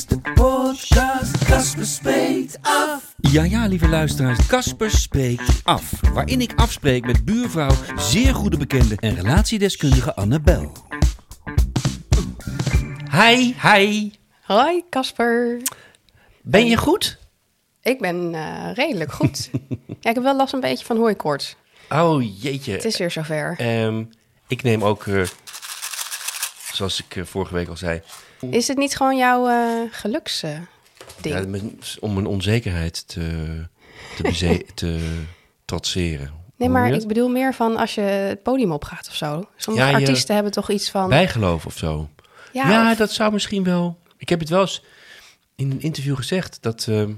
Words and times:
Is 0.00 0.06
de 0.06 0.20
podcast, 0.34 1.44
Casper 1.44 1.86
spreekt 1.86 2.58
af. 2.62 3.14
Ja, 3.16 3.42
ja, 3.42 3.66
lieve 3.66 3.88
luisteraars, 3.88 4.46
Casper 4.46 4.90
spreekt 4.90 5.60
af. 5.64 5.92
Waarin 6.12 6.40
ik 6.40 6.52
afspreek 6.56 7.06
met 7.06 7.24
buurvrouw, 7.24 7.70
zeer 7.96 8.34
goede 8.34 8.56
bekende 8.56 8.96
en 8.96 9.14
relatiedeskundige 9.14 10.14
Annabel. 10.14 10.72
Hi, 13.10 13.54
hi. 13.62 14.10
Hoi 14.42 14.84
Casper. 14.90 15.62
Ben 16.42 16.66
je 16.66 16.76
goed? 16.76 17.18
Ik 17.82 18.00
ben 18.00 18.34
eh, 18.34 18.74
redelijk 18.74 19.12
goed. 19.12 19.50
ja, 20.00 20.10
ik 20.10 20.14
heb 20.14 20.22
wel 20.22 20.36
last 20.36 20.52
een 20.52 20.60
beetje 20.60 20.84
van 20.84 20.96
hooikoorts. 20.96 21.56
Oh 21.88 22.42
jeetje. 22.42 22.72
Het 22.72 22.84
is 22.84 22.98
weer 22.98 23.10
zover. 23.10 23.54
Ehm, 23.58 24.04
ik 24.48 24.62
neem 24.62 24.84
ook, 24.84 25.06
eh, 25.06 25.22
zoals 26.72 27.00
ik 27.00 27.16
eh, 27.16 27.24
vorige 27.24 27.54
week 27.54 27.68
al 27.68 27.76
zei, 27.76 28.02
Is 28.40 28.68
het 28.68 28.78
niet 28.78 28.96
gewoon 28.96 29.16
jouw 29.16 29.48
eh 29.48 29.80
geluksding? 29.90 30.66
ja, 31.22 31.44
om 32.00 32.14
mijn 32.14 32.26
onzekerheid 32.26 33.08
te, 33.08 33.64
te, 34.22 34.64
te 34.74 35.18
trotseren. 35.64 36.30
nee, 36.56 36.68
maar 36.68 36.90
ik 36.92 37.06
bedoel 37.08 37.28
meer 37.28 37.54
van 37.54 37.76
als 37.76 37.94
je 37.94 38.00
het 38.00 38.42
podium 38.42 38.72
opgaat 38.72 39.08
of 39.08 39.14
zo. 39.14 39.48
Sommige 39.56 39.86
Ja, 39.86 39.92
artiesten 39.94 40.34
hebben 40.34 40.52
toch 40.52 40.70
iets 40.70 40.90
van... 40.90 41.08
Bijgeloof 41.08 41.66
of 41.66 41.76
zo. 41.78 42.08
ja, 42.52 42.70
Ja, 42.70 42.90
of- 42.90 42.96
dat 42.98 43.12
zou 43.12 43.32
misschien 43.32 43.64
wel. 43.64 43.98
Ik 44.16 44.28
heb 44.28 44.40
het 44.40 44.48
wel 44.48 44.60
eens 44.60 44.82
in 45.54 45.70
een 45.70 45.80
interview 45.80 46.16
gezegd 46.16 46.58
dat. 46.62 46.86
ehm, 46.88 47.12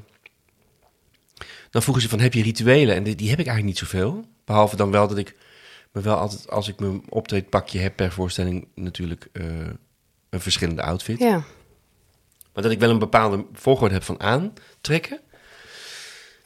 dan 1.70 1.82
vroegen 1.82 2.02
ze 2.02 2.08
van 2.08 2.20
heb 2.20 2.34
je 2.34 2.42
rituelen? 2.42 2.94
En 2.94 3.02
die, 3.02 3.14
die 3.14 3.30
heb 3.30 3.38
ik 3.38 3.46
eigenlijk 3.46 3.78
niet 3.80 3.88
zoveel. 3.90 4.24
Behalve 4.44 4.76
dan 4.76 4.90
wel 4.90 5.08
dat 5.08 5.18
ik 5.18 5.36
me 5.92 6.00
wel 6.00 6.16
altijd, 6.16 6.50
als 6.50 6.68
ik 6.68 6.80
mijn 6.80 7.02
optreedpakje 7.08 7.78
heb 7.78 7.96
per 7.96 8.12
voorstelling, 8.12 8.68
natuurlijk 8.74 9.28
eh, 9.32 9.44
een 10.32 10.40
verschillende 10.40 10.82
outfit. 10.82 11.18
ja. 11.18 11.42
Maar 12.54 12.62
dat 12.62 12.72
ik 12.72 12.78
wel 12.78 12.90
een 12.90 12.98
bepaalde 12.98 13.44
volgorde 13.52 13.94
heb 13.94 14.02
van 14.02 14.20
aantrekken. 14.20 15.20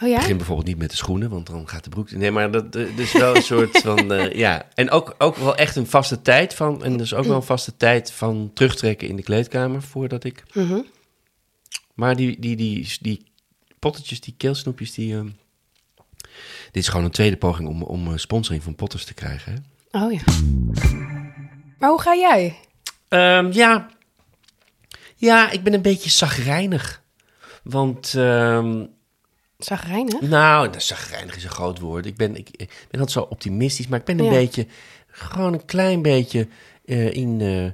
Oh 0.01 0.09
Ik 0.09 0.15
ja? 0.15 0.17
begin 0.19 0.37
bijvoorbeeld 0.37 0.67
niet 0.67 0.79
met 0.79 0.91
de 0.91 0.97
schoenen, 0.97 1.31
want 1.31 1.47
dan 1.47 1.69
gaat 1.69 1.85
de 1.85 1.91
broek... 1.91 2.11
Nee, 2.11 2.31
maar 2.31 2.51
dat 2.51 2.75
is 2.75 3.13
wel 3.13 3.37
een 3.37 3.43
soort 3.43 3.79
van... 3.87 4.13
eh, 4.13 4.33
ja, 4.33 4.69
en 4.75 4.91
ook, 4.91 5.15
ook 5.19 5.37
wel 5.37 5.57
echt 5.57 5.77
een 5.77 5.87
vaste 5.87 6.23
tijd 6.23 6.55
van... 6.55 6.85
En 6.85 6.97
dus 6.97 7.15
ook 7.15 7.25
wel 7.25 7.37
een 7.37 7.43
vaste 7.43 7.77
tijd 7.77 8.13
van 8.13 8.51
terugtrekken 8.55 9.09
in 9.09 9.17
de 9.17 9.23
kleedkamer 9.23 9.83
voordat 9.83 10.25
ik... 10.25 10.43
Mhm. 10.53 10.81
Maar 11.95 12.17
die, 12.17 12.41
die, 12.41 12.57
die, 12.57 12.97
die 13.01 13.25
pottetjes, 13.79 14.21
die 14.21 14.35
keelsnoepjes, 14.37 14.93
die... 14.95 15.15
ehm, 15.17 15.29
dit 16.71 16.83
is 16.83 16.89
gewoon 16.89 17.05
een 17.05 17.11
tweede 17.11 17.37
poging 17.37 17.69
om, 17.69 17.83
om 17.83 18.07
eh, 18.13 18.17
sponsoring 18.17 18.63
van 18.63 18.75
potters 18.75 19.05
te 19.05 19.15
krijgen, 19.15 19.53
hè? 19.91 20.05
Oh 20.05 20.13
ja. 20.13 20.23
Maar 21.79 21.91
hoe 21.91 22.01
ga 22.01 22.15
jij? 22.15 22.57
Ehm, 23.09 23.53
ja. 23.53 23.87
ja, 25.17 25.51
ik 25.51 25.63
ben 25.63 25.73
een 25.75 25.83
beetje 25.83 26.11
zagrijnig. 26.11 27.03
Want... 27.63 28.15
ehm, 28.15 28.85
Zagrijnig? 29.59 30.21
Nou, 30.21 30.69
nou, 30.69 30.81
zagrijnig 30.81 31.37
is 31.37 31.45
een 31.45 31.51
groot 31.51 31.79
woord. 31.79 32.07
Ik 32.07 32.17
ben, 32.17 32.37
ik, 32.37 32.49
ik 32.51 32.69
ben 32.91 33.01
altijd 33.01 33.11
zo 33.11 33.21
optimistisch, 33.21 33.89
maar 33.89 33.99
ik 33.99 34.05
ben 34.05 34.19
een 34.19 34.25
Ja. 34.25 34.31
beetje, 34.31 34.67
gewoon 35.07 35.53
een 35.53 35.65
klein 35.65 36.03
beetje 36.03 36.49
eh, 36.85 37.13
in, 37.13 37.41
eh, 37.41 37.65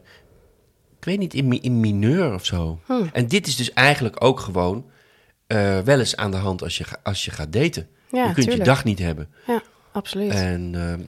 ik 0.99 1.05
weet 1.05 1.19
niet, 1.19 1.35
in, 1.35 1.63
in 1.63 1.81
mineur 1.81 2.35
of 2.35 2.45
zo. 2.45 2.81
Hm. 2.87 2.93
En 3.13 3.27
dit 3.29 3.47
is 3.47 3.57
dus 3.57 3.73
eigenlijk 3.73 4.25
ook 4.25 4.41
gewoon 4.41 4.91
eh, 5.47 5.79
wel 5.79 5.99
eens 5.99 6.17
aan 6.17 6.31
de 6.31 6.37
hand 6.37 6.63
als 6.63 6.79
je, 6.79 6.85
als 7.03 7.25
je 7.25 7.31
gaat 7.31 7.53
daten. 7.53 7.89
Ja, 8.11 8.27
je 8.27 8.33
kunt 8.33 8.53
je 8.53 8.59
dag 8.59 8.85
niet 8.85 8.99
hebben. 8.99 9.29
Ja, 9.47 9.63
absoluut. 9.93 10.31
En 10.33 10.71
ehm, 10.75 11.01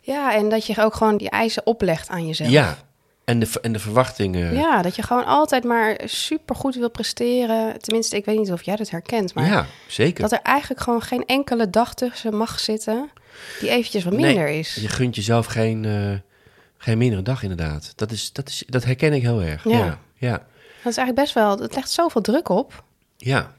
Ja, 0.00 0.34
en 0.34 0.48
dat 0.48 0.66
je 0.66 0.82
ook 0.82 0.94
gewoon 0.94 1.16
die 1.16 1.30
eisen 1.30 1.66
oplegt 1.66 2.08
aan 2.08 2.26
jezelf. 2.26 2.50
ja, 2.50 2.78
en 3.26 3.38
de, 3.38 3.50
en 3.62 3.72
de 3.72 3.78
verwachtingen. 3.78 4.54
Ja, 4.54 4.82
dat 4.82 4.96
je 4.96 5.02
gewoon 5.02 5.24
altijd 5.24 5.64
maar 5.64 6.00
super 6.04 6.56
goed 6.56 6.74
wil 6.74 6.90
presteren. 6.90 7.80
Tenminste, 7.80 8.16
ik 8.16 8.24
weet 8.24 8.38
niet 8.38 8.52
of 8.52 8.62
jij 8.62 8.76
dat 8.76 8.90
herkent, 8.90 9.34
maar 9.34 9.46
ja, 9.46 9.66
zeker. 9.88 10.22
dat 10.22 10.32
er 10.32 10.40
eigenlijk 10.42 10.80
gewoon 10.80 11.02
geen 11.02 11.24
enkele 11.26 11.70
dag 11.70 11.94
tussen 11.94 12.36
mag 12.36 12.60
zitten 12.60 13.10
die 13.60 13.68
eventjes 13.70 14.04
wat 14.04 14.12
Nee, 14.12 14.22
minder 14.24 14.48
is. 14.48 14.74
Je 14.74 14.88
gunt 14.88 15.14
jezelf 15.16 15.46
geen, 15.46 15.84
eh, 15.84 16.12
geen 16.78 16.98
mindere 16.98 17.22
dag, 17.22 17.42
inderdaad. 17.42 17.92
Dat, 17.96 18.10
is, 18.12 18.32
dat, 18.32 18.48
is, 18.48 18.62
dat 18.66 18.84
herken 18.84 19.12
ik 19.12 19.22
heel 19.22 19.42
erg. 19.42 19.64
Ja. 19.64 19.78
Ja, 19.78 19.98
ja, 20.14 20.30
Dat 20.32 20.92
is 20.92 20.96
eigenlijk 20.96 21.14
best 21.14 21.32
wel, 21.34 21.58
het 21.58 21.74
legt 21.74 21.90
zoveel 21.90 22.20
druk 22.20 22.48
op. 22.48 22.84
ja, 23.16 23.52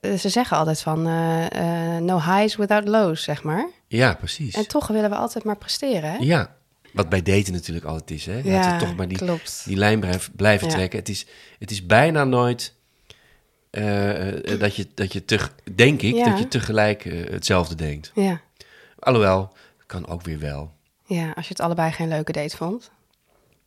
Eh, 0.00 0.14
Ze 0.18 0.28
zeggen 0.28 0.56
altijd 0.56 0.80
van 0.80 1.06
eh, 1.06 1.96
no 1.96 2.20
highs 2.20 2.56
without 2.56 2.88
lows, 2.88 3.22
zeg 3.22 3.42
maar. 3.42 3.68
ja 3.86 4.14
precies. 4.14 4.54
En 4.54 4.66
toch 4.68 4.86
willen 4.86 5.10
we 5.10 5.16
altijd 5.16 5.44
maar 5.44 5.56
presteren, 5.56 6.10
hè? 6.10 6.16
Ja, 6.20 6.54
wat 6.92 7.08
bij 7.08 7.22
daten 7.22 7.52
natuurlijk 7.52 7.86
altijd 7.86 8.10
is. 8.10 8.26
Hè? 8.26 8.36
Ja, 8.44 8.50
Laten 8.52 8.72
we 8.78 8.84
toch 8.84 8.96
maar 8.96 9.08
die, 9.08 9.18
klopt. 9.18 9.62
die 9.66 9.76
lijn 9.76 10.00
blijven 10.36 10.68
Ja. 10.68 10.74
trekken. 10.74 10.98
Het 10.98 11.08
is, 11.08 11.26
het 11.58 11.70
is 11.70 11.86
bijna 11.86 12.24
nooit 12.24 12.74
eh, 13.70 14.52
eh, 14.52 14.60
dat 14.60 14.76
je, 14.76 14.86
dat 14.94 15.12
je 15.12 15.24
te, 15.24 15.38
denk 15.74 16.02
ik, 16.02 16.14
Ja. 16.14 16.24
dat 16.28 16.38
je 16.38 16.48
tegelijk 16.48 17.04
eh, 17.04 17.30
hetzelfde 17.30 17.74
denkt. 17.74 18.10
Ja. 18.14 18.40
Alhoewel, 18.98 19.52
kan 19.86 20.06
ook 20.08 20.22
weer 20.22 20.38
wel. 20.38 20.72
ja, 21.06 21.30
als 21.30 21.44
je 21.48 21.52
het 21.54 21.60
allebei 21.62 21.92
geen 21.92 22.08
leuke 22.08 22.32
date 22.32 22.56
vond, 22.56 22.90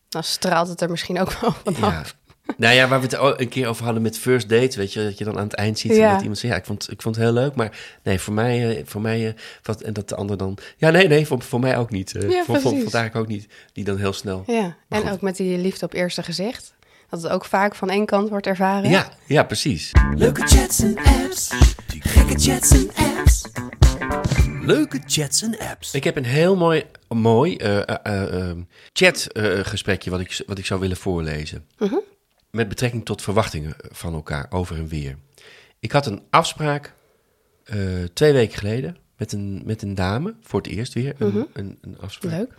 dan 0.10 0.24
straalt 0.24 0.68
het 0.68 0.82
er 0.82 0.90
misschien 0.90 1.20
ook 1.20 1.32
wel 1.40 1.54
Ja. 1.66 1.72
vanaf. 1.74 2.16
Nou 2.58 2.76
ja, 2.76 2.88
waar 2.88 3.02
we 3.02 3.06
het 3.18 3.40
een 3.40 3.50
keer 3.50 3.68
over 3.68 3.84
hadden 3.84 4.02
met 4.02 4.18
first 4.18 4.50
date, 4.50 4.78
weet 4.78 4.94
je, 4.94 5.04
dat 5.04 5.18
je 5.18 5.24
dan 5.24 5.38
aan 5.38 5.44
het 5.44 5.54
eind 5.54 5.80
ziet 5.80 5.96
Ja. 5.96 6.12
dat 6.12 6.20
iemand 6.20 6.38
zegt, 6.38 6.54
ja, 6.54 6.60
ik 6.60 6.66
vond, 6.66 6.92
ik 6.92 7.02
vond 7.02 7.16
het 7.16 7.24
heel 7.26 7.34
leuk, 7.34 7.56
maar 7.56 7.98
nee, 8.04 8.20
voor 8.20 8.34
mij, 8.34 8.78
eh, 8.78 8.84
voor 8.86 9.02
mij, 9.02 9.28
eh, 9.28 9.34
wat, 9.64 9.82
en 9.82 9.94
dat 9.94 10.10
de 10.10 10.16
ander 10.16 10.38
dan, 10.38 10.58
ja, 10.78 10.90
nee, 10.90 11.08
nee, 11.08 11.26
voor, 11.28 11.42
voor 11.42 11.60
mij 11.60 11.78
ook 11.78 11.92
niet. 11.92 12.16
eh 12.16 12.22
Ja, 12.30 12.44
voor, 12.44 12.60
voor, 12.60 12.72
voor 12.72 12.78
eigenlijk 12.80 13.16
ook 13.16 13.28
niet. 13.28 13.48
Die 13.74 13.84
dan 13.84 13.98
heel 13.98 14.14
snel. 14.14 14.44
Ja, 14.48 14.76
en 14.90 15.02
goed. 15.02 15.12
ook 15.12 15.22
met 15.22 15.36
die 15.36 15.58
liefde 15.58 15.86
op 15.86 15.94
eerste 15.94 16.24
gezicht. 16.24 16.74
Dat 17.10 17.22
het 17.24 17.32
ook 17.32 17.46
vaak 17.46 17.76
van 17.76 17.90
één 17.90 18.06
kant 18.06 18.30
wordt 18.30 18.48
ervaren. 18.48 18.90
Ja, 18.90 19.10
ja, 19.26 19.44
precies. 19.44 19.92
Leuke 20.16 20.42
chats 20.48 20.80
en 20.80 20.98
apps. 20.98 21.52
Gekke 22.00 22.40
chats 22.40 22.72
en 22.72 22.90
apps. 23.18 23.42
Leuke 24.62 25.00
chats 25.06 25.42
en 25.42 25.58
apps. 25.60 25.94
Ik 25.94 26.04
heb 26.04 26.16
een 26.16 26.26
heel 26.26 26.56
mooi, 26.56 26.84
mooi 27.10 27.58
chatgesprekje 28.94 30.10
wat, 30.10 30.20
ik, 30.20 30.42
wat 30.46 30.58
ik 30.58 30.66
zou 30.66 30.80
willen 30.80 30.98
voorlezen. 30.98 31.66
Met 32.56 32.70
betrekking 32.70 33.06
tot 33.06 33.22
verwachtingen 33.22 33.76
van 33.78 34.14
elkaar 34.14 34.46
over 34.50 34.76
en 34.76 34.88
weer. 34.88 35.18
Ik 35.80 35.92
had 35.92 36.06
een 36.06 36.24
afspraak 36.30 36.94
eh, 37.64 37.78
twee 38.14 38.34
weken 38.34 38.58
geleden 38.58 38.98
met 39.18 39.32
een, 39.32 39.62
met 39.66 39.82
een 39.82 39.96
dame. 39.96 40.36
Voor 40.42 40.62
het 40.62 40.72
eerst 40.72 40.94
weer 40.94 41.16
een, 41.18 41.48
een, 41.54 41.78
een 41.82 42.00
afspraak. 42.00 42.32
Leuk. 42.32 42.58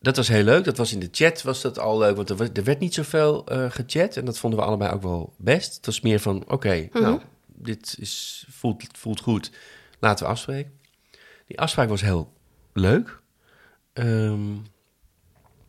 Dat 0.00 0.16
was 0.16 0.28
heel 0.28 0.44
leuk. 0.44 0.64
Dat 0.64 0.76
was 0.76 0.92
in 0.92 0.98
de 0.98 1.08
chat 1.10 1.42
was 1.42 1.60
dat 1.60 1.78
al 1.78 1.98
leuk. 1.98 2.16
Want 2.16 2.30
er, 2.30 2.52
er 2.52 2.64
werd 2.64 2.78
niet 2.78 2.94
zoveel 2.94 3.46
eh 3.46 3.70
gechat. 3.70 4.16
En 4.16 4.24
dat 4.24 4.38
vonden 4.38 4.58
we 4.58 4.64
allebei 4.64 4.92
ook 4.92 5.02
wel 5.02 5.34
best. 5.38 5.76
Het 5.76 5.86
was 5.86 6.00
meer 6.00 6.20
van, 6.20 6.50
oké, 6.50 6.88
nou, 6.92 7.20
dit 7.46 7.96
is, 7.98 8.44
voelt, 8.50 8.84
voelt 8.92 9.20
goed. 9.20 9.50
Laten 10.00 10.24
we 10.24 10.30
afspreken. 10.30 10.72
Die 11.46 11.60
afspraak 11.60 11.88
was 11.88 12.00
heel 12.00 12.32
leuk. 12.72 13.20
Ehm 13.92 14.56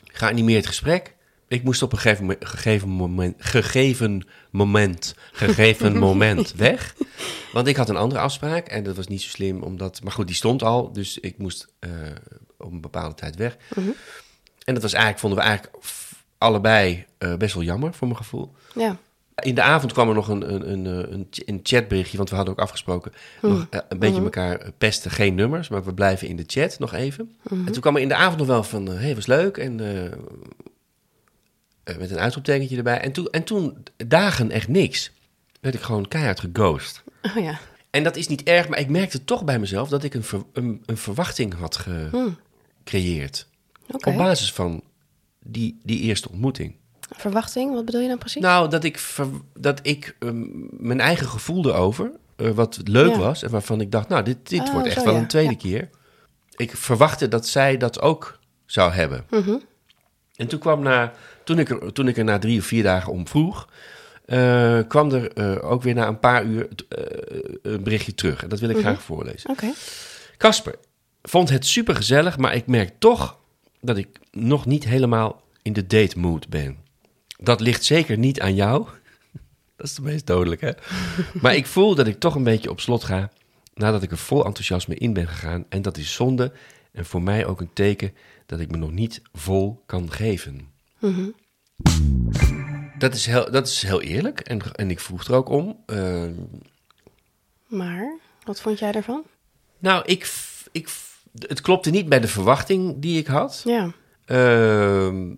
geanimeerd 0.04 0.68
gesprek. 0.68 1.16
Ik 1.54 1.64
moest 1.64 1.82
op 1.82 1.92
een 1.92 1.98
gegeven, 1.98 2.26
mo- 2.26 2.36
gegeven 2.40 2.90
moment, 2.90 3.36
gegeven 3.38 4.26
moment, 4.52 5.16
gegeven 5.32 5.98
moment 6.08 6.54
weg. 6.54 6.96
Want 7.52 7.68
ik 7.68 7.76
had 7.76 7.90
een 7.90 7.96
andere 7.96 8.22
afspraak 8.22 8.68
en 8.68 8.84
dat 8.84 8.96
was 8.96 9.08
niet 9.08 9.22
zo 9.22 9.30
slim, 9.30 9.62
omdat, 9.62 10.04
maar 10.04 10.12
goed, 10.12 10.28
die 10.28 10.36
stond 10.36 10.64
al, 10.64 10.92
dus 10.92 11.18
ik 11.20 11.38
moest 11.38 11.68
eh, 11.80 11.90
op 12.58 12.72
een 12.72 12.82
bepaalde 12.82 13.16
tijd 13.16 13.36
weg. 13.36 13.58
En 14.64 14.74
dat 14.74 14.82
was 14.82 14.94
eigenlijk, 14.94 15.20
vonden 15.20 15.40
we 15.40 15.46
eigenlijk 15.46 15.84
allebei 16.38 17.06
eh, 17.18 17.36
best 17.36 17.54
wel 17.54 17.64
jammer 17.64 17.94
voor 17.94 18.08
mijn 18.08 18.20
gevoel. 18.20 18.52
Ja. 18.76 18.98
In 19.36 19.56
de 19.56 19.62
avond 19.62 19.94
kwam 19.94 20.10
er 20.10 20.16
nog 20.16 20.28
een, 20.28 20.54
een, 20.54 20.72
een, 20.72 20.86
eh, 20.86 21.12
een, 21.12 21.28
een 21.46 21.60
chatberichtje, 21.64 22.18
want 22.18 22.30
we 22.30 22.36
hadden 22.36 22.54
ook 22.54 22.62
afgesproken 22.62 23.12
nog 23.42 23.68
eh, 23.70 23.80
een 23.90 24.00
beetje 24.00 24.22
elkaar 24.22 24.72
pesten, 24.78 25.12
geen 25.12 25.36
nummers, 25.36 25.70
maar 25.70 25.84
we 25.84 25.94
blijven 25.94 26.28
in 26.28 26.36
de 26.36 26.44
chat 26.48 26.80
nog 26.80 26.94
even. 26.94 27.36
En 27.50 27.72
toen 27.72 27.82
kwam 27.82 27.96
er 27.96 28.02
in 28.02 28.08
de 28.08 28.16
avond 28.16 28.38
nog 28.38 28.48
wel 28.48 28.64
van, 28.64 28.86
hé, 28.88 28.96
hey, 28.96 29.16
was 29.16 29.26
leuk 29.26 29.58
en 29.58 29.80
met 31.84 32.12
een 32.12 32.20
uitroeptekentje 32.20 32.78
erbij. 32.78 33.00
En 33.02 33.12
toen, 33.12 33.28
en 33.32 33.44
toen 33.44 33.84
dagen 34.08 34.52
echt 34.52 34.68
niks. 34.68 35.12
Werd 35.62 35.76
ik 35.76 35.82
gewoon 35.82 36.08
keihard 36.08 36.40
geghost. 36.40 37.04
Oh 37.22 37.44
ja. 37.44 37.60
En 37.90 38.04
dat 38.04 38.16
is 38.16 38.28
niet 38.28 38.44
erg, 38.44 38.68
maar 38.68 38.80
ik 38.80 38.90
merkte 38.90 39.24
toch 39.24 39.44
bij 39.44 39.60
mezelf 39.60 39.90
dat 39.90 40.04
ik 40.04 40.14
een, 40.14 40.24
ver- 40.24 40.46
een, 40.54 40.84
een 40.86 40.98
verwachting 40.98 41.54
had 41.54 41.76
gecreëerd. 42.84 43.48
Oké. 43.92 44.10
Op 44.10 44.16
basis 44.18 44.54
van 44.54 44.84
die, 45.46 45.80
die 45.84 46.00
eerste 46.00 46.30
ontmoeting. 46.30 46.76
Verwachting, 47.18 47.74
wat 47.74 47.86
bedoel 47.86 48.02
je 48.02 48.08
dan 48.08 48.18
precies? 48.18 48.42
Nou, 48.42 48.70
dat 48.70 48.84
ik, 48.84 48.98
ver- 49.00 49.28
dat 49.54 49.80
ik 49.84 50.16
ehm, 50.20 50.44
mijn 50.70 51.00
eigen 51.00 51.28
gevoel 51.28 51.66
erover, 51.70 52.12
eh, 52.36 52.50
wat 52.50 52.80
leuk 52.84 53.12
Ja. 53.12 53.18
was... 53.18 53.44
en 53.44 53.50
waarvan 53.50 53.82
ik 53.82 53.92
dacht, 53.92 54.08
nou, 54.10 54.24
dit, 54.24 54.50
dit 54.50 54.60
Oh, 54.62 54.72
wordt 54.72 54.88
echt 54.88 55.04
wel 55.04 55.14
ja. 55.14 55.20
een 55.20 55.28
tweede 55.28 55.52
Ja. 55.52 55.58
keer. 55.58 55.90
Ik 56.56 56.76
verwachtte 56.78 57.28
dat 57.28 57.48
zij 57.48 57.78
dat 57.78 58.02
ook 58.02 58.40
zou 58.66 58.92
hebben. 58.92 59.26
Mhm. 59.30 59.56
En 60.36 60.48
toen 60.48 60.60
kwam 60.60 60.82
na, 60.82 61.14
toen 61.44 61.60
ik, 61.60 61.70
er, 61.70 61.94
toen 61.94 62.08
ik 62.08 62.18
er 62.18 62.24
na 62.24 62.40
drie 62.40 62.60
of 62.60 62.66
vier 62.66 62.84
dagen 62.84 63.12
om 63.12 63.28
vroeg... 63.28 63.70
eh, 64.26 64.80
kwam 64.88 65.12
er 65.12 65.32
eh, 65.32 65.72
ook 65.72 65.82
weer 65.84 65.94
na 65.94 66.08
een 66.08 66.20
paar 66.20 66.46
uur 66.46 66.68
eh, 66.90 67.40
een 67.62 67.84
berichtje 67.84 68.16
terug. 68.16 68.44
En 68.44 68.50
dat 68.50 68.60
wil 68.60 68.70
ik 68.70 68.76
Mhm. 68.76 68.86
graag 68.86 69.02
voorlezen. 69.02 69.50
Oké. 69.50 69.68
Kasper 70.38 70.76
vond 71.22 71.50
het 71.50 71.66
super 71.66 71.96
gezellig, 71.96 72.38
maar 72.38 72.56
ik 72.56 72.68
merk 72.68 72.92
toch 73.00 73.38
dat 73.82 73.98
ik 73.98 74.08
nog 74.32 74.66
niet 74.66 74.84
helemaal 74.84 75.42
in 75.62 75.74
de 75.74 75.88
date 75.88 76.20
mood 76.20 76.48
ben. 76.50 76.78
Dat 77.38 77.60
ligt 77.60 77.84
zeker 77.84 78.18
niet 78.18 78.40
aan 78.42 78.56
jou. 78.56 78.88
Dat 79.78 79.86
is 79.88 79.94
de 79.96 80.02
meest 80.02 80.28
dodelijk, 80.28 80.62
hè? 80.62 80.72
Maar 81.42 81.56
ik 81.56 81.66
voel 81.66 81.96
dat 81.96 82.08
ik 82.08 82.20
toch 82.20 82.36
een 82.36 82.44
beetje 82.44 82.70
op 82.70 82.80
slot 82.80 83.04
ga 83.04 83.30
nadat 83.74 84.04
ik 84.04 84.12
er 84.12 84.18
vol 84.18 84.46
enthousiasme 84.46 84.96
in 84.96 85.14
ben 85.14 85.28
gegaan. 85.28 85.66
En 85.70 85.82
dat 85.82 85.98
is 85.98 86.14
zonde 86.14 86.52
en 86.94 87.06
voor 87.06 87.22
mij 87.22 87.46
ook 87.46 87.62
een 87.62 87.74
teken 87.74 88.14
dat 88.46 88.60
ik 88.60 88.72
me 88.72 88.78
nog 88.78 88.92
niet 88.92 89.22
vol 89.34 89.84
kan 89.86 90.12
geven. 90.12 90.72
Dat, 92.98 93.14
is 93.14 93.26
heel, 93.26 93.52
dat 93.52 93.68
is 93.68 93.82
heel 93.82 94.02
eerlijk 94.02 94.40
en, 94.40 94.62
en 94.76 94.90
ik 94.90 95.00
vroeg 95.00 95.24
er 95.24 95.34
ook 95.36 95.50
om. 95.50 95.84
Eh, 95.86 96.26
Maar, 97.68 98.18
wat 98.44 98.62
vond 98.62 98.80
jij 98.80 98.92
daarvan? 98.92 99.24
nou, 99.80 100.04
ik, 100.06 100.34
ik, 100.72 100.90
het 101.48 101.62
klopte 101.62 101.90
niet 101.90 102.10
bij 102.10 102.20
de 102.20 102.28
verwachting 102.28 103.00
die 103.00 103.18
ik 103.18 103.28
had. 103.28 103.62
Ja. 103.66 103.92
Ehm, 104.26 105.34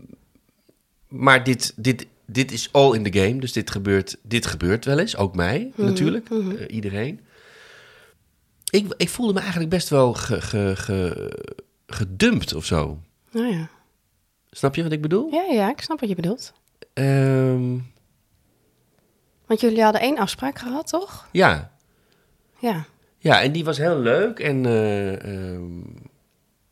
maar 1.08 1.44
dit, 1.44 1.74
dit, 1.75 2.08
dit 2.25 2.51
is 2.51 2.69
all 2.72 2.94
in 2.96 3.12
the 3.12 3.19
game. 3.19 3.40
Dus 3.40 3.51
dit 3.51 3.72
gebeurt, 3.72 4.18
dit 4.22 4.46
gebeurt 4.46 4.86
wel 4.86 5.00
eens. 5.00 5.18
Ook 5.18 5.36
mij 5.36 5.72
natuurlijk. 5.75 6.30
Eh, 6.30 6.75
iedereen. 6.75 7.19
Ik, 8.75 8.94
ik 8.98 9.10
voelde 9.10 9.33
me 9.33 9.39
eigenlijk 9.39 9.69
best 9.69 9.89
wel 9.89 10.13
ge, 10.13 10.42
ge, 10.42 10.74
ge- 10.75 11.54
gedumpt 11.88 12.54
of 12.54 12.66
zo. 12.66 13.00
Nou 13.31 13.48
ja. 13.54 13.69
Snap 14.51 14.75
je 14.75 14.83
wat 14.83 14.92
ik 14.92 15.01
bedoel? 15.01 15.31
Ja, 15.31 15.44
ja, 15.51 15.69
ik 15.69 15.81
snap 15.81 16.00
wat 16.00 16.10
je 16.10 16.16
bedoelt. 16.16 16.54
Ehm, 16.94 17.77
Want 19.45 19.60
jullie 19.62 19.83
hadden 19.83 20.01
één 20.01 20.18
afspraak 20.18 20.60
gehad, 20.60 20.88
toch? 20.88 21.27
ja. 21.31 21.74
Ja. 22.60 22.86
ja, 23.18 23.42
en 23.42 23.51
die 23.51 23.63
was 23.66 23.77
heel 23.77 24.00
leuk. 24.00 24.39
En 24.39 24.66
eh, 24.66 25.54
ehm, 25.54 25.80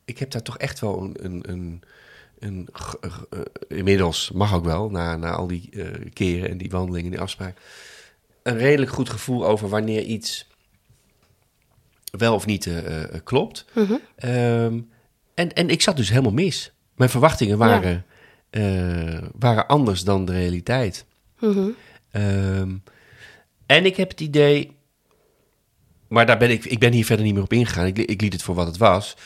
ik 0.05 0.17
heb 0.19 0.31
daar 0.31 0.41
toch 0.41 0.57
echt 0.57 0.79
wel 0.79 1.01
een... 1.01 1.15
een, 1.25 1.43
een 1.49 1.81
een, 2.39 2.67
eh, 3.01 3.39
inmiddels 3.67 4.31
mag 4.31 4.53
ook 4.53 4.65
wel, 4.65 4.89
na, 4.89 5.15
na 5.15 5.31
al 5.31 5.47
die 5.47 5.69
eh, 5.71 6.09
keren 6.13 6.49
en 6.49 6.57
die 6.57 6.69
wandelingen, 6.69 7.11
die 7.11 7.19
afspraak, 7.19 7.57
een 8.43 8.57
redelijk 8.57 8.91
goed 8.91 9.09
gevoel 9.09 9.45
over 9.45 9.69
wanneer 9.69 10.01
iets 10.01 10.47
wel 12.17 12.33
of 12.33 12.45
niet 12.45 12.65
eh, 12.67 13.03
eh, 13.03 13.09
klopt. 13.23 13.65
Mhm. 13.73 13.93
Ehm, 14.15 14.79
en, 15.33 15.53
en 15.53 15.69
ik 15.69 15.81
zat 15.81 15.97
dus 15.97 16.09
helemaal 16.09 16.31
mis. 16.31 16.73
Mijn 16.95 17.09
verwachtingen 17.09 17.57
waren, 17.57 18.05
eh, 18.49 19.21
waren 19.39 19.67
anders 19.67 20.03
dan 20.03 20.25
de 20.25 20.31
realiteit. 20.31 21.05
Mhm. 21.39 21.69
Ehm, 22.11 22.75
en 23.65 23.85
ik 23.85 23.95
heb 23.95 24.09
het 24.09 24.21
idee, 24.21 24.75
maar 26.07 26.25
daar 26.25 26.37
ben 26.37 26.49
ik, 26.49 26.65
ik 26.65 26.79
ben 26.79 26.91
hier 26.91 27.05
verder 27.05 27.25
niet 27.25 27.33
meer 27.33 27.43
op 27.43 27.53
ingegaan. 27.53 27.85
Ik, 27.85 27.97
ik 27.97 28.21
liet 28.21 28.33
het 28.33 28.43
voor 28.43 28.55
wat 28.55 28.67
het 28.67 28.77
was. 28.77 29.17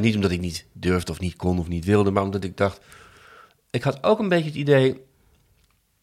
Niet 0.00 0.14
omdat 0.14 0.30
ik 0.30 0.40
niet 0.40 0.66
durfde 0.72 1.12
of 1.12 1.20
niet 1.20 1.36
kon 1.36 1.58
of 1.58 1.68
niet 1.68 1.84
wilde, 1.84 2.10
maar 2.10 2.22
omdat 2.22 2.44
ik 2.44 2.56
dacht, 2.56 2.80
ik 3.70 3.82
had 3.82 4.02
ook 4.02 4.18
een 4.18 4.28
beetje 4.28 4.48
het 4.48 4.54
idee, 4.54 5.00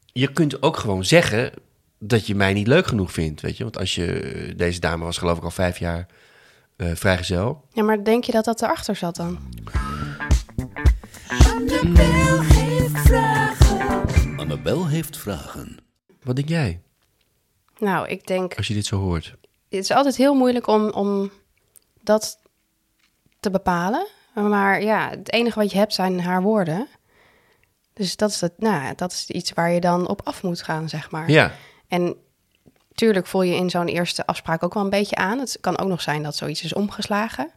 je 0.06 0.31
kunt 0.31 0.62
ook 0.62 0.77
gewoon 0.77 1.06
zeggen 1.06 1.51
dat 2.00 2.28
je 2.28 2.36
mij 2.36 2.54
niet 2.54 2.68
leuk 2.68 2.88
genoeg 2.88 3.12
vindt, 3.12 3.42
weet 3.42 3.57
je. 3.57 3.63
Want 3.63 3.78
als 3.78 3.96
je, 3.96 4.54
deze 4.56 4.80
dame 4.80 5.04
was 5.04 5.18
geloof 5.18 5.38
ik 5.38 5.44
al 5.44 5.51
vijf 5.51 5.78
jaar 5.80 6.07
eh 6.75 6.92
vrijgezel. 6.96 7.66
Ja, 7.72 7.84
maar 7.84 8.04
denk 8.04 8.24
je 8.24 8.31
dat 8.31 8.46
dat 8.46 8.62
erachter 8.62 8.96
zat 8.96 9.16
dan? 9.16 9.40
Annabel 11.28 12.42
heeft 12.42 12.98
vragen. 13.00 14.38
Annabel 14.38 14.88
heeft 14.88 15.18
vragen. 15.18 15.78
Wat 16.24 16.36
denk 16.36 16.50
jij, 16.50 16.81
Nou, 17.78 18.07
ik 18.07 18.28
denk... 18.28 18.56
als 18.56 18.68
je 18.68 18.74
dit 18.74 18.86
zo 18.86 18.98
hoort? 18.98 19.36
Het 19.69 19.80
is 19.80 19.92
altijd 19.92 20.16
heel 20.16 20.34
moeilijk 20.34 20.68
om, 20.68 20.90
om 20.90 21.31
dat 22.04 22.40
te 23.40 23.50
bepalen. 23.50 24.07
Maar 24.34 24.81
ja, 24.84 25.10
het 25.10 25.31
enige 25.31 25.60
wat 25.60 25.72
je 25.72 25.78
hebt 25.78 25.94
zijn 25.94 26.22
haar 26.22 26.42
woorden. 26.42 26.88
Dus 27.94 28.16
dat 28.16 28.30
is, 28.30 28.42
het, 28.42 28.54
nou, 28.57 28.95
dat 28.95 29.12
is 29.12 29.30
iets 29.30 29.54
waar 29.54 29.72
je 29.72 29.80
dan 29.80 30.07
op 30.07 30.22
af 30.24 30.44
moet 30.44 30.62
gaan, 30.62 30.90
zeg 30.90 31.12
maar. 31.12 31.31
Ja, 31.31 31.52
En 31.89 32.15
tuurlijk 32.94 33.27
voel 33.27 33.41
je 33.41 33.56
in 33.56 33.69
zo'n 33.69 33.88
eerste 33.88 34.25
afspraak 34.25 34.63
ook 34.63 34.74
wel 34.74 34.83
een 34.83 34.89
beetje 34.89 35.15
aan. 35.15 35.39
Het 35.39 35.57
kan 35.62 35.77
ook 35.77 35.88
nog 35.88 36.01
zijn 36.01 36.24
dat 36.24 36.36
zoiets 36.36 36.63
is 36.63 36.74
omgeslagen. 36.74 37.51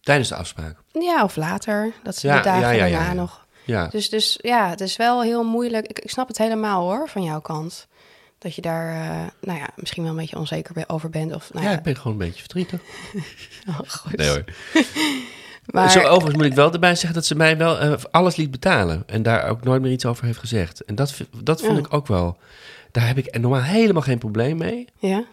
tijdens 0.00 0.28
de 0.28 0.34
afspraak. 0.34 0.76
Ja, 0.92 1.24
of 1.24 1.36
later. 1.36 1.92
Dat 2.02 2.16
ze 2.16 2.26
Ja, 2.26 2.36
de 2.36 2.42
dagen 2.42 2.60
ja, 2.60 2.70
ja, 2.70 2.84
ja, 2.84 2.96
daarna 2.96 3.08
ja. 3.08 3.12
nog. 3.12 3.46
Ja, 3.64 3.86
Dus, 3.86 4.08
dus 4.08 4.38
ja, 4.40 4.68
het 4.68 4.80
is 4.80 4.96
wel 4.96 5.22
heel 5.22 5.44
moeilijk. 5.44 5.86
Ik, 5.86 5.98
ik 5.98 6.10
snap 6.10 6.28
het 6.28 6.38
helemaal 6.38 6.82
hoor, 6.82 7.08
van 7.08 7.22
jouw 7.22 7.40
kant. 7.40 7.86
Dat 8.38 8.54
je 8.54 8.62
daar, 8.62 8.92
eh, 8.92 9.26
nou 9.40 9.58
ja, 9.58 9.68
misschien 9.76 10.02
wel 10.02 10.12
een 10.12 10.18
beetje 10.18 10.38
onzeker 10.38 10.84
over 10.86 11.10
bent. 11.10 11.34
Of, 11.34 11.52
nou 11.52 11.64
ja, 11.64 11.70
ja, 11.70 11.76
ik 11.76 11.82
ben 11.82 11.96
gewoon 11.96 12.12
een 12.12 12.18
beetje 12.18 12.40
verdrietig. 12.40 12.80
oh, 13.68 13.78
goed. 13.88 14.16
Nee 14.16 14.28
hoor. 14.28 14.44
Maar, 15.66 15.90
Zo, 15.90 16.00
overigens 16.00 16.34
moet 16.34 16.44
ik 16.44 16.54
wel 16.54 16.72
erbij 16.72 16.94
zeggen 16.94 17.14
dat 17.14 17.26
ze 17.26 17.34
mij 17.34 17.56
wel 17.56 17.78
eh, 17.78 17.92
alles 18.10 18.36
liet 18.36 18.50
betalen. 18.50 19.02
En 19.06 19.22
daar 19.22 19.48
ook 19.48 19.64
nooit 19.64 19.82
meer 19.82 19.92
iets 19.92 20.06
over 20.06 20.24
heeft 20.24 20.38
gezegd. 20.38 20.84
En 20.84 20.94
dat, 20.94 21.14
dat 21.42 21.62
vond 21.62 21.78
ik 21.78 21.92
ook 21.92 22.06
wel... 22.06 22.38
Daar 22.92 23.06
heb 23.06 23.18
ik 23.18 23.38
normaal 23.38 23.62
helemaal 23.62 24.02
geen 24.02 24.18
probleem 24.18 24.56
mee. 24.56 24.88
Ja? 24.98 25.24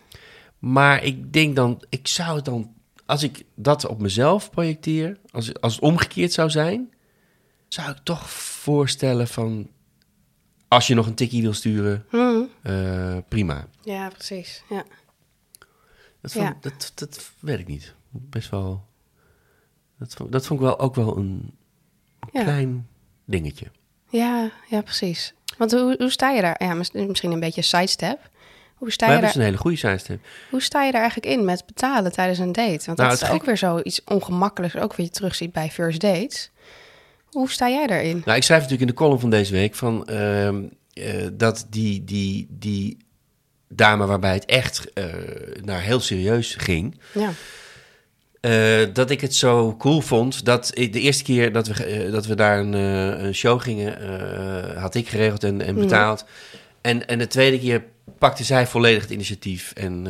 Maar 0.59 1.03
ik 1.03 1.33
denk 1.33 1.55
dan... 1.55 1.83
Ik 1.89 2.07
zou 2.07 2.35
het 2.35 2.45
dan... 2.45 2.73
Als 3.05 3.23
ik 3.23 3.43
dat 3.55 3.85
op 3.85 3.99
mezelf 4.01 4.49
projecteer... 4.49 5.17
Als, 5.31 5.61
als 5.61 5.73
het 5.73 5.83
omgekeerd 5.83 6.33
zou 6.33 6.49
zijn... 6.49 6.93
Zou 7.67 7.91
ik 7.91 7.97
toch 8.03 8.29
voorstellen 8.31 9.27
van... 9.27 9.69
Als 10.67 10.87
je 10.87 10.93
nog 10.95 11.05
een 11.07 11.15
tikkie 11.15 11.41
wil 11.41 11.53
sturen... 11.53 12.05
Hm. 12.09 12.41
eh, 12.61 13.17
prima. 13.27 13.67
Ja, 13.81 14.07
precies. 14.09 14.63
Ja. 14.69 14.83
Dat 16.21 16.31
vond, 16.31 16.45
Ja. 16.45 16.57
dat, 16.61 16.91
dat 16.95 17.31
weet 17.39 17.59
ik 17.59 17.67
niet. 17.67 17.93
Best 18.09 18.49
wel... 18.49 18.87
Dat 19.97 20.13
vond, 20.13 20.31
dat 20.31 20.45
vond 20.45 20.59
ik 20.59 20.65
wel 20.65 20.79
ook 20.79 20.95
wel 20.95 21.17
een 21.17 21.57
Ja. 22.31 22.43
klein 22.43 22.87
dingetje. 23.25 23.65
Ja, 24.09 24.51
ja, 24.69 24.81
precies. 24.81 25.33
Want 25.57 25.71
hoe, 25.71 25.95
hoe 25.97 26.09
sta 26.11 26.29
je 26.29 26.41
daar? 26.41 26.55
Ja, 26.63 26.73
mis- 26.73 26.91
misschien 26.91 27.31
een 27.31 27.39
beetje 27.39 27.61
sidestep. 27.61 28.29
Hoe 28.75 28.91
sta, 28.91 29.05
je 29.05 29.11
hebben 29.11 29.29
dus 29.29 29.37
daar, 29.37 29.45
een 29.45 29.49
hele 29.51 29.61
goede 29.61 29.77
sidestep. 29.77 30.19
hoe 30.49 30.61
sta 30.61 30.83
je 30.83 30.91
daar 30.91 31.01
eigenlijk 31.01 31.31
in 31.33 31.45
met 31.45 31.65
betalen 31.65 32.11
tijdens 32.11 32.39
een 32.39 32.51
date? 32.51 32.85
Want 32.85 32.97
Nou, 32.97 33.09
dat 33.09 33.21
is 33.21 33.29
ook 33.29 33.43
weer 33.45 33.57
zoiets 33.57 34.01
ongemakkelijks, 34.05 34.75
ook 34.77 34.95
wat 34.95 35.05
je 35.05 35.11
terugziet 35.11 35.51
bij 35.51 35.69
first 35.69 35.99
dates. 36.01 36.51
Hoe 37.29 37.49
sta 37.49 37.69
jij 37.69 37.87
daarin? 37.87 38.21
Nou, 38.25 38.37
ik 38.37 38.43
schrijf 38.43 38.61
natuurlijk 38.61 38.89
in 38.89 38.95
de 38.95 39.01
column 39.01 39.19
van 39.19 39.29
deze 39.29 39.51
week 39.51 39.75
van 39.75 40.05
ehm, 40.07 40.63
eh, 40.93 41.27
dat 41.33 41.65
die, 41.69 42.03
die, 42.03 42.47
die 42.49 42.97
dame 43.67 44.05
waarbij 44.05 44.33
het 44.33 44.45
echt 44.45 44.93
eh, 44.93 45.05
naar 45.61 45.81
heel 45.81 45.99
serieus 45.99 46.55
ging, 46.55 46.99
Ja. 47.13 47.29
Eh, 48.39 48.93
dat 48.93 49.09
ik 49.09 49.21
het 49.21 49.35
zo 49.35 49.75
cool 49.77 50.01
vond 50.01 50.45
dat 50.45 50.71
ik, 50.73 50.93
de 50.93 50.99
eerste 50.99 51.23
keer 51.23 51.51
dat 51.51 51.67
we, 51.67 51.85
eh, 51.85 52.11
dat 52.11 52.25
we 52.25 52.35
daar 52.35 52.59
een, 52.59 52.73
eh, 52.73 53.23
een 53.23 53.35
show 53.35 53.61
gingen, 53.61 53.97
had 54.77 54.95
ik 54.95 55.09
geregeld 55.09 55.43
en, 55.43 55.61
en 55.61 55.75
betaald. 55.75 56.25
En, 56.81 57.07
en 57.07 57.17
de 57.17 57.27
tweede 57.27 57.59
keer 57.59 57.83
pakte 58.17 58.43
zij 58.43 58.67
volledig 58.67 59.01
het 59.01 59.11
initiatief 59.11 59.71
en 59.75 60.01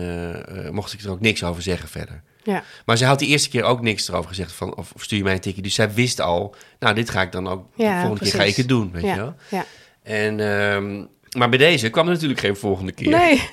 mocht 0.74 0.94
ik 0.94 1.02
er 1.02 1.12
ook 1.12 1.20
niks 1.20 1.44
over 1.44 1.62
zeggen 1.62 1.90
verder. 1.90 2.22
Ja. 2.44 2.64
Maar 2.86 2.98
ze 2.98 3.06
had 3.06 3.20
die 3.20 3.28
eerste 3.28 3.50
keer 3.50 3.64
ook 3.64 3.82
niks 3.82 4.08
erover 4.08 4.30
gezegd 4.30 4.52
van 4.52 4.76
of, 4.76 4.92
of 4.92 5.04
stuur 5.04 5.18
je 5.18 5.24
mij 5.24 5.34
een 5.34 5.40
tikje. 5.40 5.62
Dus 5.62 5.74
zij 5.74 5.94
wist 5.94 6.22
al, 6.22 6.56
nou 6.80 6.96
dit 6.96 7.10
ga 7.10 7.22
ik 7.22 7.32
dan 7.32 7.48
ook, 7.48 7.66
de 7.76 7.84
Ja, 7.84 8.00
volgende 8.00 8.24
keer 8.24 8.40
ga 8.40 8.46
ik 8.46 8.56
het 8.56 8.68
doen, 8.68 8.92
weet 8.92 9.04
ja. 9.04 9.14
je 9.14 9.20
wel. 9.20 9.36
Ja. 9.50 9.66
En, 10.04 10.40
ehm, 10.40 11.06
maar 11.38 11.50
bij 11.50 11.58
deze 11.58 11.90
kwam 11.90 12.08
er 12.08 12.14
natuurlijk 12.14 12.40
geen 12.40 12.56
volgende 12.56 12.92
keer. 12.92 13.10
Nee. 13.10 13.42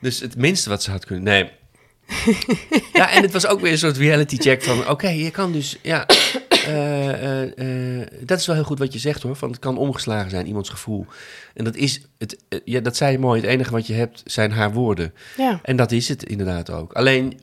Dus 0.00 0.20
het 0.20 0.36
minste 0.36 0.68
wat 0.68 0.82
ze 0.82 0.90
had 0.90 1.04
kunnen... 1.04 1.24
Nee. 1.24 1.50
Ja, 2.92 3.10
en 3.10 3.22
het 3.22 3.32
was 3.32 3.46
ook 3.46 3.60
weer 3.60 3.72
een 3.72 3.78
soort 3.78 3.96
reality 3.96 4.36
check 4.36 4.62
van... 4.62 4.88
Oké, 4.88 5.08
je 5.08 5.30
kan 5.30 5.52
dus... 5.52 5.78
Ja, 5.82 6.06
eh, 6.66 7.42
eh, 7.42 8.00
eh, 8.00 8.06
dat 8.20 8.38
is 8.38 8.46
wel 8.46 8.54
heel 8.54 8.64
goed 8.64 8.78
wat 8.78 8.92
je 8.92 8.98
zegt 8.98 9.22
hoor. 9.22 9.36
Van 9.36 9.50
het 9.50 9.58
kan 9.58 9.78
omgeslagen 9.78 10.30
zijn, 10.30 10.46
iemands 10.46 10.68
gevoel. 10.68 11.06
En 11.54 11.64
dat 11.64 11.76
is... 11.76 12.00
Het, 12.18 12.36
ja, 12.64 12.80
dat 12.80 12.96
zei 12.96 13.12
je 13.12 13.18
mooi. 13.18 13.40
Het 13.40 13.50
enige 13.50 13.70
wat 13.70 13.86
je 13.86 13.94
hebt 13.94 14.22
zijn 14.24 14.52
haar 14.52 14.72
woorden. 14.72 15.14
Ja. 15.36 15.60
En 15.62 15.76
dat 15.76 15.92
is 15.92 16.08
het 16.08 16.22
inderdaad 16.24 16.70
ook. 16.70 16.92
Alleen 16.92 17.40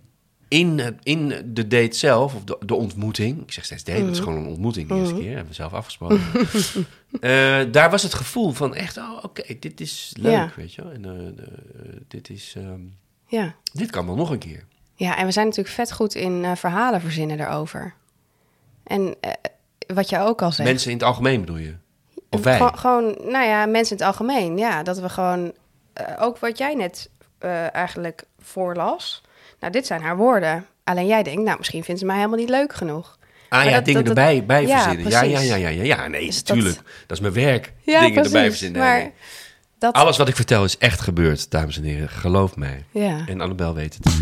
in, 0.48 0.98
in 1.04 1.34
de 1.46 1.68
date 1.68 1.98
zelf, 1.98 2.36
of 2.36 2.44
de, 2.44 2.58
de 2.66 2.76
ontmoeting... 2.76 3.42
Ik 3.42 3.52
zeg 3.52 3.66
steeds 3.66 3.84
date, 3.84 4.02
het 4.02 4.12
is 4.12 4.20
gewoon 4.20 4.38
een 4.38 4.48
ontmoeting 4.48 4.88
de 4.88 4.96
eerste 4.96 5.16
keer. 5.16 5.30
Hebben 5.30 5.48
we 5.48 5.54
zelf 5.54 5.74
afgesproken. 5.74 6.22
Daar 7.72 7.90
was 7.90 8.04
het 8.04 8.14
gevoel 8.14 8.52
van 8.52 8.76
echt... 8.76 8.98
Oh, 8.98 9.24
oké, 9.24 9.44
dit 9.60 9.82
is 9.82 10.14
leuk, 10.20 10.32
Ja. 10.32 10.52
weet 10.56 10.74
je 10.74 10.84
wel. 10.84 10.92
En 10.92 11.36
dit 12.08 12.30
is... 12.30 12.54
ehm, 12.58 12.82
Ja. 13.42 13.54
dit 13.74 13.90
kan 13.90 14.06
wel 14.06 14.16
nog 14.16 14.30
een 14.30 14.38
keer. 14.38 14.64
Ja, 14.96 15.18
en 15.18 15.26
we 15.26 15.32
zijn 15.32 15.46
natuurlijk 15.46 15.76
vet 15.76 15.92
goed 15.92 16.16
in 16.16 16.46
eh, 16.46 16.52
verhalen 16.56 17.02
verzinnen 17.02 17.38
daarover. 17.38 17.94
En 18.84 19.16
eh, 19.22 19.32
wat 19.96 20.10
je 20.10 20.20
ook 20.20 20.42
al 20.42 20.52
zegt. 20.52 20.70
Mensen 20.70 20.92
in 20.92 20.98
het 20.98 21.06
algemeen 21.06 21.40
bedoel 21.40 21.58
je? 21.58 21.76
Of 22.30 22.44
wij. 22.44 22.58
Gewoon, 22.58 22.78
gewoon, 22.78 23.04
nou 23.32 23.46
ja, 23.46 23.66
mensen 23.66 23.98
in 23.98 24.04
het 24.06 24.16
algemeen. 24.16 24.58
Ja, 24.58 24.84
dat 24.84 25.00
we 25.00 25.10
gewoon, 25.10 25.54
eh, 25.94 26.06
ook 26.20 26.38
wat 26.38 26.58
jij 26.58 26.74
net 26.76 27.10
eigenlijk 27.72 28.24
voorlas. 28.40 29.22
Nou, 29.60 29.72
dit 29.74 29.86
zijn 29.88 30.02
haar 30.02 30.18
woorden. 30.18 30.66
Alleen 30.84 31.08
jij 31.08 31.24
denkt, 31.24 31.42
nou, 31.44 31.58
misschien 31.58 31.84
vindt 31.84 32.00
ze 32.00 32.06
mij 32.06 32.16
helemaal 32.16 32.38
niet 32.38 32.50
leuk 32.50 32.74
genoeg. 32.74 33.18
Ah 33.50 33.64
ja, 33.66 33.72
dat- 33.72 33.86
dingen 33.86 34.06
dat- 34.06 34.18
erbij 34.18 34.46
bij 34.46 34.66
ja, 34.66 34.82
verzinnen. 34.82 35.12
Ja, 35.12 35.22
ja, 35.24 35.40
ja, 35.40 35.56
ja, 35.56 35.68
ja, 35.68 35.84
ja. 35.84 36.08
Nee, 36.08 36.26
Dus 36.26 36.44
dat- 36.44 36.56
natuurlijk. 36.56 36.86
Dat... 37.08 37.18
is 37.18 37.20
mijn 37.20 37.34
werk. 37.34 37.74
Ja, 37.82 38.00
dingen 38.00 38.14
precies. 38.14 38.34
erbij 38.34 38.50
verzinnen. 38.50 38.82
Nee, 38.82 38.90
maar 38.90 39.00
nee. 39.00 39.14
Dat, 39.84 39.94
Alles 39.94 40.18
wat 40.18 40.28
ik 40.28 40.36
vertel 40.36 40.64
is 40.64 40.78
echt 40.78 41.02
gebeurd, 41.02 41.52
dames 41.52 41.78
en 41.78 41.84
heren. 41.84 42.10
Geloof 42.10 42.56
mij. 42.56 42.86
ja. 42.92 43.24
En 43.28 43.42
Annabel 43.42 43.74
weet 43.74 43.94
het. 44.04 44.22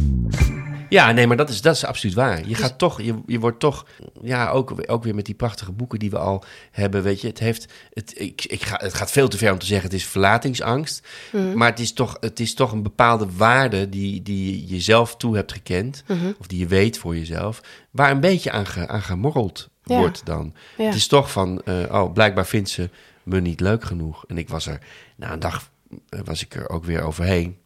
Ja, 0.89 1.12
nee, 1.12 1.27
maar 1.27 1.38
dat 1.38 1.50
is, 1.50 1.62
dat 1.62 1.75
is 1.75 1.86
absoluut 1.86 2.15
waar. 2.15 2.39
Je 2.39 2.46
Dus- 2.48 2.58
gaat 2.58 2.77
toch, 2.77 3.01
je, 3.01 3.15
je 3.25 3.39
wordt 3.39 3.60
toch, 3.60 3.86
ja, 4.22 4.50
ook, 4.50 4.74
ook 4.86 5.03
weer 5.03 5.15
met 5.15 5.25
die 5.25 5.36
prachtige 5.36 5.72
boeken 5.72 6.00
die 6.00 6.10
we 6.10 6.18
al 6.18 6.44
hebben, 6.72 7.03
weet 7.03 7.22
je, 7.22 7.27
het 7.27 7.39
heeft, 7.39 7.74
het, 7.94 8.13
ik, 8.20 8.46
ik 8.46 8.63
ga, 8.63 8.80
het 8.84 8.94
gaat 8.94 9.12
veel 9.12 9.27
te 9.27 9.38
ver 9.38 9.51
om 9.51 9.60
te 9.60 9.65
zeggen 9.65 9.86
het 9.89 10.00
is 10.00 10.06
verlatingsangst, 10.06 11.08
Mhm. 11.32 11.58
maar 11.58 11.70
het 11.70 11.80
is 11.80 11.94
toch, 11.94 12.18
het 12.20 12.39
is 12.39 12.53
toch 12.53 12.72
een 12.72 12.84
bepaalde 12.84 13.27
waarde 13.38 13.89
die, 13.89 14.22
die 14.22 14.51
je 14.62 14.65
jezelf 14.74 15.15
toe 15.18 15.36
hebt 15.36 15.51
gekend, 15.51 16.03
Mhm. 16.08 16.32
of 16.39 16.48
die 16.48 16.60
je 16.60 16.68
weet 16.68 16.98
voor 16.98 17.15
jezelf, 17.18 17.62
waar 17.91 18.12
een 18.12 18.20
beetje 18.20 18.51
aan, 18.51 18.65
ge, 18.65 18.88
aan 18.88 19.01
gemorreld 19.01 19.70
Ja. 19.84 19.98
wordt 19.98 20.25
dan. 20.25 20.53
Ja. 20.77 20.86
Het 20.86 20.96
is 20.96 21.08
toch 21.08 21.32
van, 21.32 21.62
eh, 21.65 21.75
oh, 21.91 22.13
blijkbaar 22.13 22.46
vindt 22.46 22.70
ze 22.70 22.89
me 23.24 23.40
niet 23.42 23.60
leuk 23.60 23.84
genoeg. 23.84 24.24
En 24.28 24.38
ik 24.38 24.50
was 24.50 24.66
er, 24.68 24.80
na 25.16 25.32
een 25.34 25.40
dag 25.40 25.70
eh, 26.10 26.20
was 26.24 26.42
ik 26.44 26.56
er 26.56 26.70
ook 26.70 26.84
weer 26.86 27.01
overheen. 27.01 27.58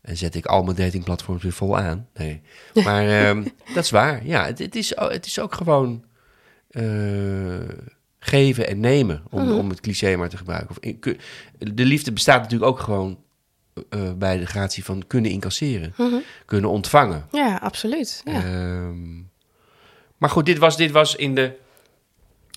En 0.00 0.16
zet 0.16 0.34
ik 0.34 0.46
al 0.46 0.62
mijn 0.62 0.76
datingplatforms 0.76 1.42
weer 1.42 1.52
vol 1.52 1.78
aan. 1.78 2.08
Nee. 2.14 2.40
Maar 2.84 3.08
ehm, 3.08 3.44
dat 3.74 3.84
is 3.84 3.90
waar. 3.90 4.26
Ja, 4.26 4.44
het, 4.44 4.58
het, 4.58 4.76
is, 4.76 4.92
het 4.96 5.26
is 5.26 5.38
ook 5.38 5.54
gewoon 5.54 6.04
eh, 6.70 6.84
geven 8.18 8.68
en 8.68 8.80
nemen. 8.80 9.22
Om, 9.30 9.42
Mhm. 9.42 9.52
om 9.52 9.68
het 9.68 9.80
cliché 9.80 10.16
maar 10.16 10.28
te 10.28 10.36
gebruiken. 10.36 10.70
Of 10.70 10.78
de 11.58 11.84
liefde 11.84 12.12
bestaat 12.12 12.42
natuurlijk 12.42 12.70
ook 12.70 12.80
gewoon 12.80 13.18
eh, 13.88 14.12
bij 14.12 14.38
de 14.38 14.46
gratie 14.46 14.84
van 14.84 15.04
kunnen 15.06 15.30
incasseren. 15.30 15.92
Mhm. 15.96 16.14
Kunnen 16.44 16.70
ontvangen. 16.70 17.26
ja, 17.32 17.56
absoluut. 17.56 18.22
Ja. 18.24 18.32
Ehm, 18.44 19.14
maar 20.18 20.30
goed, 20.30 20.46
dit 20.46 20.58
was, 20.58 20.76
dit 20.76 20.90
was 20.90 21.16
in 21.16 21.34
de, 21.34 21.56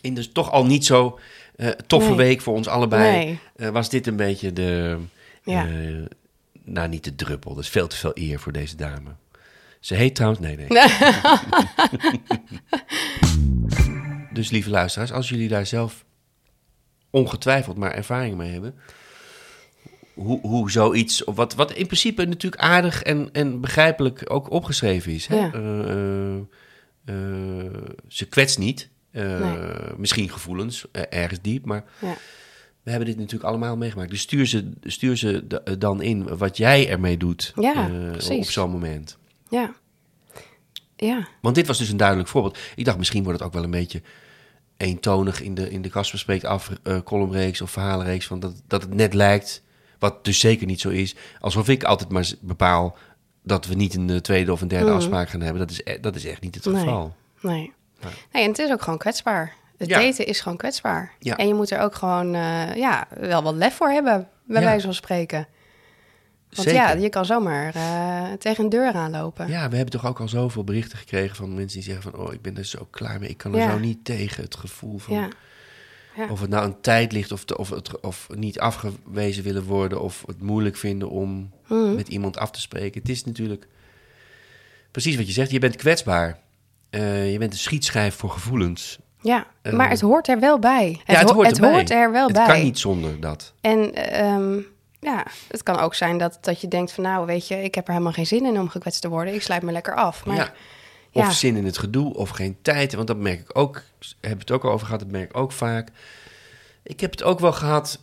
in 0.02 0.14
de 0.14 0.32
toch 0.32 0.52
al 0.52 0.66
niet 0.66 0.86
zo 0.86 1.20
eh, 1.58 1.70
toffe 1.70 2.08
Nee. 2.08 2.18
week 2.18 2.42
voor 2.42 2.56
ons 2.56 2.68
allebei. 2.68 3.12
Nee. 3.26 3.40
Eh, 3.56 3.70
was 3.70 3.90
dit 3.90 4.08
een 4.08 4.16
beetje 4.16 4.54
de... 4.54 4.98
Ja. 5.44 5.68
eh, 5.68 6.06
nou, 6.64 6.88
niet 6.88 7.04
de 7.04 7.16
druppel. 7.16 7.54
Dat 7.54 7.64
is 7.64 7.70
veel 7.70 7.88
te 7.88 7.96
veel 7.96 8.12
eer 8.14 8.40
voor 8.40 8.52
deze 8.52 8.76
dame. 8.76 9.10
Ze 9.80 9.96
heet 9.96 10.16
trouwens... 10.16 10.42
Nee, 10.42 10.56
nee. 10.56 10.68
dus 14.34 14.50
lieve 14.50 14.70
luisteraars, 14.70 15.12
als 15.12 15.30
jullie 15.30 15.48
daar 15.48 15.66
zelf 15.66 16.06
ongetwijfeld 17.10 17.78
maar 17.78 17.92
ervaring 17.92 18.38
mee 18.38 18.52
hebben... 18.52 18.76
Hoe, 20.14 20.40
hoe 20.42 20.72
zoiets, 20.72 21.24
of 21.24 21.36
wat, 21.36 21.56
wat 21.56 21.72
in 21.72 21.86
principe 21.86 22.26
natuurlijk 22.26 22.62
aardig 22.62 23.04
en, 23.04 23.30
en 23.32 23.62
begrijpelijk 23.62 24.24
ook 24.28 24.52
opgeschreven 24.52 25.12
is. 25.12 25.28
Hè? 25.28 25.36
Ja. 25.36 25.52
Ze 28.08 28.26
kwetst 28.30 28.58
niet. 28.58 28.90
Eh, 29.12 29.40
Nee. 29.40 29.58
Misschien 29.98 30.30
gevoelens, 30.30 30.86
eh, 30.92 31.02
ergens 31.10 31.40
diep, 31.42 31.66
maar 31.66 31.84
Ja. 32.02 32.14
we 32.84 32.90
hebben 32.90 33.08
dit 33.10 33.18
natuurlijk 33.18 33.50
allemaal 33.50 33.78
meegemaakt. 33.78 34.10
Dus 34.10 34.22
stuur 34.22 34.46
ze, 34.46 34.70
stuur 34.84 35.18
ze 35.18 35.46
d- 35.48 35.82
dan 35.82 36.02
in 36.02 36.38
wat 36.38 36.58
jij 36.58 36.90
ermee 36.90 37.18
doet 37.18 37.54
Ja, 37.56 37.90
eh, 37.90 38.38
op 38.40 38.44
zo'n 38.44 38.72
moment. 38.72 39.18
ja. 39.50 39.74
Ja. 40.96 41.28
Want 41.42 41.56
dit 41.56 41.68
was 41.68 41.78
dus 41.78 41.90
een 41.90 41.98
duidelijk 41.98 42.30
voorbeeld. 42.30 42.58
Ik 42.76 42.86
dacht, 42.86 42.98
misschien 42.98 43.24
wordt 43.24 43.40
het 43.40 43.48
ook 43.48 43.54
wel 43.54 43.64
een 43.64 43.72
beetje 43.72 44.02
eentonig 44.78 45.42
in 45.42 45.56
de, 45.56 45.70
in 45.70 45.82
de 45.82 45.90
Kasper 45.90 46.48
Af 46.48 46.72
eh, 46.84 47.00
columnreeks 47.04 47.62
of 47.62 47.72
verhalenreeks. 47.72 48.28
Van 48.28 48.40
dat, 48.40 48.62
dat 48.68 48.82
het 48.82 48.94
net 48.94 49.14
lijkt, 49.14 49.64
wat 50.00 50.26
dus 50.26 50.40
zeker 50.40 50.66
niet 50.68 50.82
zo 50.82 50.90
is, 50.90 51.16
alsof 51.40 51.70
ik 51.70 51.84
altijd 51.84 52.10
maar 52.10 52.32
bepaal 52.42 52.98
dat 53.44 53.66
we 53.66 53.74
niet 53.76 53.96
een 53.96 54.10
eh, 54.10 54.16
tweede 54.18 54.52
of 54.52 54.62
een 54.62 54.68
derde 54.68 54.86
Mhm. 54.86 54.96
afspraak 54.96 55.30
gaan 55.30 55.42
hebben. 55.42 55.60
Dat 55.68 55.72
is, 55.72 55.82
e- 55.84 56.00
dat 56.00 56.16
is 56.16 56.26
echt 56.26 56.42
niet 56.42 56.56
het 56.56 56.66
Nee. 56.66 56.76
geval. 56.76 57.16
Nee. 58.04 58.12
Nee, 58.32 58.44
en 58.44 58.50
het 58.50 58.60
is 58.60 58.72
ook 58.72 58.82
gewoon 58.82 59.00
kwetsbaar. 59.00 59.54
Het 59.78 59.88
Ja. 59.90 60.00
daten 60.00 60.26
is 60.26 60.40
gewoon 60.42 60.58
kwetsbaar. 60.58 61.12
Ja. 61.20 61.36
En 61.38 61.48
je 61.48 61.54
moet 61.54 61.72
er 61.72 61.80
ook 61.80 61.96
gewoon 61.96 62.34
eh, 62.36 62.76
ja, 62.76 63.08
wel 63.20 63.44
wat 63.44 63.56
lef 63.56 63.76
voor 63.76 63.90
hebben, 63.90 64.28
bij 64.46 64.62
Ja. 64.62 64.68
wijze 64.68 64.86
van 64.86 64.94
spreken. 64.94 65.48
Want 66.50 66.68
Zeker. 66.70 66.82
ja, 66.82 66.92
je 66.92 67.10
kan 67.10 67.26
zomaar 67.26 67.76
eh, 67.76 68.32
tegen 68.40 68.64
een 68.64 68.70
deur 68.70 68.94
aanlopen. 68.94 69.48
Ja, 69.48 69.70
we 69.70 69.76
hebben 69.76 69.94
toch 70.00 70.06
ook 70.06 70.20
al 70.20 70.28
zoveel 70.28 70.64
berichten 70.64 70.98
gekregen 70.98 71.36
van 71.36 71.54
mensen 71.54 71.80
die 71.80 71.92
zeggen 71.92 72.12
van... 72.12 72.20
oh, 72.22 72.34
ik 72.34 72.42
ben 72.42 72.58
er 72.58 72.66
zo 72.66 72.88
klaar 72.90 73.20
mee, 73.20 73.30
ik 73.30 73.38
kan 73.38 73.54
er 73.54 73.60
Ja. 73.60 73.72
zo 73.72 73.78
niet 73.80 74.06
tegen. 74.06 74.44
Het 74.44 74.56
gevoel 74.56 74.98
van... 74.98 75.16
Ja. 75.16 75.28
Ja. 76.16 76.28
Of 76.30 76.42
het 76.42 76.50
nou 76.50 76.66
een 76.66 76.82
tijd 76.82 77.12
ligt 77.12 77.32
of, 77.32 77.44
te- 77.46 77.58
of, 77.58 77.70
het, 77.70 78.00
of 78.02 78.28
niet 78.36 78.60
afgewezen 78.60 79.44
willen 79.44 79.64
worden... 79.64 80.02
of 80.02 80.24
het 80.26 80.42
moeilijk 80.42 80.76
vinden 80.78 81.10
om 81.10 81.52
Mhm. 81.68 81.96
met 81.96 82.08
iemand 82.08 82.38
af 82.38 82.52
te 82.52 82.60
spreken. 82.62 83.02
Het 83.02 83.10
is 83.10 83.24
natuurlijk 83.24 83.68
precies 84.92 85.16
wat 85.16 85.28
je 85.28 85.34
zegt. 85.34 85.52
Je 85.52 85.60
bent 85.60 85.76
kwetsbaar. 85.76 86.40
Eh, 86.90 87.32
je 87.32 87.38
bent 87.38 87.54
een 87.54 87.60
schietschijf 87.60 88.16
voor 88.16 88.30
gevoelens. 88.30 88.98
Ja, 89.22 89.48
Eh, 89.62 89.74
maar 89.74 89.90
het 89.90 90.02
hoort 90.02 90.28
er 90.28 90.40
wel 90.40 90.60
bij. 90.60 91.02
ja, 91.06 91.14
het 91.20 91.30
ho- 91.30 91.36
hoort 91.36 91.52
erbij. 91.54 91.72
hoort 91.72 91.90
er 91.92 92.12
wel 92.12 92.24
het 92.28 92.34
bij. 92.36 92.46
kan 92.46 92.62
niet 92.64 92.80
zonder 92.80 93.20
dat. 93.20 93.54
En 93.62 93.94
ehm, 93.94 94.60
ja, 95.00 95.26
het 95.48 95.64
kan 95.64 95.80
ook 95.80 95.96
zijn 95.96 96.18
dat, 96.18 96.38
dat 96.42 96.62
je 96.62 96.68
denkt 96.68 96.92
van... 96.92 97.04
nou, 97.04 97.26
weet 97.26 97.48
je, 97.48 97.64
ik 97.64 97.76
heb 97.76 97.86
er 97.88 97.92
helemaal 97.92 98.14
geen 98.14 98.28
zin 98.28 98.46
in 98.46 98.60
om 98.60 98.70
gekwetst 98.70 99.02
te 99.02 99.10
worden. 99.10 99.34
Ik 99.34 99.42
sluit 99.42 99.62
me 99.64 99.72
lekker 99.72 99.96
af. 99.96 100.26
Maar 100.26 100.36
ja. 100.36 100.52
Of 101.12 101.24
ja. 101.24 101.32
zin 101.32 101.56
in 101.56 101.66
het 101.66 101.78
gedoe, 101.78 102.14
of 102.16 102.30
geen 102.30 102.58
tijd. 102.62 102.94
Want 102.94 103.08
dat 103.08 103.18
merk 103.18 103.40
ik 103.40 103.58
ook. 103.58 103.82
Heb 104.22 104.40
het 104.40 104.52
ook 104.52 104.64
al 104.64 104.72
over 104.72 104.86
gehad, 104.86 105.00
dat 105.02 105.12
merk 105.12 105.30
ik 105.30 105.38
ook 105.38 105.52
vaak. 105.52 105.90
Ik 106.84 107.00
heb 107.00 107.12
het 107.12 107.24
ook 107.24 107.40
wel 107.40 107.52
gehad 107.54 108.00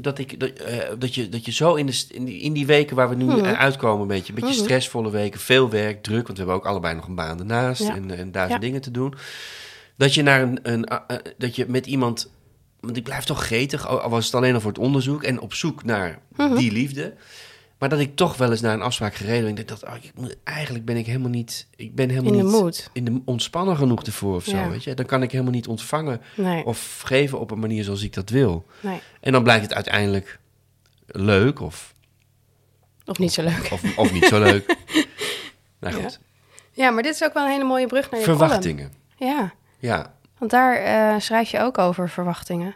dat, 0.00 0.18
ik, 0.18 0.40
dat, 0.40 0.50
eh, 0.50 0.78
dat, 0.98 1.14
je, 1.14 1.28
dat 1.28 1.44
je 1.44 1.52
zo 1.52 1.74
in, 1.74 1.86
de, 1.86 2.04
in, 2.10 2.24
die, 2.24 2.40
in 2.40 2.52
die 2.52 2.66
weken 2.66 2.96
waar 2.96 3.08
we 3.08 3.14
nu 3.14 3.24
Mhm. 3.24 3.44
eh, 3.44 3.52
uitkomen, 3.60 4.00
een 4.02 4.06
beetje, 4.06 4.28
een 4.32 4.40
beetje 4.40 4.54
Mhm. 4.54 4.64
stressvolle 4.64 5.10
weken, 5.10 5.40
veel 5.40 5.70
werk, 5.70 6.02
druk, 6.02 6.26
want 6.26 6.38
we 6.38 6.44
hebben 6.44 6.54
ook 6.54 6.66
allebei 6.66 6.94
nog 6.94 7.06
een 7.06 7.14
baan 7.14 7.38
ernaast 7.38 7.82
Ja. 7.82 7.94
en, 7.94 8.10
en 8.18 8.32
duizend 8.32 8.62
Ja. 8.62 8.66
dingen 8.68 8.80
te 8.80 8.90
doen. 8.90 9.14
Dat 9.96 10.14
je 10.14 10.22
naar 10.22 10.42
een, 10.42 10.58
een 10.62 10.84
eh, 10.84 10.98
eh, 11.06 11.16
dat 11.38 11.56
je 11.56 11.64
met 11.68 11.86
iemand, 11.86 12.30
want 12.80 12.96
ik 12.96 13.04
blijf 13.04 13.24
toch 13.24 13.44
gretig, 13.44 13.86
al 13.86 14.00
al 14.00 14.10
was 14.10 14.24
het 14.26 14.34
alleen 14.34 14.54
al 14.54 14.60
voor 14.60 14.70
het 14.70 14.80
onderzoek 14.80 15.22
en 15.22 15.40
op 15.40 15.54
zoek 15.54 15.84
naar 15.84 16.18
Mhm. 16.36 16.56
die 16.56 16.72
liefde. 16.72 17.14
Maar 17.82 17.90
dat 17.90 18.00
ik 18.00 18.16
toch 18.16 18.36
wel 18.36 18.50
eens 18.50 18.60
naar 18.60 18.74
een 18.74 18.82
afspraak 18.82 19.14
gereden 19.14 19.42
ben. 19.54 19.56
Ik 19.58 19.68
dacht, 19.68 19.84
oh, 19.84 19.94
ik 20.00 20.12
moet, 20.14 20.36
eigenlijk 20.44 20.84
ben 20.84 20.96
ik 20.96 21.06
helemaal 21.06 21.30
niet, 21.30 21.66
ik 21.76 21.94
ben 21.94 22.08
helemaal 22.08 22.32
in 22.32 22.38
de 22.46 22.60
niet 22.64 22.90
in 22.92 23.04
de 23.04 23.20
ontspannen 23.24 23.76
genoeg 23.76 24.02
ervoor 24.02 24.34
of 24.34 24.44
zo, 24.44 24.56
Ja. 24.56 24.68
weet 24.68 24.84
je. 24.84 24.94
Dan 24.94 25.06
kan 25.06 25.22
ik 25.22 25.30
helemaal 25.32 25.52
niet 25.52 25.66
ontvangen 25.66 26.20
Nee, 26.36 26.64
of 26.64 27.00
geven 27.04 27.40
op 27.40 27.50
een 27.50 27.58
manier 27.58 27.84
zoals 27.84 28.02
ik 28.02 28.12
dat 28.14 28.28
wil. 28.30 28.66
nee. 28.80 29.00
En 29.20 29.32
dan 29.32 29.42
blijkt 29.42 29.62
het 29.62 29.74
uiteindelijk 29.74 30.38
leuk 31.06 31.60
of, 31.60 31.94
Of 33.04 33.18
niet 33.18 33.32
zo 33.32 33.42
leuk. 33.42 33.68
of, 33.72 33.96
of 33.98 34.12
niet 34.12 34.24
zo 34.24 34.38
leuk. 34.40 34.76
nou 35.80 35.94
goed, 36.02 36.20
Ja, 36.72 36.90
maar 36.90 37.02
dit 37.02 37.14
is 37.14 37.24
ook 37.24 37.32
wel 37.34 37.44
een 37.44 37.50
hele 37.52 37.64
mooie 37.64 37.86
brug 37.86 38.10
naar 38.10 38.20
je 38.20 38.26
verwachtingen. 38.26 38.92
column. 39.18 39.36
Ja, 39.38 39.52
Ja. 39.78 40.14
want 40.38 40.50
daar 40.50 40.76
eh, 40.76 41.20
schrijf 41.20 41.50
je 41.50 41.60
ook 41.60 41.78
over 41.78 42.08
verwachtingen. 42.10 42.74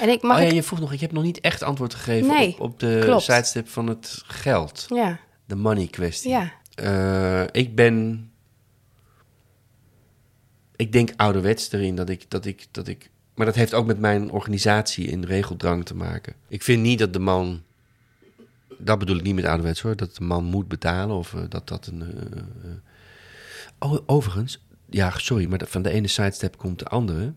En 0.00 0.08
ik 0.08 0.22
mag 0.22 0.36
oh 0.36 0.42
ja, 0.42 0.48
ik... 0.48 0.54
je 0.54 0.62
vroeg 0.62 0.80
nog, 0.80 0.92
ik 0.92 1.00
heb 1.00 1.12
nog 1.12 1.22
niet 1.22 1.40
echt 1.40 1.62
antwoord 1.62 1.94
gegeven 1.94 2.28
Nee, 2.28 2.52
op, 2.52 2.60
op 2.60 2.80
de 2.80 3.00
klopt. 3.04 3.22
sidestep 3.22 3.68
van 3.68 3.86
het 3.86 4.22
geld. 4.26 4.86
Ja, 4.88 5.18
De 5.46 5.54
money 5.56 5.86
kwestie. 5.86 6.30
ja, 6.30 6.52
Eh, 6.74 7.42
ik 7.52 7.74
ben. 7.74 8.28
Ik 10.76 10.92
denk 10.92 11.10
ouderwets 11.16 11.72
erin 11.72 11.94
dat 11.96 12.08
ik, 12.08 12.24
dat 12.30 12.44
ik, 12.44 12.66
dat 12.70 12.88
ik. 12.88 13.10
Maar 13.34 13.46
dat 13.46 13.54
heeft 13.54 13.74
ook 13.74 13.86
met 13.86 13.98
mijn 13.98 14.30
organisatie 14.30 15.06
in 15.06 15.24
regeldrang 15.24 15.84
te 15.84 15.94
maken. 15.94 16.34
Ik 16.48 16.62
vind 16.62 16.82
niet 16.82 16.98
dat 16.98 17.12
de 17.12 17.18
man. 17.18 17.62
Dat 18.78 18.98
bedoel 18.98 19.16
ik 19.16 19.22
niet 19.22 19.34
met 19.34 19.44
ouderwets 19.44 19.80
hoor. 19.80 19.96
Dat 19.96 20.16
de 20.16 20.24
man 20.24 20.44
moet 20.44 20.68
betalen 20.68 21.16
of 21.16 21.34
eh, 21.34 21.40
dat 21.48 21.68
dat 21.68 21.86
een. 21.86 22.02
eh. 22.02 22.70
Oh, 23.78 23.98
overigens. 24.06 24.62
Ja, 24.90 25.12
sorry, 25.18 25.46
maar 25.46 25.60
van 25.64 25.82
de 25.82 25.90
ene 25.90 26.08
sidestep 26.08 26.56
komt 26.58 26.78
de 26.78 26.84
andere. 26.84 27.32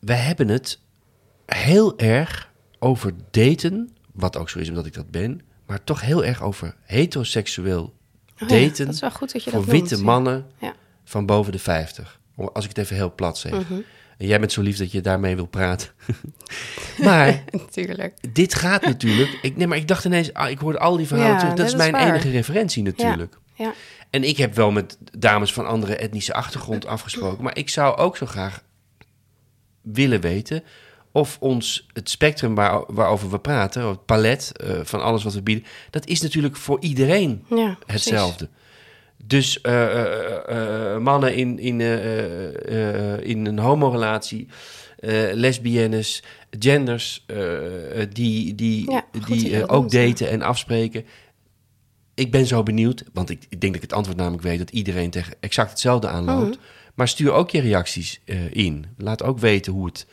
Wij 0.00 0.16
hebben 0.16 0.48
het 0.48 0.78
heel 1.46 1.98
erg 1.98 2.52
over 2.78 3.12
daten. 3.30 3.90
Wat 4.12 4.36
ook 4.36 4.50
zo 4.50 4.58
is 4.58 4.68
omdat 4.68 4.86
ik 4.86 4.94
dat 4.94 5.10
ben. 5.10 5.40
Maar 5.66 5.84
toch 5.84 6.00
heel 6.00 6.24
erg 6.24 6.42
over 6.42 6.74
heteroseksueel 6.82 7.82
Oh 8.42 8.48
ja, 8.48 8.58
daten 8.58 8.86
dat 8.86 8.94
is 8.94 9.00
wel 9.00 9.10
goed 9.10 9.32
dat 9.32 9.44
je 9.44 9.50
voor 9.50 9.60
dat 9.60 9.68
witte 9.70 10.02
mannen 10.02 10.46
Ja. 10.58 10.74
van 11.04 11.26
boven 11.26 11.52
de 11.52 11.58
50. 11.58 12.20
Om- 12.34 12.50
Als 12.52 12.64
ik 12.64 12.70
het 12.70 12.78
even 12.78 12.96
heel 12.96 13.14
plat 13.14 13.38
zeg. 13.38 13.52
Mhm. 13.52 13.80
En 14.18 14.26
jij 14.26 14.38
bent 14.40 14.52
zo 14.52 14.62
lief 14.62 14.76
dat 14.78 14.92
je 14.92 15.00
daarmee 15.00 15.36
wil 15.36 15.46
praten. 15.46 15.88
maar 17.04 17.44
Natuurlijk. 17.50 18.32
dit 18.32 18.54
gaat 18.54 18.82
natuurlijk. 18.82 19.38
Ik, 19.42 19.56
nee, 19.56 19.66
maar 19.66 19.78
ik 19.78 19.88
dacht 19.88 20.04
ineens, 20.04 20.32
ah, 20.32 20.50
ik 20.50 20.58
hoorde 20.58 20.78
al 20.78 20.96
die 20.96 21.06
verhalen. 21.06 21.32
Ja, 21.32 21.38
terug. 21.38 21.54
dat, 21.54 21.58
dat 21.58 21.66
is 21.66 21.72
is 21.72 21.78
mijn 21.90 21.92
waar. 21.92 22.08
enige 22.14 22.30
referentie 22.30 22.82
natuurlijk. 22.82 23.38
Ja, 23.54 23.72
En 24.10 24.24
ik 24.24 24.36
heb 24.36 24.54
wel 24.54 24.70
met 24.70 24.98
dames 25.18 25.52
van 25.52 25.66
andere 25.66 25.96
etnische 25.96 26.34
achtergrond 26.34 26.86
afgesproken. 26.86 27.44
Maar 27.44 27.56
ik 27.56 27.68
zou 27.68 27.96
ook 27.96 28.16
zo 28.16 28.26
graag 28.26 28.62
willen 29.92 30.20
weten 30.20 30.62
of 31.16 31.36
ons 31.40 31.86
het 31.92 32.10
spectrum 32.10 32.54
waar, 32.54 32.84
waarover 32.86 33.30
we 33.30 33.38
praten, 33.38 33.88
het 33.88 34.04
palet 34.04 34.52
eh, 34.56 34.80
van 34.82 35.02
alles 35.02 35.24
wat 35.24 35.34
we 35.34 35.42
bieden, 35.42 35.64
dat 35.90 36.06
is 36.06 36.20
natuurlijk 36.20 36.56
voor 36.56 36.80
iedereen 36.80 37.44
ja 37.48 37.76
precies. 37.86 38.04
hetzelfde. 38.04 38.48
Dus 39.24 39.60
eh, 39.60 40.92
eh, 40.92 41.00
mannen 41.00 41.34
in, 41.34 41.58
in, 41.58 41.80
in 43.22 43.46
een 43.46 43.58
homorelatie 43.58 44.48
lesbiennes, 45.32 46.22
genders, 46.58 47.26
die, 48.12 48.54
die, 48.54 48.90
Ja, 48.90 49.04
die 49.26 49.68
ook 49.68 49.90
daten 49.90 50.28
en 50.28 50.42
afspreken. 50.42 51.04
Ik 52.14 52.30
ben 52.30 52.46
zo 52.46 52.62
benieuwd, 52.62 53.04
want 53.12 53.30
ik, 53.30 53.46
ik 53.48 53.60
denk 53.60 53.72
dat 53.72 53.82
ik 53.82 53.88
het 53.88 53.92
antwoord 53.92 54.18
namelijk 54.18 54.42
weet... 54.42 54.58
dat 54.58 54.70
iedereen 54.70 55.10
tegen 55.10 55.34
exact 55.40 55.70
hetzelfde 55.70 56.08
aanloopt. 56.08 56.56
Mhm. 56.56 56.64
Maar 56.96 57.08
stuur 57.08 57.32
ook 57.32 57.50
je 57.50 57.60
reacties 57.60 58.20
eh, 58.24 58.50
in. 58.50 58.84
Laat 58.96 59.22
ook 59.22 59.38
weten 59.38 59.72
hoe 59.72 59.86
het, 59.86 60.06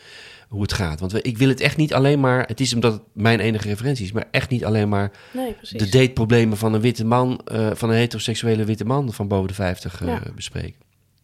hoe 0.50 0.62
het 0.62 0.74
gaat. 0.74 1.00
Want 1.00 1.26
ik 1.26 1.38
wil 1.38 1.48
het 1.48 1.60
echt 1.62 1.78
niet 1.78 1.94
alleen 1.94 2.20
maar... 2.20 2.48
Het 2.48 2.60
is 2.60 2.74
omdat 2.74 2.94
het 2.94 3.02
mijn 3.14 3.40
enige 3.40 3.68
referentie 3.68 4.06
is... 4.06 4.12
maar 4.12 4.28
echt 4.32 4.50
niet 4.50 4.66
alleen 4.66 4.90
maar 4.90 5.12
Nee, 5.32 5.56
de 5.72 5.90
dateproblemen 5.90 6.58
van 6.58 6.74
een 6.74 6.82
witte 6.82 7.06
man... 7.06 7.42
eh, 7.46 7.70
van 7.74 7.90
een 7.90 7.96
heteroseksuele 7.96 8.66
witte 8.66 8.86
man 8.86 9.14
van 9.14 9.28
boven 9.28 9.48
de 9.48 9.54
50 9.54 10.02
eh, 10.02 10.08
Ja. 10.08 10.22
bespreken. 10.36 10.76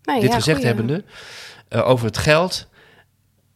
Nee, 0.03 0.19
Dit 0.19 0.29
ja, 0.29 0.35
gezegd 0.35 0.57
goeie. 0.59 0.73
hebbende, 0.73 1.03
eh, 1.67 1.89
over 1.89 2.05
het 2.05 2.17
geld... 2.17 2.67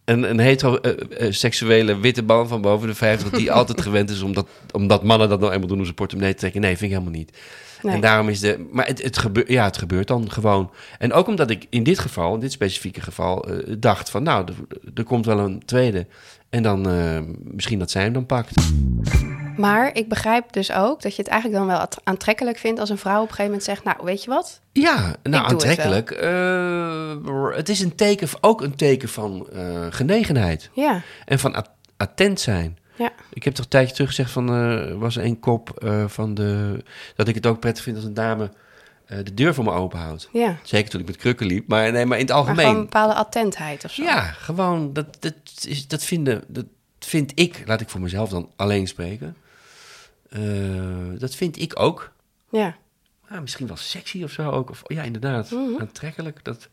Een, 0.06 0.30
een 0.30 0.40
heteroseksuele 0.40 2.00
witte 2.00 2.22
man 2.22 2.48
van 2.48 2.62
boven 2.62 2.88
de 2.88 2.96
50... 2.96 3.30
die 3.30 3.52
altijd 3.52 3.82
gewend 3.88 4.10
is 4.10 4.22
omdat, 4.22 4.48
omdat 4.72 5.04
mannen 5.04 5.30
dat 5.30 5.40
nou 5.40 5.52
eenmaal 5.54 5.68
doen... 5.68 5.78
om 5.78 5.84
zijn 5.84 5.96
portemonnee 5.96 6.34
te 6.34 6.40
trekken. 6.40 6.62
Nee, 6.62 6.78
vind 6.78 6.92
ik 6.92 6.98
helemaal 6.98 7.20
niet. 7.20 7.38
Nee. 7.84 7.96
En 7.96 8.02
daarom 8.02 8.30
is 8.30 8.40
de... 8.40 8.68
Maar 8.72 8.86
het, 8.86 9.04
het, 9.04 9.18
gebeurt, 9.18 9.48
ja, 9.48 9.64
het 9.64 9.78
gebeurt 9.78 10.08
dan 10.08 10.32
gewoon. 10.32 10.72
En 11.00 11.14
ook 11.14 11.28
omdat 11.28 11.50
ik 11.50 11.66
in 11.70 11.84
dit 11.84 12.00
geval, 12.00 12.34
in 12.34 12.40
dit 12.40 12.52
specifieke 12.52 13.02
geval... 13.02 13.44
eh, 13.50 13.76
dacht 13.80 14.10
van, 14.10 14.24
nou, 14.24 14.48
er, 14.96 15.04
komt 15.04 15.26
wel 15.26 15.40
een 15.40 15.66
tweede... 15.66 16.08
En 16.50 16.64
dan 16.64 16.90
eh, 16.90 17.20
misschien 17.44 17.80
dat 17.80 17.92
zij 17.92 18.04
hem 18.04 18.14
dan 18.14 18.26
pakt. 18.26 18.54
Maar 19.58 19.96
ik 19.96 20.10
begrijp 20.10 20.54
dus 20.54 20.72
ook 20.72 21.02
dat 21.02 21.16
je 21.16 21.22
het 21.22 21.32
eigenlijk 21.32 21.62
dan 21.62 21.70
wel 21.78 21.88
aantrekkelijk 22.04 22.58
vindt 22.58 22.80
als 22.80 22.90
een 22.90 22.98
vrouw 22.98 23.22
op 23.22 23.30
een 23.30 23.36
gegeven 23.36 23.46
moment 23.46 23.64
zegt, 23.64 23.84
nou, 23.84 23.98
weet 24.04 24.24
je 24.24 24.30
wat? 24.30 24.62
Ja, 24.72 24.96
nou 25.00 25.16
doe 25.24 25.34
het 25.34 25.44
aantrekkelijk. 25.44 26.12
Eh, 26.12 27.56
het 27.56 27.70
is 27.70 27.80
een 27.80 27.96
teken, 27.96 28.28
ook 28.42 28.62
een 28.62 28.76
teken 28.76 29.10
van 29.10 29.48
genegenheid. 29.90 30.70
Ja, 30.74 31.02
En 31.26 31.40
van 31.40 31.56
at- 31.56 31.72
attent 31.98 32.40
zijn. 32.40 32.78
Ja, 32.96 33.12
Ik 33.34 33.44
heb 33.44 33.54
toch 33.54 33.64
een 33.64 33.72
tijdje 33.72 33.94
terug 33.94 34.10
gezegd 34.10 34.32
van... 34.32 34.50
er 34.50 34.98
was 34.98 35.16
een 35.16 35.40
kop 35.40 35.70
eh, 35.70 36.08
van 36.08 36.34
de... 36.34 36.84
dat 37.16 37.28
ik 37.28 37.36
het 37.36 37.46
ook 37.46 37.60
prettig 37.60 37.84
vind 37.84 37.96
als 37.96 38.06
een 38.06 38.14
dame 38.14 38.52
eh, 39.06 39.18
de 39.24 39.34
deur 39.34 39.54
voor 39.54 39.64
me 39.64 39.72
open 39.72 40.00
houdt. 40.00 40.30
ja. 40.32 40.58
Zeker 40.64 40.90
toen 40.90 41.00
ik 41.00 41.08
met 41.08 41.18
krukken 41.18 41.46
liep. 41.46 41.68
Maar, 41.68 41.92
nee, 41.92 42.06
maar 42.06 42.20
in 42.20 42.26
het 42.26 42.34
Maar 42.34 42.44
gewoon 42.44 42.58
een 42.58 42.64
algemeen... 42.66 42.84
bepaalde 42.84 43.14
attentheid 43.14 43.84
of 43.86 43.92
zo. 43.92 44.04
Ja, 44.04 44.22
gewoon... 44.22 44.94
Dat, 44.94 45.18
dat, 45.20 45.34
is, 45.68 45.88
dat, 45.88 46.04
vinden, 46.04 46.44
dat 46.48 46.66
vind 47.00 47.32
ik... 47.36 47.64
Laat 47.66 47.82
ik 47.82 47.90
voor 47.90 48.02
mezelf 48.02 48.30
dan 48.30 48.52
alleen 48.56 48.88
spreken. 48.88 49.36
Dat 51.18 51.36
vind 51.36 51.60
ik 51.60 51.80
ook. 51.80 52.12
Ja. 52.50 52.76
Ah, 53.28 53.42
misschien 53.42 53.68
wel 53.68 53.76
sexy 53.76 54.24
of 54.24 54.32
zo 54.32 54.50
ook. 54.50 54.70
Of, 54.70 54.82
ja, 54.88 55.04
inderdaad. 55.04 55.52
Mhm. 55.52 55.82
Aantrekkelijk. 55.82 56.44
Dat, 56.44 56.70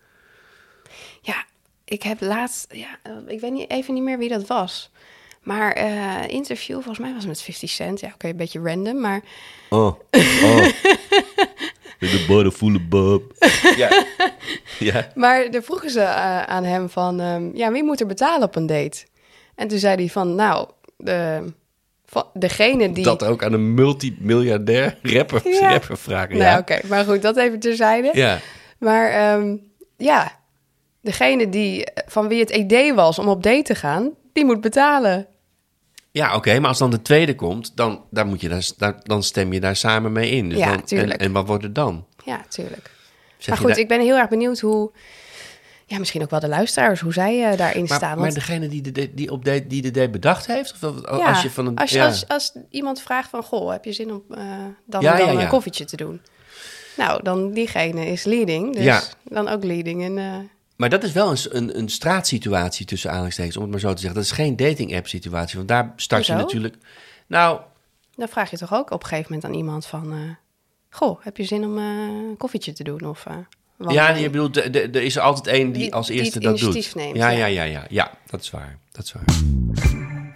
Ja, 1.23 1.45
ik 1.85 2.03
heb 2.03 2.21
laatst, 2.21 2.75
ja, 2.75 2.99
ik 3.27 3.41
weet 3.41 3.53
niet, 3.53 3.71
even 3.71 3.95
niet 3.95 4.03
meer 4.03 4.19
wie 4.19 4.29
dat 4.29 4.47
was. 4.47 4.91
Maar 5.43 5.73
eh 5.73 6.29
interview, 6.29 6.75
volgens 6.75 6.99
mij 6.99 7.09
was 7.09 7.19
het 7.19 7.29
met 7.29 7.43
50 7.43 7.71
Cent. 7.71 8.01
Ja, 8.01 8.11
oké, 8.15 8.29
een 8.29 8.37
beetje 8.37 8.61
random, 8.65 9.01
maar 9.01 9.21
Oh, 9.71 9.87
oh. 10.43 10.67
de 11.99 12.25
bode 12.29 12.51
voele 12.51 12.81
bob. 12.81 13.23
Ja. 13.77 14.05
ja. 14.79 15.09
Maar 15.15 15.51
daar 15.51 15.63
vroegen 15.63 15.91
ze 15.91 16.01
eh, 16.01 16.43
aan 16.43 16.65
hem 16.65 16.89
van, 16.89 17.21
ehm, 17.21 17.51
ja, 17.57 17.73
wie 17.73 17.85
moet 17.85 18.01
er 18.01 18.07
betalen 18.07 18.43
op 18.47 18.57
een 18.57 18.67
date? 18.67 19.05
En 19.55 19.69
toen 19.69 19.79
zei 19.79 19.95
hij 19.97 20.09
van, 20.09 20.35
nou, 20.35 20.69
de, 20.97 21.45
van, 22.07 22.25
degene 22.35 22.93
die... 22.93 23.05
Dat 23.05 23.25
ook 23.25 23.45
aan 23.45 23.53
een 23.53 23.75
multimiljardair 23.75 24.99
rapper, 25.03 25.49
Ja. 25.49 25.71
rapper 25.71 25.99
vragen. 25.99 26.37
Nou, 26.37 26.51
Ja. 26.51 26.59
oké, 26.59 26.81
maar 26.89 27.05
goed, 27.05 27.23
dat 27.23 27.37
even 27.37 27.59
terzijde. 27.61 28.11
ja. 28.13 28.39
Maar 28.79 29.09
ehm, 29.11 29.57
ja, 29.97 30.33
degene 31.01 31.49
die, 31.49 31.87
van 32.07 32.29
wie 32.29 32.41
het 32.41 32.51
idee 32.51 32.95
was 32.95 33.19
om 33.19 33.29
op 33.29 33.43
date 33.43 33.63
te 33.63 33.75
gaan, 33.75 34.11
die 34.33 34.45
moet 34.45 34.61
betalen. 34.61 35.27
Ja, 36.13 36.35
oké, 36.37 36.59
maar 36.59 36.69
als 36.69 36.79
dan 36.79 36.91
de 36.91 37.03
tweede 37.03 37.35
komt, 37.35 37.77
dan, 37.77 38.05
dan, 38.11 38.27
moet 38.29 38.41
je 38.41 38.49
daar, 38.49 38.69
daar- 38.77 39.01
dan 39.03 39.23
stem 39.23 39.53
je 39.53 39.61
daar 39.61 39.77
samen 39.77 40.13
mee 40.13 40.31
in. 40.31 40.49
Dus 40.49 40.59
Ja, 40.59 40.71
dan, 40.71 40.85
tuurlijk. 40.85 41.21
En, 41.21 41.27
en 41.27 41.33
wat 41.33 41.47
wordt 41.47 41.63
het 41.63 41.75
dan? 41.75 42.07
Ja, 42.25 42.45
tuurlijk. 42.49 42.91
Zeg 43.39 43.49
maar 43.49 43.57
goed, 43.59 43.69
daar- 43.69 43.79
ik 43.79 43.89
ben 43.89 44.01
heel 44.01 44.17
erg 44.17 44.29
benieuwd 44.29 44.61
hoe, 44.61 44.91
ja, 45.87 45.99
misschien 45.99 46.23
ook 46.23 46.31
wel 46.31 46.41
de 46.41 46.49
luisteraars, 46.49 47.01
hoe 47.01 47.13
zij 47.13 47.51
eh, 47.51 47.59
daarin 47.59 47.85
maar, 47.89 47.97
staan. 47.97 48.11
maar 48.11 48.19
Want 48.19 48.35
degene 48.35 48.69
die, 48.69 48.93
de, 48.93 49.15
die, 49.15 49.31
op 49.33 49.45
date, 49.45 49.67
die 49.67 49.91
de 49.91 50.11
bedacht 50.11 50.47
heeft? 50.47 50.73
Of 50.85 50.95
ja, 51.19 51.29
als 51.29 51.43
je 51.43 51.51
van 51.51 51.67
een... 51.67 51.77
als, 51.77 51.91
ja. 51.91 52.07
als, 52.07 52.29
als 52.29 52.53
iemand 52.71 53.01
vraagt 53.01 53.29
van, 53.31 53.43
goh, 53.43 53.71
heb 53.71 53.85
je 53.85 53.93
zin 53.93 54.13
om 54.13 54.23
eh, 54.31 54.45
dan, 54.87 55.01
Ja, 55.03 55.17
dan 55.17 55.39
een 55.39 55.49
koffietje 55.49 55.85
te 55.85 55.97
doen? 55.97 56.21
Nou, 56.97 57.23
dan 57.23 57.53
diegene 57.53 58.07
is 58.07 58.25
leading, 58.25 58.77
dus 58.77 59.11
dan 59.25 59.49
ook 59.49 59.65
leading. 59.65 60.05
En, 60.05 60.19
Maar 60.81 60.89
dat 60.89 61.03
is 61.03 61.13
wel 61.13 61.31
een, 61.31 61.39
een, 61.51 61.79
een 61.79 61.89
straatsituatie 61.89 62.87
tussen 62.87 63.11
aanhalingstekens, 63.11 63.57
om 63.57 63.63
het 63.63 63.71
maar 63.71 63.81
zo 63.81 63.93
te 63.93 64.01
zeggen. 64.01 64.15
Dat 64.15 64.25
is 64.25 64.31
geen 64.37 64.57
dating-app 64.57 65.07
situatie, 65.09 65.57
want 65.57 65.69
daar 65.69 65.93
start 65.97 66.27
je 66.27 66.33
natuurlijk... 66.33 66.77
Nou, 67.27 67.61
dan 68.15 68.29
vraag 68.29 68.51
je 68.51 68.57
toch 68.59 68.75
ook 68.75 68.91
op 68.91 69.03
een 69.03 69.09
gegeven 69.09 69.33
moment 69.33 69.53
aan 69.53 69.59
iemand 69.59 69.87
van... 69.87 70.13
eh, 70.13 70.19
goh, 70.91 71.25
heb 71.25 71.37
je 71.37 71.45
zin 71.45 71.65
om 71.65 71.79
eh, 71.79 71.85
een 72.29 72.35
koffietje 72.39 72.73
te 72.73 72.83
doen? 72.83 73.01
Of, 73.09 73.27
eh, 73.27 73.37
ja, 73.89 74.09
je 74.11 74.31
bedoelt, 74.31 74.57
er 74.57 74.97
is 74.97 75.17
er 75.17 75.23
altijd 75.23 75.47
één 75.47 75.73
die, 75.73 75.83
Die- 75.83 75.95
als 75.95 76.09
eerste 76.09 76.41
dat 76.41 76.51
doet. 76.59 76.61
initiatief 76.63 76.95
neemt, 76.95 77.17
ja, 77.17 77.29
ja. 77.29 77.39
ja, 77.39 77.47
ja, 77.47 77.63
ja, 77.63 77.85
ja. 77.89 78.11
Dat 78.27 78.41
is 78.41 78.51
waar. 78.51 78.79
Dat 78.93 79.05
is 79.05 79.13
waar. 79.13 79.25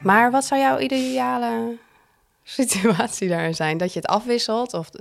Maar 0.03 0.31
wat 0.31 0.45
zou 0.45 0.61
jouw 0.61 0.79
ideale 0.79 1.77
situatie 2.43 3.29
daarin 3.29 3.55
zijn? 3.55 3.79
Dat 3.79 3.93
je 3.93 3.99
het 4.01 4.09
afwisselt? 4.09 4.75
Of, 4.75 4.91
Da- 4.91 5.01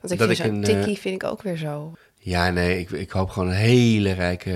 want 0.00 0.12
ik 0.12 0.18
dat 0.18 0.28
vind 0.28 0.38
ik 0.38 0.44
een, 0.44 0.62
tikkie 0.64 0.98
vind 0.98 1.22
ik 1.22 1.24
ook 1.30 1.42
weer 1.42 1.56
zo... 1.56 1.92
Ja, 2.24 2.50
nee, 2.50 2.78
ik, 2.78 2.90
ik 2.90 3.10
hoop 3.10 3.30
gewoon 3.30 3.48
een 3.48 3.54
hele 3.54 4.12
rijke 4.12 4.52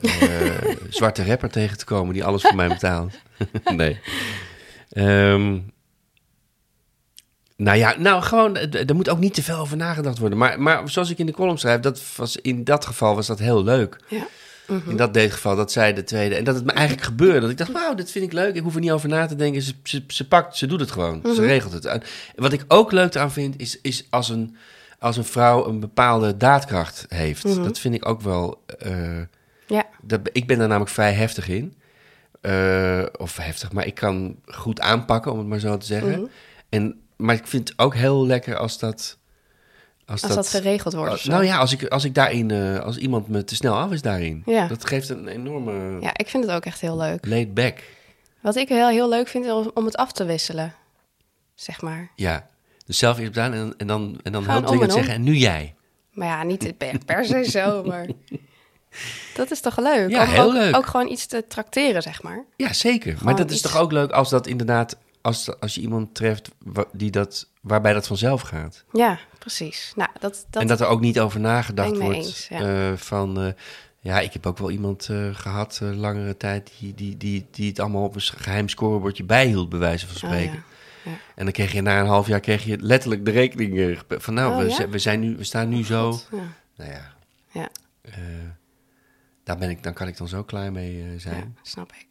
eh, 0.00 0.74
zwarte 0.88 1.24
rapper 1.24 1.50
tegen 1.50 1.78
te 1.78 1.84
komen 1.84 2.14
die 2.14 2.24
alles 2.24 2.42
voor 2.42 2.54
mij 2.54 2.68
betaalt. 2.68 3.14
nee. 3.76 4.00
Ehm, 4.90 5.58
nou 7.56 7.78
ja, 7.78 7.94
nou 7.98 8.22
gewoon, 8.22 8.56
er 8.56 8.94
moet 8.94 9.08
ook 9.08 9.18
niet 9.18 9.34
te 9.34 9.42
veel 9.42 9.56
over 9.56 9.76
nagedacht 9.76 10.18
worden. 10.18 10.38
Maar, 10.38 10.60
maar 10.60 10.90
zoals 10.90 11.10
ik 11.10 11.18
in 11.18 11.26
de 11.26 11.32
column 11.32 11.58
schrijf, 11.58 11.80
dat 11.80 12.02
was, 12.16 12.36
in 12.36 12.64
dat 12.64 12.86
geval 12.86 13.14
was 13.14 13.26
dat 13.26 13.38
heel 13.38 13.64
leuk. 13.64 13.96
Ja. 14.08 14.26
In 14.86 14.96
dat 14.96 15.18
geval, 15.18 15.56
dat 15.56 15.72
zij 15.72 15.92
de 15.92 16.04
tweede. 16.04 16.34
En 16.34 16.44
dat 16.44 16.54
het 16.54 16.64
me 16.64 16.72
eigenlijk 16.72 17.06
gebeurde. 17.06 17.40
Dat 17.40 17.50
ik 17.50 17.58
dacht, 17.58 17.72
wauw, 17.72 17.94
dit 17.94 18.10
vind 18.10 18.24
ik 18.24 18.32
leuk. 18.32 18.54
Ik 18.54 18.62
hoef 18.62 18.74
er 18.74 18.80
niet 18.80 18.90
over 18.90 19.08
na 19.08 19.26
te 19.26 19.36
denken. 19.36 19.62
Ze, 19.62 19.72
ze, 19.82 20.04
ze 20.08 20.28
pakt, 20.28 20.56
ze 20.56 20.66
doet 20.66 20.80
het 20.80 20.90
gewoon. 20.90 21.22
Ze 21.34 21.40
regelt 21.40 21.72
het. 21.72 21.84
En 21.84 22.02
wat 22.36 22.52
ik 22.52 22.64
ook 22.68 22.92
leuk 22.92 23.16
aan 23.16 23.32
vind, 23.32 23.60
is, 23.60 23.80
is 23.80 24.06
als, 24.10 24.28
een, 24.28 24.56
als 24.98 25.16
een 25.16 25.24
vrouw 25.24 25.66
een 25.66 25.80
bepaalde 25.80 26.36
daadkracht 26.36 27.04
heeft. 27.08 27.42
Dat 27.64 27.78
vind 27.78 27.94
ik 27.94 28.08
ook 28.08 28.20
wel... 28.20 28.62
eh, 28.78 29.20
Ja, 29.66 29.84
dat, 30.02 30.20
ik 30.32 30.46
ben 30.46 30.58
daar 30.58 30.68
namelijk 30.68 30.90
vrij 30.92 31.12
heftig 31.12 31.48
in. 31.48 31.74
Eh, 32.40 33.02
of 33.18 33.36
heftig, 33.36 33.72
maar 33.72 33.86
ik 33.86 33.94
kan 33.94 34.36
goed 34.46 34.80
aanpakken, 34.80 35.32
om 35.32 35.38
het 35.38 35.46
maar 35.46 35.58
zo 35.58 35.76
te 35.76 35.86
zeggen. 35.86 36.30
en, 36.68 37.00
maar 37.16 37.34
ik 37.34 37.46
vind 37.46 37.68
het 37.68 37.78
ook 37.78 37.94
heel 37.94 38.26
lekker 38.26 38.56
als 38.56 38.78
dat... 38.78 39.18
als 40.06 40.20
dat, 40.20 40.48
geregeld 40.48 40.94
wordt 40.94 41.10
als- 41.10 41.24
nou 41.24 41.44
ja, 41.44 41.56
als, 41.58 41.72
ik, 41.72 41.84
als 41.88 42.04
ik 42.04 42.14
daarin, 42.14 42.50
eh, 42.50 42.78
als 42.78 42.96
iemand 42.96 43.28
me 43.28 43.44
te 43.44 43.54
snel 43.54 43.74
af 43.74 43.90
is 43.92 44.02
daarin. 44.02 44.42
Ja. 44.46 44.66
Dat 44.66 44.86
geeft 44.86 45.08
een 45.08 45.28
enorme 45.28 46.00
Ja, 46.00 46.10
ik 46.16 46.28
vind 46.28 46.44
het 46.44 46.52
ook 46.52 46.64
echt 46.64 46.80
heel 46.80 46.96
leuk. 46.96 47.26
laid 47.26 47.54
back. 47.54 47.82
Wat 48.40 48.56
ik 48.56 48.68
heel, 48.68 48.88
heel 48.88 49.08
leuk 49.08 49.28
vind, 49.28 49.44
is 49.44 49.52
om 49.74 49.84
het 49.84 49.96
af 49.96 50.12
te 50.12 50.24
wisselen. 50.24 50.74
Zeg 51.54 51.80
maar. 51.82 52.10
Ja. 52.16 52.48
Dus 52.86 52.98
zelf 52.98 53.18
eerst 53.18 53.32
gedaan 53.32 53.52
en, 53.52 53.74
en 53.76 53.86
dan, 53.86 54.18
en 54.22 54.32
dan 54.32 54.50
heel 54.50 54.62
dringend 54.62 54.90
en 54.90 54.96
om. 54.96 55.04
zeggen, 55.04 55.14
en 55.14 55.22
nu 55.22 55.34
jij. 55.34 55.74
Maar 56.12 56.28
ja, 56.28 56.42
niet 56.42 56.76
per, 56.78 56.98
per 57.06 57.24
se 57.24 57.50
zo, 57.50 57.82
maar... 57.86 58.06
Dat 59.34 59.50
is 59.50 59.60
toch 59.60 59.78
leuk? 59.78 60.10
Ja, 60.10 60.22
om 60.22 60.28
heel 60.28 60.44
ook, 60.44 60.52
leuk. 60.52 60.76
ook 60.76 60.86
gewoon 60.86 61.08
iets 61.08 61.26
te 61.26 61.44
trakteren, 61.48 62.02
zeg 62.02 62.22
maar. 62.22 62.44
Ja, 62.56 62.72
zeker. 62.72 63.18
maar 63.22 63.36
dat 63.36 63.50
is 63.50 63.60
toch 63.60 63.76
ook 63.76 63.92
leuk 63.92 64.10
als 64.10 64.30
dat 64.30 64.46
inderdaad, 64.46 64.96
als, 65.20 65.60
als 65.60 65.74
je 65.74 65.80
iemand 65.80 66.14
treft 66.14 66.50
die 66.92 67.10
dat, 67.10 67.48
waarbij 67.60 67.92
dat 67.92 68.06
vanzelf 68.06 68.40
gaat. 68.40 68.84
Ja, 68.92 69.18
precies. 69.38 69.92
Nou, 69.96 70.10
dat, 70.20 70.46
dat, 70.50 70.62
en 70.62 70.68
dat 70.68 70.80
er 70.80 70.86
ook 70.86 71.00
niet 71.00 71.20
over 71.20 71.40
nagedacht 71.40 71.92
ik 71.92 72.00
wordt. 72.00 72.16
eens, 72.16 72.48
ja. 72.48 72.90
eh, 72.90 72.96
van, 72.96 73.40
eh, 73.40 73.52
ja, 74.06 74.20
ik 74.20 74.32
heb 74.32 74.46
ook 74.46 74.58
wel 74.58 74.70
iemand 74.70 75.08
eh, 75.10 75.28
gehad, 75.32 75.78
eh, 75.82 75.96
langere 75.96 76.36
tijd, 76.36 76.72
die, 76.78 76.94
die, 76.94 77.16
die, 77.16 77.46
die 77.50 77.68
het 77.68 77.80
allemaal 77.80 78.04
op 78.04 78.14
een 78.14 78.20
geheim 78.20 78.68
scorebordje 78.68 79.24
bijhield, 79.24 79.68
bij 79.68 79.78
wijze 79.78 80.06
van 80.06 80.14
Oh, 80.14 80.22
spreken. 80.22 80.54
ja. 80.54 80.62
Ja. 81.06 81.12
En 81.34 81.44
dan 81.44 81.52
kreeg 81.52 81.72
je 81.72 81.80
na 81.80 82.00
een 82.00 82.06
half 82.06 82.26
jaar 82.26 82.40
kreeg 82.40 82.64
je 82.64 82.78
letterlijk 82.80 83.24
de 83.24 83.30
rekening 83.30 83.78
eh, 83.78 83.98
van, 84.08 84.34
nou, 84.34 84.52
Oh, 84.52 84.58
we, 84.58 84.64
ja? 84.68 84.74
zijn- 84.74 84.90
we, 84.90 84.98
zijn 84.98 85.20
nu, 85.20 85.36
we 85.36 85.44
staan 85.44 85.68
nu 85.68 85.84
zo. 85.84 86.12
God, 86.12 86.28
Ja. 86.32 86.38
Nou 86.76 86.90
ja, 86.90 87.12
Ja, 87.52 87.68
eh, 88.02 88.12
daar, 89.44 89.58
ben 89.58 89.70
ik, 89.70 89.82
daar 89.82 89.92
kan 89.92 90.06
ik 90.08 90.16
dan 90.16 90.28
zo 90.28 90.42
klaar 90.42 90.72
mee 90.72 91.00
eh, 91.02 91.08
zijn. 91.20 91.56
snap 91.62 91.92
ik. 91.92 92.06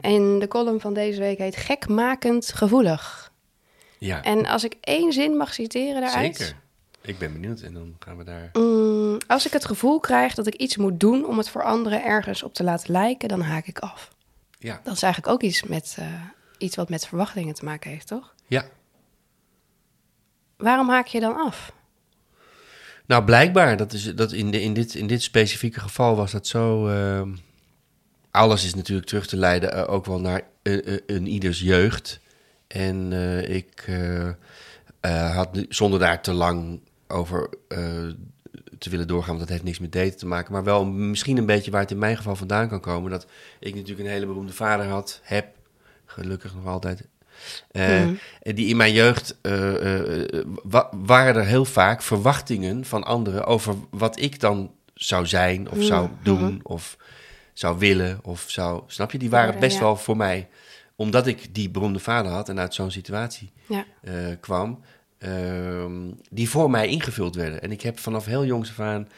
En 0.00 0.38
de 0.38 0.48
column 0.48 0.80
van 0.80 0.94
deze 0.94 1.20
week 1.20 1.38
heet 1.38 1.56
Gekmakend 1.56 2.52
gevoelig. 2.52 3.32
Ja, 3.98 4.22
En 4.22 4.46
als 4.46 4.64
ik 4.64 4.76
één 4.80 5.12
zin 5.12 5.36
mag 5.36 5.54
citeren 5.54 6.00
daaruit... 6.00 6.36
zeker. 6.36 6.56
Ik 7.02 7.18
ben 7.18 7.32
benieuwd 7.32 7.60
en 7.60 7.72
dan 7.74 7.96
gaan 7.98 8.16
we 8.16 8.24
daar... 8.24 8.50
Mm, 8.52 9.18
als 9.26 9.46
ik 9.46 9.52
het 9.52 9.64
gevoel 9.64 10.00
krijg 10.00 10.34
dat 10.34 10.46
ik 10.46 10.54
iets 10.54 10.76
moet 10.76 11.00
doen 11.00 11.26
om 11.26 11.38
het 11.38 11.48
voor 11.48 11.62
anderen 11.62 12.04
ergens 12.04 12.42
op 12.42 12.54
te 12.54 12.64
laten 12.64 12.92
lijken, 12.92 13.28
dan 13.28 13.40
haak 13.40 13.66
ik 13.66 13.78
af. 13.78 14.10
Ja, 14.58 14.80
Dat 14.84 14.94
is 14.94 15.02
eigenlijk 15.02 15.32
ook 15.34 15.42
iets, 15.42 15.62
met, 15.62 15.96
iets 16.60 16.76
wat 16.76 16.88
met 16.88 17.06
verwachtingen 17.06 17.54
te 17.54 17.64
maken 17.64 17.90
heeft, 17.90 18.06
toch? 18.06 18.34
ja. 18.46 18.64
Waarom 20.56 20.88
haak 20.88 21.06
je 21.06 21.20
dan 21.20 21.36
af? 21.36 21.72
Nou, 23.06 23.24
blijkbaar, 23.24 23.76
dat 23.76 23.92
is, 23.92 24.14
dat 24.14 24.32
in, 24.32 24.50
de, 24.50 24.62
in, 24.62 24.74
dit, 24.74 24.94
in 24.94 25.06
dit 25.06 25.22
specifieke 25.22 25.80
geval 25.80 26.16
was 26.16 26.32
dat 26.32 26.46
zo... 26.46 26.88
ehm, 26.88 27.30
alles 28.30 28.64
is 28.64 28.74
natuurlijk 28.74 29.08
terug 29.08 29.26
te 29.26 29.36
leiden 29.36 29.72
eh, 29.72 29.92
ook 29.92 30.06
wel 30.06 30.20
naar 30.20 30.42
eh, 30.62 30.94
eh, 30.94 31.00
een 31.06 31.26
ieders 31.26 31.60
jeugd. 31.60 32.20
En 32.66 33.12
ik 33.48 33.88
had 35.32 35.52
nu- 35.52 35.66
zonder 35.68 35.98
daar 35.98 36.22
te 36.22 36.32
lang 36.32 36.80
over 37.06 37.48
te 38.78 38.90
willen 38.90 39.06
doorgaan, 39.08 39.28
want 39.28 39.40
dat 39.40 39.48
heeft 39.48 39.62
niks 39.62 39.78
met 39.78 39.92
daten 39.92 40.16
te 40.16 40.26
maken, 40.26 40.52
maar 40.52 40.64
wel 40.64 40.84
misschien 40.84 41.36
een 41.36 41.46
beetje 41.46 41.70
waar 41.70 41.80
het 41.80 41.90
in 41.90 41.98
mijn 41.98 42.16
geval 42.16 42.36
vandaan 42.36 42.68
kan 42.68 42.80
komen. 42.80 43.10
Dat 43.10 43.26
ik 43.58 43.74
natuurlijk 43.74 44.00
een 44.00 44.14
hele 44.14 44.26
beroemde 44.26 44.52
vader 44.52 44.86
had, 44.86 45.20
heb, 45.22 45.56
gelukkig 46.10 46.54
nog 46.54 46.66
altijd. 46.66 47.02
en 47.70 48.18
Die 48.42 48.66
in 48.68 48.76
mijn 48.76 48.92
jeugd 48.92 49.36
eh, 49.42 50.22
eh, 50.22 50.44
wa- 50.62 50.88
waren 50.92 51.34
er 51.34 51.46
heel 51.46 51.64
vaak 51.64 52.02
verwachtingen 52.02 52.84
van 52.84 53.04
anderen 53.04 53.44
over 53.46 53.74
wat 53.90 54.20
ik 54.20 54.40
dan 54.40 54.70
zou 54.94 55.26
zijn 55.26 55.70
of 55.70 55.82
zou 55.82 56.08
doen 56.22 56.60
of 56.62 56.96
zou 57.52 57.78
willen 57.78 58.18
of 58.22 58.44
zou. 58.48 58.82
Snap 58.86 59.12
je? 59.12 59.18
Die 59.18 59.30
waren 59.30 59.60
best 59.60 59.74
ja. 59.76 59.82
wel 59.82 59.96
voor 59.96 60.16
mij, 60.16 60.48
omdat 60.96 61.26
ik 61.26 61.54
die 61.54 61.70
beroemde 61.70 61.98
vader 61.98 62.32
had 62.32 62.48
en 62.48 62.58
uit 62.60 62.74
zo'n 62.74 62.90
situatie 62.90 63.52
Ja. 63.66 63.84
kwam, 64.40 64.80
ehm, 65.18 65.92
die 66.30 66.48
voor 66.50 66.70
mij 66.70 66.88
ingevuld 66.88 67.34
werden. 67.34 67.62
En 67.62 67.70
ik 67.72 67.80
heb 67.80 67.98
vanaf 67.98 68.24
heel 68.24 68.44
jongs 68.44 68.70
af 68.70 68.80
aan 68.80 69.08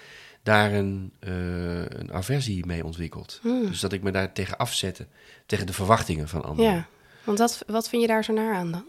daar 0.43 0.73
een, 0.73 1.13
eh, 1.21 1.85
een 1.85 2.13
aversie 2.13 2.67
mee 2.67 2.85
ontwikkeld. 2.85 3.41
Dus 3.43 3.81
dat 3.81 3.93
ik 3.93 4.03
me 4.03 4.11
daar 4.11 4.33
tegen 4.33 4.57
afzette, 4.59 5.07
tegen 5.47 5.67
de 5.67 5.73
verwachtingen 5.73 6.29
van 6.29 6.45
anderen. 6.45 6.73
ja. 6.73 6.87
Want 7.25 7.39
wat, 7.39 7.63
wat 7.67 7.89
vind 7.89 8.03
je 8.03 8.09
daar 8.09 8.25
zo 8.25 8.33
naar 8.33 8.55
aan 8.55 8.71
dan? 8.73 8.85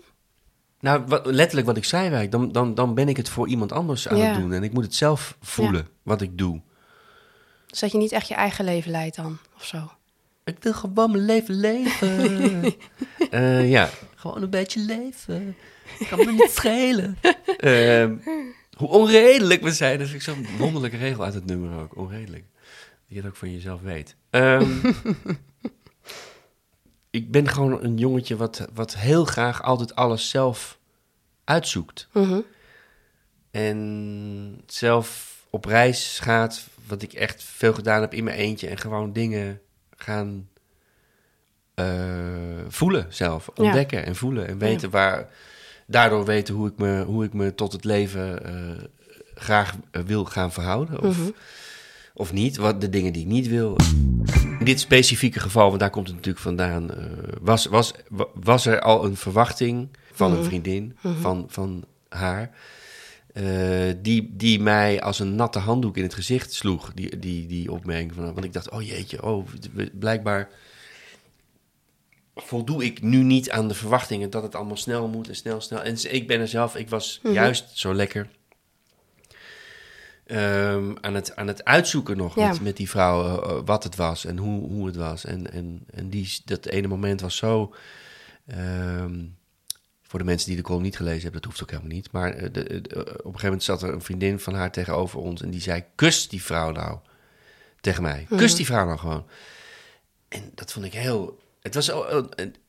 Nou, 0.80 1.04
wat, 1.08 1.26
letterlijk 1.26 1.68
wat 1.68 1.78
ik 1.78 1.84
zei, 1.86 2.10
Wijk, 2.10 2.32
dan, 2.32 2.52
dan, 2.52 2.76
dan 2.76 2.94
ben 2.94 3.10
ik 3.10 3.18
het 3.18 3.30
voor 3.30 3.48
iemand 3.48 3.72
anders 3.72 4.08
aan 4.08 4.18
Ja. 4.18 4.26
het 4.26 4.40
doen. 4.42 4.54
En 4.54 4.64
ik 4.64 4.74
moet 4.74 4.84
het 4.84 4.96
zelf 4.96 5.38
voelen, 5.42 5.88
wat 6.04 6.22
ik 6.22 6.38
doe. 6.38 6.62
Dus 7.68 7.80
dat 7.80 7.92
je 7.92 7.98
niet 7.98 8.12
echt 8.12 8.28
je 8.28 8.34
eigen 8.34 8.66
leven 8.66 8.92
leidt 8.92 9.16
dan, 9.16 9.38
of 9.56 9.66
zo? 9.66 9.92
Ik 10.44 10.58
wil 10.60 10.74
gewoon 10.74 11.12
mijn 11.12 11.26
leven 11.26 11.56
leven. 11.56 12.64
Eh, 13.30 13.70
ja, 13.70 13.90
gewoon 14.16 14.42
een 14.42 14.50
beetje 14.50 14.80
leven. 14.80 15.56
Kan 16.10 16.20
me 16.26 16.32
niet 16.32 16.50
schelen. 16.52 17.18
Ehm, 17.58 18.16
hoe 18.84 18.92
onredelijk 18.92 19.62
we 19.62 19.72
zijn. 19.72 20.00
Dat 20.00 20.10
ik 20.10 20.22
zo'n 20.22 20.48
wonderlijke 20.58 20.98
regel 20.98 21.24
uit 21.24 21.34
het 21.34 21.46
nummer 21.46 21.80
ook. 21.80 21.98
Onredelijk. 21.98 22.44
Dat 22.54 23.06
je 23.08 23.16
het 23.16 23.26
ook 23.26 23.36
van 23.36 23.52
jezelf 23.52 23.82
weet. 23.82 24.16
Ehm, 24.30 24.72
ik 27.20 27.32
ben 27.32 27.50
gewoon 27.50 27.84
een 27.84 27.98
jongetje 27.98 28.36
wat, 28.36 28.68
wat 28.74 28.96
heel 28.96 29.26
graag 29.26 29.64
altijd 29.64 29.96
alles 29.96 30.30
zelf 30.30 30.80
uitzoekt. 31.44 32.08
Mhm. 32.12 32.40
En 33.52 34.62
zelf 34.68 35.42
op 35.50 35.66
reis 35.66 36.20
gaat, 36.20 36.68
wat 36.88 37.02
ik 37.02 37.14
echt 37.14 37.44
veel 37.44 37.74
gedaan 37.74 38.02
heb 38.02 38.14
in 38.14 38.24
mijn 38.24 38.38
eentje. 38.38 38.68
En 38.68 38.78
gewoon 38.78 39.14
dingen 39.14 39.62
gaan 39.96 40.50
eh, 41.74 41.86
voelen 42.68 43.06
zelf. 43.10 43.50
Ja. 43.56 43.64
Ontdekken 43.64 44.06
en 44.06 44.16
voelen. 44.16 44.48
En 44.48 44.58
weten 44.58 44.90
waar, 44.90 45.30
daardoor 45.94 46.26
weten 46.26 46.56
hoe 46.56 46.68
ik 46.68 46.78
me, 46.78 47.04
hoe 47.04 47.24
ik 47.26 47.34
me 47.34 47.56
tot 47.56 47.72
het 47.72 47.84
leven 47.84 48.46
eh, 48.46 48.84
graag 49.36 49.76
eh, 49.92 50.02
wil 50.02 50.26
gaan 50.26 50.52
verhouden. 50.52 51.02
Of, 51.02 51.18
Mhm. 51.18 51.30
of 52.14 52.34
niet, 52.34 52.58
wat 52.58 52.82
de 52.82 52.90
dingen 52.90 53.14
die 53.14 53.22
ik 53.22 53.28
niet 53.28 53.48
wil. 53.48 53.76
In 54.60 54.66
dit 54.66 54.80
specifieke 54.80 55.40
geval, 55.40 55.68
want 55.68 55.80
daar 55.80 55.90
komt 55.90 56.08
het 56.08 56.16
natuurlijk 56.16 56.44
vandaan, 56.44 56.92
eh, 56.94 57.06
was, 57.42 57.66
was, 57.66 57.94
wa- 58.10 58.28
was 58.44 58.66
er 58.66 58.82
al 58.82 59.06
een 59.06 59.16
verwachting 59.18 59.88
van 60.12 60.30
Mhm. 60.30 60.40
een 60.40 60.46
vriendin, 60.46 60.98
van, 61.20 61.46
van 61.50 61.84
haar, 62.10 62.50
die, 64.02 64.34
die 64.36 64.60
mij 64.62 65.02
als 65.02 65.20
een 65.20 65.36
natte 65.36 65.60
handdoek 65.60 65.98
in 65.98 66.04
het 66.04 66.14
gezicht 66.14 66.54
sloeg, 66.54 66.92
die, 66.94 67.20
die, 67.20 67.48
die 67.48 67.72
opmerking. 67.72 68.14
Van, 68.14 68.24
want 68.34 68.44
ik 68.46 68.54
dacht, 68.54 68.70
oh 68.70 68.82
jeetje, 68.82 69.24
oh, 69.24 69.48
blijkbaar 69.94 70.50
voldoe 72.36 72.84
ik 72.86 73.02
nu 73.02 73.18
niet 73.24 73.50
aan 73.52 73.68
de 73.68 73.74
verwachtingen 73.74 74.30
dat 74.30 74.44
het 74.44 74.56
allemaal 74.56 74.78
snel 74.78 75.08
moet 75.08 75.28
en 75.28 75.36
snel, 75.36 75.62
snel. 75.62 75.82
En 75.82 76.14
ik 76.14 76.28
ben 76.28 76.40
er 76.40 76.48
zelf, 76.48 76.76
ik 76.76 76.90
was 76.90 77.20
juist 77.24 77.66
zo 77.78 77.94
lekker 77.94 78.30
ehm, 80.26 80.94
aan, 81.02 81.14
het, 81.16 81.36
aan 81.36 81.48
het 81.48 81.64
uitzoeken 81.66 82.18
nog 82.18 82.36
Ja. 82.36 82.48
met, 82.50 82.62
met 82.62 82.78
die 82.78 82.90
vrouw 82.90 83.24
eh, 83.26 83.50
eh, 83.58 83.62
wat 83.66 83.84
het 83.84 83.96
was 83.96 84.26
en 84.26 84.38
hoe, 84.38 84.68
hoe 84.70 84.86
het 84.86 84.96
was. 84.96 85.26
En, 85.26 85.52
en, 85.52 85.84
en 85.94 86.10
die, 86.10 86.42
dat 86.46 86.66
ene 86.66 86.88
moment 86.88 87.22
was 87.22 87.36
zo... 87.36 87.74
ehm, 88.48 89.24
voor 90.02 90.20
de 90.20 90.26
mensen 90.26 90.48
die 90.48 90.58
de 90.58 90.64
column 90.64 90.84
niet 90.84 90.96
gelezen 90.98 91.22
hebben, 91.22 91.42
dat 91.42 91.50
hoeft 91.50 91.62
ook 91.64 91.70
helemaal 91.72 91.92
niet. 91.96 92.12
Maar 92.12 92.34
eh, 92.34 92.50
de, 92.52 92.64
de- 92.64 93.00
op 93.00 93.08
een 93.08 93.16
gegeven 93.24 93.44
moment 93.44 93.64
zat 93.64 93.82
er 93.84 93.94
een 93.94 94.02
vriendin 94.02 94.40
van 94.40 94.54
haar 94.54 94.72
tegenover 94.72 95.20
ons 95.20 95.42
en 95.42 95.50
die 95.50 95.62
zei: 95.62 95.84
Kus 95.96 96.28
die 96.30 96.44
vrouw 96.44 96.72
nou 96.72 96.98
tegen 97.82 98.04
mij. 98.04 98.26
Kus 98.38 98.56
die 98.56 98.66
vrouw 98.66 98.86
nou 98.86 98.98
gewoon. 98.98 99.26
En 100.28 100.52
dat 100.56 100.72
vond 100.72 100.86
ik 100.86 100.94
heel. 100.94 101.42
Het 101.64 101.76
was, 101.76 101.90
eh, 101.90 102.18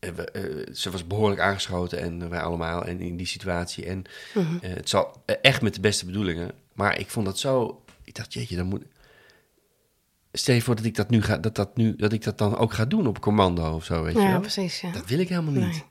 eh, 0.01 0.67
ze 0.73 0.91
was 0.91 1.07
behoorlijk 1.07 1.41
aangeschoten 1.41 1.99
en 2.01 2.29
wij 2.31 2.41
allemaal 2.41 2.85
en 2.85 3.01
in 3.01 3.17
die 3.17 3.27
situatie. 3.27 3.85
En 3.87 4.05
eh, 4.35 4.43
het 4.61 4.89
zal 4.89 5.23
eh, 5.25 5.37
echt 5.43 5.63
met 5.63 5.75
de 5.75 5.81
beste 5.81 6.07
bedoelingen. 6.07 6.51
Maar 6.73 6.99
ik 6.99 7.11
vond 7.11 7.27
dat 7.27 7.39
zo. 7.39 7.83
Ik 8.05 8.15
dacht, 8.15 8.33
jeetje, 8.35 8.57
dan 8.57 8.67
moet. 8.67 8.83
Stel 10.33 10.55
je 10.55 10.63
voor 10.63 10.75
dat 10.77 10.85
ik 10.85 10.95
dat 10.95 11.11
nu 11.11 11.23
ga, 11.23 11.37
dat, 11.39 11.55
dat 11.55 11.77
nu, 11.77 11.97
dat 11.97 12.13
ik 12.13 12.23
dat 12.25 12.39
dan 12.39 12.57
ook 12.57 12.73
ga 12.73 12.85
doen 12.85 13.07
op 13.07 13.21
commando 13.21 13.75
of 13.75 13.85
zo, 13.85 14.03
weet 14.03 14.15
je 14.15 14.21
Ja, 14.21 14.31
wel? 14.31 14.41
precies. 14.41 14.81
Ja. 14.81 14.91
Dat 14.93 15.07
wil 15.07 15.19
ik 15.19 15.29
helemaal 15.29 15.53
niet. 15.53 15.63
Nee. 15.73 15.85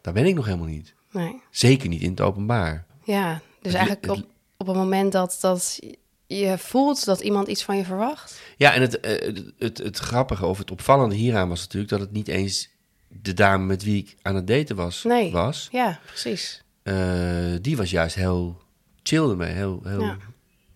Daar 0.00 0.12
ben 0.14 0.26
ik 0.26 0.34
nog 0.34 0.44
helemaal 0.44 0.66
niet. 0.66 0.94
Nee. 1.10 1.40
Zeker 1.50 1.88
niet 1.88 2.02
in 2.02 2.10
het 2.10 2.20
openbaar. 2.20 2.86
Ja, 3.04 3.32
dus 3.32 3.40
Het- 3.62 3.74
eigenlijk 3.74 4.00
het- 4.06 4.10
op, 4.24 4.30
op 4.56 4.66
het 4.66 4.76
moment 4.76 5.12
dat, 5.12 5.38
dat 5.40 5.78
je 6.38 6.58
voelt 6.58 7.04
dat 7.04 7.20
iemand 7.20 7.48
iets 7.48 7.64
van 7.64 7.76
je 7.76 7.84
verwacht. 7.84 8.40
Ja, 8.56 8.74
en 8.74 8.80
het, 8.80 9.00
eh, 9.00 9.26
het, 9.26 9.52
het, 9.58 9.78
het 9.78 9.98
grappige 9.98 10.46
of 10.46 10.58
het 10.58 10.70
opvallende 10.70 11.14
hieraan 11.14 11.48
was 11.48 11.60
natuurlijk 11.60 11.90
dat 11.90 12.00
het 12.00 12.12
niet 12.12 12.28
eens 12.28 12.70
de 13.08 13.34
dame 13.34 13.64
met 13.64 13.82
wie 13.82 13.98
ik 14.02 14.16
aan 14.22 14.34
het 14.34 14.46
daten 14.46 14.76
was. 14.76 15.02
Nee. 15.02 15.30
was. 15.32 15.68
Ja, 15.72 16.00
precies. 16.06 16.62
Eh, 16.82 16.94
die 17.60 17.76
was 17.76 17.90
juist 17.90 18.14
heel 18.14 18.60
chill 19.02 19.28
ermee, 19.30 19.52
heel, 19.52 19.80
heel 19.84 20.00
Ja. 20.00 20.16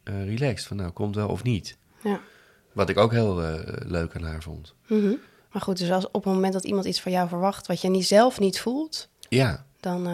eh, 0.04 0.24
relaxed. 0.24 0.66
Van 0.66 0.76
nou, 0.76 0.90
komt 0.90 1.14
wel 1.14 1.28
of 1.28 1.42
niet. 1.42 1.76
Ja. 2.02 2.20
Wat 2.72 2.88
ik 2.88 2.96
ook 2.96 3.12
heel 3.12 3.36
leuk 3.86 4.16
aan 4.16 4.22
haar 4.22 4.42
vond. 4.42 4.74
Mhm. 4.86 5.14
Maar 5.52 5.62
goed, 5.62 5.78
dus 5.78 5.90
als 5.90 6.06
op 6.10 6.24
het 6.24 6.32
moment 6.34 6.52
dat 6.52 6.64
iemand 6.64 6.84
iets 6.86 7.00
van 7.00 7.12
jou 7.12 7.28
verwacht 7.28 7.66
wat 7.66 7.80
je 7.80 7.88
niet 7.88 8.06
zelf 8.06 8.38
niet 8.38 8.60
voelt, 8.60 9.08
Ja, 9.28 9.66
dan. 9.80 10.08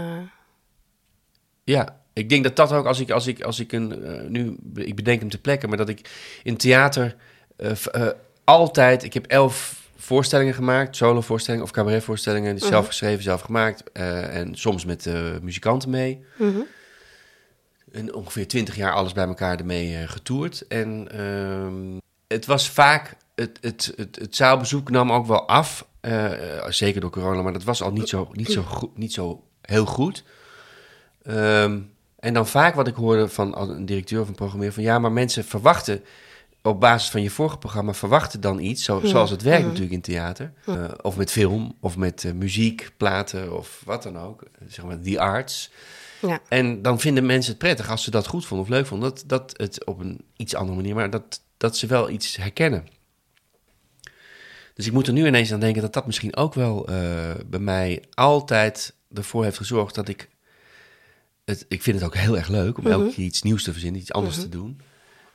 ja. 1.64 2.00
Ik 2.12 2.28
denk 2.28 2.44
dat 2.44 2.56
dat 2.56 2.72
ook 2.72 2.86
als 2.86 3.00
ik, 3.00 3.10
als 3.10 3.26
ik, 3.26 3.42
als 3.42 3.60
ik 3.60 3.72
een. 3.72 4.04
eh, 4.04 4.28
nu, 4.28 4.56
ik 4.74 4.94
bedenk 4.96 5.20
hem 5.20 5.30
te 5.30 5.38
plekken, 5.38 5.68
maar 5.68 5.78
dat 5.78 5.88
ik 5.88 6.10
in 6.42 6.56
theater 6.56 7.16
eh, 7.56 7.70
eh, 7.92 8.08
altijd. 8.44 9.02
Ik 9.04 9.14
heb 9.14 9.26
elf 9.26 9.80
voorstellingen 9.96 10.54
gemaakt, 10.54 10.96
solo-voorstellingen 10.96 11.66
of 11.66 11.72
cabaretvoorstellingen. 11.72 12.56
die 12.56 12.66
Zelf 12.66 12.86
geschreven, 12.86 13.22
zelf 13.22 13.40
gemaakt. 13.40 13.92
en 13.92 14.54
soms 14.54 14.84
met 14.84 15.08
muzikanten 15.42 15.90
mee. 15.90 16.24
mhm. 16.36 16.60
En 17.92 18.14
ongeveer 18.14 18.48
twintig 18.48 18.76
jaar 18.76 18.92
alles 18.92 19.12
bij 19.12 19.26
elkaar 19.26 19.58
ermee 19.58 20.08
getoerd. 20.08 20.66
En 20.66 21.08
ehm, 21.12 21.98
het 22.28 22.46
was 22.46 22.70
vaak. 22.70 23.16
Het, 23.34 23.58
het, 23.60 23.92
het, 23.96 24.16
het 24.16 24.36
zaalbezoek 24.36 24.90
nam 24.90 25.12
ook 25.12 25.26
wel 25.26 25.48
af. 25.48 25.86
zeker 26.68 27.00
door 27.00 27.10
corona, 27.10 27.42
maar 27.42 27.52
dat 27.52 27.64
was 27.64 27.82
al 27.82 27.92
niet 27.92 28.08
zo, 28.08 28.28
niet 28.32 28.50
zo, 28.50 28.62
goed, 28.62 28.98
niet 28.98 29.12
zo 29.12 29.44
heel 29.60 29.86
goed. 29.86 30.24
Ehm, 31.22 31.78
en 32.22 32.34
dan 32.34 32.46
vaak 32.46 32.74
wat 32.74 32.86
ik 32.86 32.94
hoorde 32.94 33.28
van 33.28 33.58
een 33.58 33.86
directeur 33.86 34.20
of 34.20 34.28
een 34.28 34.34
programmeur: 34.34 34.72
van 34.72 34.82
ja, 34.82 34.98
maar 34.98 35.12
mensen 35.12 35.44
verwachten 35.44 36.04
op 36.62 36.80
basis 36.80 37.10
van 37.10 37.22
je 37.22 37.30
vorige 37.30 37.58
programma 37.58 37.94
verwachten 37.94 38.40
dan 38.40 38.58
iets, 38.58 38.84
zo, 38.84 39.00
zoals 39.04 39.30
het 39.30 39.42
werkt 39.42 39.64
natuurlijk 39.64 39.92
in 39.92 40.00
theater, 40.00 40.52
eh, 40.66 40.84
of 41.00 41.16
met 41.16 41.30
film, 41.30 41.76
of 41.80 41.96
met 41.96 42.24
eh, 42.24 42.32
muziek, 42.32 42.90
platen 42.96 43.56
of 43.58 43.82
wat 43.84 44.02
dan 44.02 44.18
ook, 44.18 44.42
eh, 44.42 44.48
zeg 44.68 44.84
maar 44.84 45.00
die 45.00 45.20
arts. 45.20 45.70
Ja. 46.20 46.40
En 46.48 46.82
dan 46.82 47.00
vinden 47.00 47.26
mensen 47.26 47.50
het 47.50 47.60
prettig 47.60 47.90
als 47.90 48.04
ze 48.04 48.10
dat 48.10 48.26
goed 48.26 48.46
vonden 48.46 48.66
of 48.66 48.72
leuk 48.72 48.86
vonden, 48.86 49.08
dat, 49.08 49.24
dat 49.26 49.54
het 49.56 49.84
op 49.84 50.00
een 50.00 50.24
iets 50.36 50.54
andere 50.54 50.76
manier, 50.76 50.94
maar 50.94 51.10
dat, 51.10 51.40
dat 51.56 51.76
ze 51.76 51.86
wel 51.86 52.10
iets 52.10 52.36
herkennen. 52.36 52.86
Dus 54.74 54.86
ik 54.86 54.92
moet 54.92 55.06
er 55.06 55.12
nu 55.12 55.26
ineens 55.26 55.52
aan 55.52 55.60
denken 55.60 55.82
dat 55.82 55.92
dat 55.92 56.06
misschien 56.06 56.36
ook 56.36 56.54
wel 56.54 56.84
bij 57.46 57.60
mij 57.60 58.02
altijd 58.14 58.94
ervoor 59.14 59.44
heeft 59.44 59.56
gezorgd 59.56 59.94
dat 59.94 60.08
ik 60.08 60.28
het, 61.44 61.64
ik 61.68 61.82
vind 61.82 61.96
het 61.96 62.04
ook 62.06 62.14
heel 62.16 62.36
erg 62.36 62.48
leuk 62.48 62.78
om 62.78 62.86
elke 62.86 63.12
keer 63.14 63.24
iets 63.24 63.42
nieuws 63.42 63.62
te 63.62 63.72
verzinnen, 63.72 64.00
iets 64.00 64.12
anders 64.12 64.40
te 64.40 64.48
doen. 64.48 64.80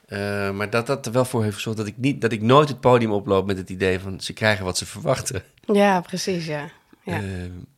Eh, 0.06 0.52
maar 0.52 0.70
dat 0.70 0.88
dat 0.88 1.06
er 1.06 1.12
wel 1.12 1.26
voor 1.26 1.44
heeft 1.44 1.56
gezorgd 1.56 1.78
dat 1.78 1.88
ik, 1.88 1.98
niet, 1.98 2.22
dat 2.22 2.32
ik 2.32 2.42
nooit 2.42 2.70
het 2.70 2.80
podium 2.80 3.12
oploop 3.12 3.46
met 3.46 3.58
het 3.58 3.70
idee 3.70 4.00
van 4.00 4.22
ze 4.22 4.34
krijgen 4.34 4.66
wat 4.66 4.78
ze 4.78 4.86
verwachten. 4.86 5.44
Ja, 5.74 6.02
precies, 6.02 6.46
ja. 6.46 6.70
ja. 7.04 7.22
Eh, 7.22 7.28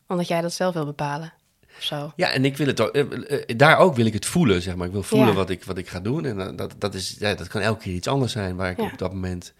Omdat 0.07 0.27
jij 0.27 0.41
dat 0.41 0.53
zelf 0.53 0.73
wil 0.73 0.85
bepalen. 0.85 1.33
Of 1.77 1.83
zo. 1.85 2.11
ja, 2.15 2.31
en 2.31 2.45
ik 2.45 2.57
wil 2.57 2.67
het 2.67 2.79
ook, 2.79 2.89
eh, 2.89 3.39
eh, 3.49 3.57
daar 3.57 3.77
ook 3.77 3.95
wil 3.95 4.05
ik 4.05 4.13
het 4.13 4.25
voelen, 4.25 4.61
zeg 4.61 4.75
maar. 4.75 4.87
Ik 4.87 4.91
wil 4.93 5.03
voelen 5.03 5.27
Ja. 5.27 5.33
wat, 5.33 5.49
ik, 5.49 5.63
wat 5.63 5.77
ik 5.77 5.89
ga 5.89 5.99
doen. 5.99 6.25
En 6.25 6.55
dat, 6.55 6.73
dat, 6.77 6.93
is, 6.93 7.15
ja, 7.19 7.33
dat 7.33 7.47
kan 7.47 7.61
elke 7.61 7.81
keer 7.81 7.93
iets 7.93 8.07
anders 8.07 8.31
zijn 8.31 8.55
waar 8.55 8.71
ik 8.71 8.77
Ja. 8.77 8.83
op 8.83 8.97
dat 8.97 9.13
moment, 9.13 9.53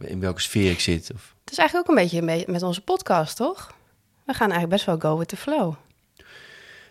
in 0.00 0.20
welke 0.20 0.40
sfeer 0.40 0.70
ik 0.70 0.80
zit. 0.80 1.10
Of, 1.14 1.34
Het 1.40 1.52
is 1.52 1.58
eigenlijk 1.58 1.90
ook 1.90 1.96
een 1.96 2.02
beetje 2.02 2.44
met 2.52 2.62
onze 2.62 2.80
podcast, 2.80 3.36
toch? 3.36 3.74
We 4.24 4.32
gaan 4.32 4.50
eigenlijk 4.50 4.70
best 4.70 4.84
wel 4.84 4.98
go 4.98 5.18
with 5.18 5.28
the 5.28 5.36
flow. 5.36 5.74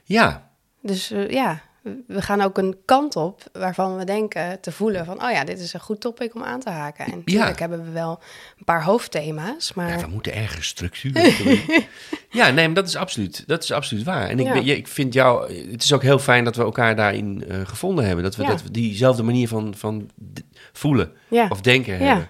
ja, 0.04 0.47
Dus 0.88 1.12
eh, 1.12 1.30
ja, 1.30 1.62
we 2.08 2.22
gaan 2.22 2.42
ook 2.42 2.58
een 2.58 2.78
kant 2.86 3.16
op 3.16 3.44
waarvan 3.52 3.98
we 3.98 4.04
denken 4.04 4.60
te 4.62 4.72
voelen 4.72 5.06
van, 5.06 5.24
oh 5.24 5.32
ja, 5.32 5.44
dit 5.44 5.60
is 5.60 5.74
een 5.74 5.80
goed 5.80 6.02
topic 6.02 6.36
om 6.36 6.44
aan 6.44 6.60
te 6.60 6.70
haken. 6.70 7.06
En 7.06 7.22
natuurlijk 7.26 7.60
hebben 7.60 7.84
we 7.84 7.92
wel 7.92 8.20
een 8.58 8.66
paar 8.66 8.84
hoofdthema's, 8.84 9.74
maar... 9.74 9.90
Ja, 9.90 10.06
we 10.06 10.12
moeten 10.12 10.34
ergens 10.34 10.68
structuur 10.68 11.36
Ja, 12.30 12.50
nee, 12.50 12.66
maar 12.66 12.76
dat 12.76 12.88
is 12.88 12.96
absoluut, 12.96 13.44
dat 13.48 13.64
is 13.64 13.72
absoluut 13.72 14.04
waar. 14.04 14.30
En 14.30 14.40
ik, 14.40 14.64
ja. 14.64 14.74
ik 14.74 14.88
vind 14.88 15.14
jou, 15.14 15.54
het 15.72 15.84
is 15.84 15.94
ook 15.94 16.02
heel 16.02 16.20
fijn 16.20 16.44
dat 16.44 16.56
we 16.56 16.64
elkaar 16.64 16.96
daarin 16.96 17.44
uh, 17.48 17.66
gevonden 17.66 18.06
hebben. 18.06 18.24
Dat 18.24 18.36
we, 18.36 18.46
dat 18.46 18.64
we 18.64 18.72
diezelfde 18.72 19.24
manier 19.24 19.48
van, 19.48 19.76
van 19.76 20.10
voelen 20.74 21.12
of 21.50 21.62
denken 21.62 21.98
hebben. 21.98 22.30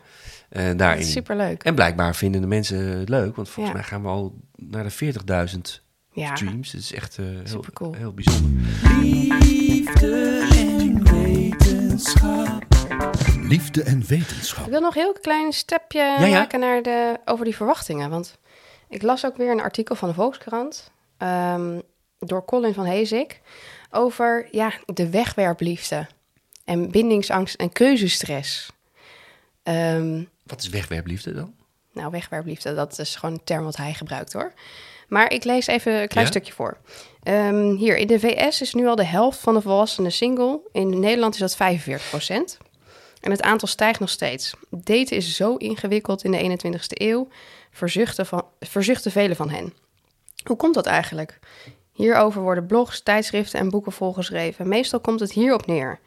Uh, 0.52 0.78
daarin. 0.78 1.06
Superleuk. 1.06 1.64
En 1.64 1.76
blijkbaar 1.76 2.16
vinden 2.16 2.42
de 2.42 2.48
mensen 2.48 2.78
het 2.78 3.10
leuk, 3.10 3.36
want 3.36 3.50
volgens 3.50 3.76
mij 3.76 3.84
gaan 3.84 4.02
we 4.02 4.08
al 4.08 4.34
naar 4.56 4.84
de 4.84 5.14
40.000 5.14 5.87
ja. 6.20 6.36
streams. 6.36 6.72
Het 6.72 6.82
is 6.82 6.94
echt 6.94 7.18
uh, 7.18 7.26
heel, 7.44 7.64
cool. 7.74 7.94
heel 7.94 8.14
bijzonder. 8.14 8.52
Liefde 9.00 10.40
en 10.56 11.04
wetenschap. 11.04 12.66
Liefde 13.42 13.84
en 13.84 14.06
wetenschap. 14.06 14.66
Ik 14.66 14.72
wil 14.72 14.82
nog 14.82 14.96
een 14.96 15.02
heel 15.02 15.14
klein 15.14 15.54
stapje 15.54 16.00
ja, 16.00 16.28
maken 16.28 16.60
naar 16.60 16.82
de, 16.82 17.20
over 17.26 17.46
die 17.46 17.56
verwachtingen. 17.56 18.10
Want 18.10 18.38
ik 18.90 19.02
las 19.02 19.26
ook 19.26 19.38
weer 19.38 19.52
een 19.52 19.62
artikel 19.62 19.96
van 19.96 20.08
de 20.08 20.14
Volkskrant 20.14 20.92
um, 21.18 21.82
door 22.20 22.46
Colin 22.46 22.74
van 22.74 22.86
Hezik 22.86 23.42
over 23.92 24.48
ja, 24.52 24.74
de 24.86 25.10
wegwerpliefde 25.10 26.08
en 26.66 26.92
bindingsangst 26.92 27.56
en 27.56 27.72
keuzestress. 27.72 28.72
Um, 29.64 30.30
wat 30.44 30.62
is 30.62 30.70
wegwerpliefde 30.70 31.34
dan? 31.34 31.54
Nou, 31.94 32.12
wegwerpliefde, 32.12 32.74
dat 32.76 33.00
is 33.00 33.16
gewoon 33.16 33.36
een 33.36 33.44
term 33.44 33.64
wat 33.64 33.76
hij 33.76 33.94
gebruikt 33.94 34.34
hoor. 34.34 34.54
Maar 35.08 35.32
ik 35.32 35.44
lees 35.44 35.68
even 35.68 36.02
een 36.02 36.08
klein 36.08 36.28
stukje 36.28 36.54
voor. 36.54 36.78
Um, 37.24 37.76
hier, 37.76 37.98
in 37.98 38.08
de 38.08 38.20
VS 38.20 38.62
is 38.62 38.74
nu 38.74 38.88
al 38.88 38.96
de 38.96 39.06
helft 39.06 39.40
van 39.40 39.54
de 39.54 39.62
volwassenen 39.62 40.12
single. 40.12 40.60
In 40.72 41.00
Nederland 41.00 41.34
is 41.34 41.40
dat 41.40 41.56
45 41.56 42.10
procent. 42.10 42.58
En 43.22 43.32
het 43.32 43.42
aantal 43.42 43.68
stijgt 43.68 44.00
nog 44.00 44.10
steeds. 44.10 44.54
Daten 44.70 45.16
is 45.18 45.36
zo 45.36 45.56
ingewikkeld 45.56 46.24
in 46.24 46.32
de 46.32 46.58
21ste 46.58 47.02
eeuw, 47.02 47.28
verzuchten, 47.72 48.26
van, 48.26 48.46
verzuchten 48.60 49.12
velen 49.12 49.36
van 49.36 49.50
hen. 49.50 49.74
Hoe 50.44 50.58
komt 50.58 50.74
dat 50.74 50.86
eigenlijk? 50.86 51.40
Hierover 51.94 52.42
worden 52.42 52.66
blogs, 52.66 53.04
tijdschriften 53.04 53.60
en 53.60 53.70
boeken 53.70 53.92
volgeschreven. 53.92 54.68
Meestal 54.68 55.00
komt 55.00 55.20
het 55.20 55.32
hierop 55.32 55.66
neer. 55.66 56.00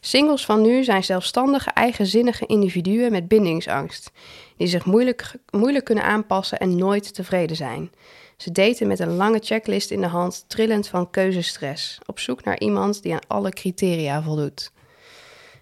Singles 0.00 0.44
van 0.44 0.62
nu 0.62 0.84
zijn 0.84 1.04
zelfstandige, 1.04 1.70
eigenzinnige 1.70 2.46
individuen 2.46 3.12
met 3.12 3.28
bindingsangst, 3.28 4.10
die 4.56 4.66
zich 4.66 4.84
moeilijk, 4.84 5.34
moeilijk 5.50 5.84
kunnen 5.84 6.04
aanpassen 6.04 6.58
en 6.58 6.76
nooit 6.76 7.14
tevreden 7.14 7.56
zijn. 7.56 7.90
Ze 8.36 8.52
daten 8.52 8.86
met 8.86 8.98
een 8.98 9.16
lange 9.16 9.40
checklist 9.42 9.90
in 9.90 10.00
de 10.00 10.06
hand, 10.06 10.44
trillend 10.46 10.88
van 10.88 11.10
keuzestress, 11.10 11.98
op 12.06 12.18
zoek 12.18 12.44
naar 12.44 12.60
iemand 12.60 13.02
die 13.02 13.12
aan 13.12 13.26
alle 13.26 13.50
criteria 13.50 14.22
voldoet. 14.22 14.72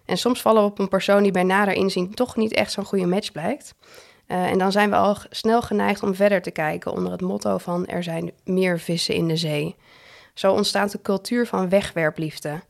En 0.04 0.16
soms 0.16 0.40
vallen 0.40 0.62
we 0.62 0.68
op 0.68 0.78
een 0.78 0.88
persoon 0.88 1.22
die 1.22 1.32
bij 1.32 1.42
nader 1.42 1.74
inzien 1.74 2.14
toch 2.14 2.36
niet 2.36 2.52
echt 2.52 2.72
zo'n 2.72 2.84
goede 2.84 3.06
match 3.06 3.32
blijkt. 3.32 3.74
Uh, 4.28 4.50
en 4.50 4.58
dan 4.58 4.72
zijn 4.72 4.90
we 4.90 4.96
al 4.96 5.16
snel 5.30 5.62
geneigd 5.62 6.02
om 6.02 6.14
verder 6.14 6.42
te 6.42 6.50
kijken 6.50 6.92
onder 6.92 7.12
het 7.12 7.20
motto 7.20 7.58
van 7.58 7.86
er 7.86 8.02
zijn 8.02 8.32
meer 8.44 8.80
vissen 8.80 9.14
in 9.14 9.28
de 9.28 9.36
zee. 9.36 9.76
Zo 10.34 10.52
ontstaat 10.52 10.92
de 10.92 11.02
cultuur 11.02 11.46
van 11.46 11.68
wegwerpliefde, 11.68 12.62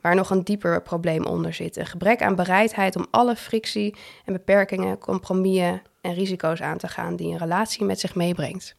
waar 0.00 0.14
nog 0.14 0.30
een 0.30 0.44
dieper 0.44 0.82
probleem 0.82 1.24
onder 1.24 1.54
zit. 1.54 1.76
Een 1.76 1.86
gebrek 1.86 2.22
aan 2.22 2.34
bereidheid 2.34 2.96
om 2.96 3.06
alle 3.10 3.36
frictie 3.36 3.96
en 4.24 4.32
beperkingen, 4.32 4.98
compromissen 4.98 5.82
en 6.00 6.14
risico's 6.14 6.60
aan 6.60 6.78
te 6.78 6.88
gaan 6.88 7.16
die 7.16 7.32
een 7.32 7.38
relatie 7.38 7.84
met 7.84 8.00
zich 8.00 8.14
meebrengt. 8.14 8.76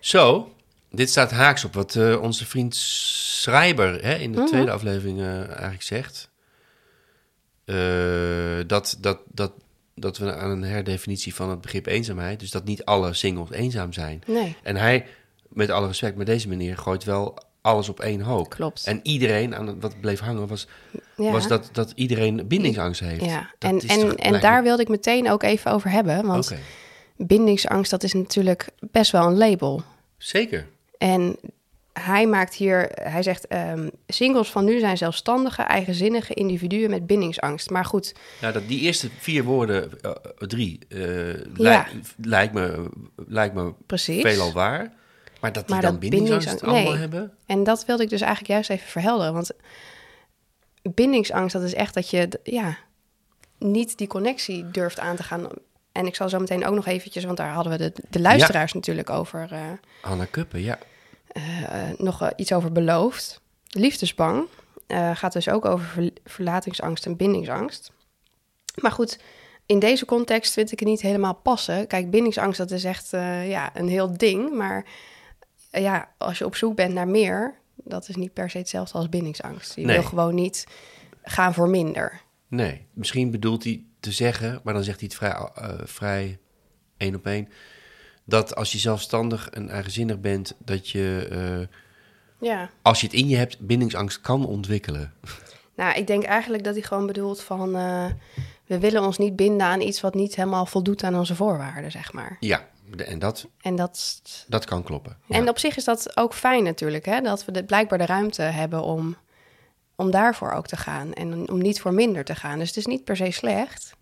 Zo, 0.00 0.52
dit 0.90 1.10
staat 1.10 1.30
haaks 1.30 1.64
op 1.64 1.74
wat 1.74 1.94
uh, 1.94 2.22
onze 2.22 2.46
vriend 2.46 2.76
Schreiber 2.76 4.04
hè, 4.04 4.14
in 4.14 4.32
de 4.32 4.40
mm 4.40 4.46
tweede 4.46 4.70
aflevering 4.70 5.18
uh, 5.18 5.48
eigenlijk 5.48 5.82
zegt. 5.82 6.30
Uh, 7.64 7.76
dat, 8.66 8.96
dat, 9.00 9.18
dat, 9.32 9.52
dat 9.94 10.18
we 10.18 10.34
aan 10.34 10.50
een 10.50 10.62
herdefinitie 10.62 11.34
van 11.34 11.50
het 11.50 11.60
begrip 11.60 11.86
eenzaamheid, 11.86 12.40
dus 12.40 12.50
dat 12.50 12.64
niet 12.64 12.84
alle 12.84 13.14
singles 13.14 13.50
eenzaam 13.50 13.92
zijn. 13.92 14.22
Nee. 14.26 14.56
En 14.62 14.76
hij, 14.76 15.06
met 15.48 15.70
alle 15.70 15.86
respect, 15.86 16.16
met 16.16 16.26
deze 16.26 16.48
meneer 16.48 16.76
gooit 16.76 17.04
wel 17.04 17.38
alles 17.60 17.88
op 17.88 18.00
één 18.00 18.20
hoop. 18.20 18.50
Klopt. 18.50 18.86
En 18.86 19.00
iedereen, 19.02 19.54
aan 19.54 19.80
wat 19.80 20.00
bleef 20.00 20.20
hangen, 20.20 20.46
was, 20.46 20.66
ja. 21.16 21.30
was 21.30 21.48
dat, 21.48 21.68
dat 21.72 21.92
iedereen 21.94 22.46
bindingsangst 22.48 23.00
heeft. 23.00 23.24
Ja, 23.24 23.50
en, 23.58 23.78
en, 23.78 24.16
en 24.16 24.40
daar 24.40 24.62
wilde 24.62 24.82
ik 24.82 24.88
meteen 24.88 25.30
ook 25.30 25.42
even 25.42 25.72
over 25.72 25.90
hebben. 25.90 26.26
Want 26.26 26.44
okay. 26.44 26.62
Bindingsangst, 27.16 27.90
dat 27.90 28.02
is 28.02 28.12
natuurlijk 28.12 28.68
best 28.90 29.12
wel 29.12 29.26
een 29.26 29.36
label. 29.36 29.82
Zeker. 30.18 30.66
En 30.98 31.36
hij 31.92 32.26
maakt 32.26 32.54
hier, 32.54 32.90
hij 32.94 33.22
zegt, 33.22 33.54
um, 33.54 33.90
singles 34.06 34.50
van 34.50 34.64
nu 34.64 34.78
zijn 34.78 34.96
zelfstandige, 34.96 35.62
eigenzinnige 35.62 36.34
individuen 36.34 36.90
met 36.90 37.06
bindingsangst. 37.06 37.70
Maar 37.70 37.84
goed. 37.84 38.14
Nou, 38.40 38.52
dat 38.52 38.68
die 38.68 38.80
eerste 38.80 39.10
vier 39.18 39.44
woorden, 39.44 39.90
uh, 40.02 40.10
drie, 40.38 40.78
uh, 40.88 41.44
ja. 41.54 41.86
lijkt, 42.16 42.54
me, 42.54 42.90
lijkt 43.26 43.54
me 43.54 43.72
Precies. 43.86 44.22
veelal 44.22 44.52
waar. 44.52 44.92
Maar 45.40 45.52
dat 45.52 45.66
die 45.66 45.74
maar 45.74 45.84
dan 45.84 45.90
dat 45.90 46.00
bindingsangst, 46.00 46.44
bindingsangst 46.44 46.86
allemaal 46.86 47.00
hebben? 47.00 47.32
En 47.46 47.64
dat 47.64 47.84
wilde 47.84 48.02
ik 48.02 48.08
dus 48.08 48.20
eigenlijk 48.20 48.52
juist 48.52 48.70
even 48.70 48.88
verhelderen. 48.88 49.32
Want 49.32 49.50
bindingsangst, 50.82 51.52
dat 51.52 51.62
is 51.62 51.74
echt 51.74 51.94
dat 51.94 52.10
je, 52.10 52.28
ja, 52.42 52.76
niet 53.58 53.98
die 53.98 54.06
connectie 54.06 54.70
durft 54.70 54.98
aan 54.98 55.16
te 55.16 55.22
gaan 55.22 55.48
en 55.96 56.06
ik 56.06 56.14
zal 56.14 56.28
zo 56.28 56.38
meteen 56.38 56.66
ook 56.66 56.74
nog 56.74 56.86
eventjes, 56.86 57.24
want 57.24 57.36
daar 57.36 57.52
hadden 57.52 57.72
we 57.72 57.78
de, 57.78 57.92
de 58.10 58.20
luisteraars 58.20 58.72
natuurlijk 58.72 59.10
over. 59.10 59.48
Uh, 59.52 59.60
Anna 60.02 60.24
Kuppen, 60.24 60.62
ja. 60.62 60.78
Uh, 61.36 61.42
nog 61.96 62.30
iets 62.36 62.52
over 62.52 62.72
beloofd. 62.72 63.40
Liefdesbang 63.68 64.46
gaat 65.12 65.32
dus 65.32 65.48
ook 65.48 65.64
over 65.64 66.10
verlatingsangst 66.24 67.06
en 67.06 67.16
bindingsangst. 67.16 67.92
Maar 68.74 68.92
goed, 68.92 69.18
in 69.66 69.78
deze 69.78 70.04
context 70.04 70.52
vind 70.52 70.72
ik 70.72 70.78
het 70.78 70.88
niet 70.88 71.00
helemaal 71.00 71.34
passen. 71.34 71.86
Kijk, 71.86 72.10
bindingsangst, 72.10 72.58
dat 72.58 72.70
is 72.70 72.84
echt 72.84 73.10
ja, 73.46 73.70
een 73.74 73.88
heel 73.88 74.16
ding. 74.16 74.54
Maar 74.54 74.84
ja, 75.70 76.08
als 76.18 76.38
je 76.38 76.44
op 76.44 76.56
zoek 76.56 76.76
bent 76.76 76.94
naar 76.94 77.08
meer, 77.08 77.54
dat 77.74 78.08
is 78.08 78.16
niet 78.16 78.32
per 78.32 78.50
se 78.50 78.58
hetzelfde 78.58 78.98
als 78.98 79.08
bindingsangst. 79.08 79.74
Je 79.76 79.86
wil 79.86 80.02
gewoon 80.02 80.34
niet 80.34 80.66
gaan 81.22 81.54
voor 81.54 81.68
minder. 81.68 82.20
Nee, 82.48 82.86
misschien 82.92 83.30
bedoelt 83.30 83.64
hij 83.64 83.84
te 84.00 84.12
zeggen, 84.12 84.60
maar 84.64 84.74
dan 84.74 84.84
zegt 84.84 85.00
hij 85.00 85.08
het 85.12 85.16
vrij, 85.16 85.50
uh, 85.68 85.74
vrij 85.84 86.38
één 86.96 87.14
op 87.14 87.26
één. 87.26 87.48
Dat 88.24 88.56
als 88.56 88.72
je 88.72 88.78
zelfstandig 88.78 89.48
en 89.50 89.68
eigenzinnig 89.68 90.20
bent, 90.20 90.54
dat 90.58 90.88
je, 90.88 91.28
uh, 92.40 92.48
ja. 92.48 92.70
als 92.82 93.00
je 93.00 93.06
het 93.06 93.16
in 93.16 93.28
je 93.28 93.36
hebt, 93.36 93.58
bindingsangst 93.60 94.20
kan 94.20 94.46
ontwikkelen. 94.46 95.12
Nou, 95.76 95.98
ik 95.98 96.06
denk 96.06 96.24
eigenlijk 96.24 96.64
dat 96.64 96.74
hij 96.74 96.82
gewoon 96.82 97.06
bedoelt 97.06 97.42
van, 97.42 97.76
uh, 97.76 98.06
we 98.66 98.78
willen 98.78 99.02
ons 99.02 99.18
niet 99.18 99.36
binden 99.36 99.66
aan 99.66 99.80
iets 99.80 100.00
wat 100.00 100.14
niet 100.14 100.36
helemaal 100.36 100.66
voldoet 100.66 101.02
aan 101.02 101.18
onze 101.18 101.34
voorwaarden, 101.34 101.90
zeg 101.90 102.12
maar. 102.12 102.36
Ja, 102.40 102.68
en 102.96 103.18
dat, 103.18 103.46
en 103.60 103.76
dat, 103.76 104.22
dat 104.48 104.64
kan 104.64 104.82
kloppen. 104.82 105.16
Ja. 105.26 105.36
En 105.36 105.48
op 105.48 105.58
zich 105.58 105.76
is 105.76 105.84
dat 105.84 106.16
ook 106.16 106.34
fijn 106.34 106.64
natuurlijk, 106.64 107.04
hè? 107.04 107.20
dat 107.20 107.44
we 107.44 107.52
de, 107.52 107.64
blijkbaar 107.64 107.98
de 107.98 108.06
ruimte 108.06 108.42
hebben 108.42 108.82
om 108.82 109.16
om 109.96 110.10
daarvoor 110.10 110.52
ook 110.52 110.66
te 110.66 110.76
gaan 110.76 111.12
en 111.12 111.50
om 111.50 111.58
niet 111.58 111.80
voor 111.80 111.94
minder 111.94 112.24
te 112.24 112.34
gaan. 112.34 112.58
Dus 112.58 112.68
het 112.68 112.76
is 112.76 112.86
niet 112.86 113.04
per 113.04 113.16
se 113.16 113.30
slecht. 113.30 113.94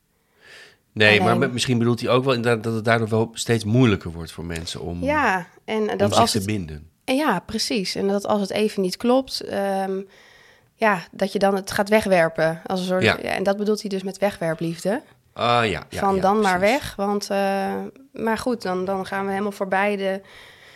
Nee, 0.93 1.21
maar 1.21 1.51
misschien 1.51 1.79
bedoelt 1.79 2.01
hij 2.01 2.11
ook 2.11 2.25
wel 2.25 2.41
dat 2.41 2.65
het 2.65 2.85
daardoor 2.85 3.09
wel 3.09 3.31
steeds 3.33 3.65
moeilijker 3.65 4.11
wordt 4.11 4.33
voor 4.33 4.45
mensen 4.45 4.81
om, 4.81 5.03
ja, 5.03 5.47
en 5.65 5.87
dat 5.87 6.13
om 6.13 6.19
als 6.19 6.31
zich 6.31 6.41
te 6.41 6.47
binden. 6.47 6.89
Ja, 7.05 7.41
precies. 7.41 7.95
En 7.95 8.09
dat 8.09 8.27
als 8.27 8.41
het 8.41 8.51
even 8.51 8.83
niet 8.83 8.97
klopt, 8.97 9.53
um, 9.53 10.07
ja, 10.75 11.03
dat 11.11 11.33
je 11.33 11.39
dan 11.39 11.55
het 11.55 11.71
gaat 11.71 11.89
wegwerpen. 11.89 12.61
Als 12.67 12.81
een 12.81 12.87
soort, 12.87 13.03
ja. 13.03 13.17
en 13.17 13.43
dat 13.43 13.57
bedoelt 13.57 13.81
hij 13.81 13.91
dus 13.91 14.03
met 14.03 14.19
wegwerpliefde. 14.19 15.03
Ah 15.33 15.69
ja. 15.69 15.87
ja 15.89 15.99
Van 15.99 16.21
dan 16.21 16.41
maar 16.41 16.61
weg. 16.61 16.95
Want, 16.97 17.31
uh, 17.31 17.73
maar 18.13 18.39
goed, 18.39 18.63
dan, 18.63 18.85
dan 18.85 19.07
gaan 19.07 19.25
we 19.25 19.31
helemaal 19.31 19.53
voorbij 19.53 19.97
de 19.97 20.21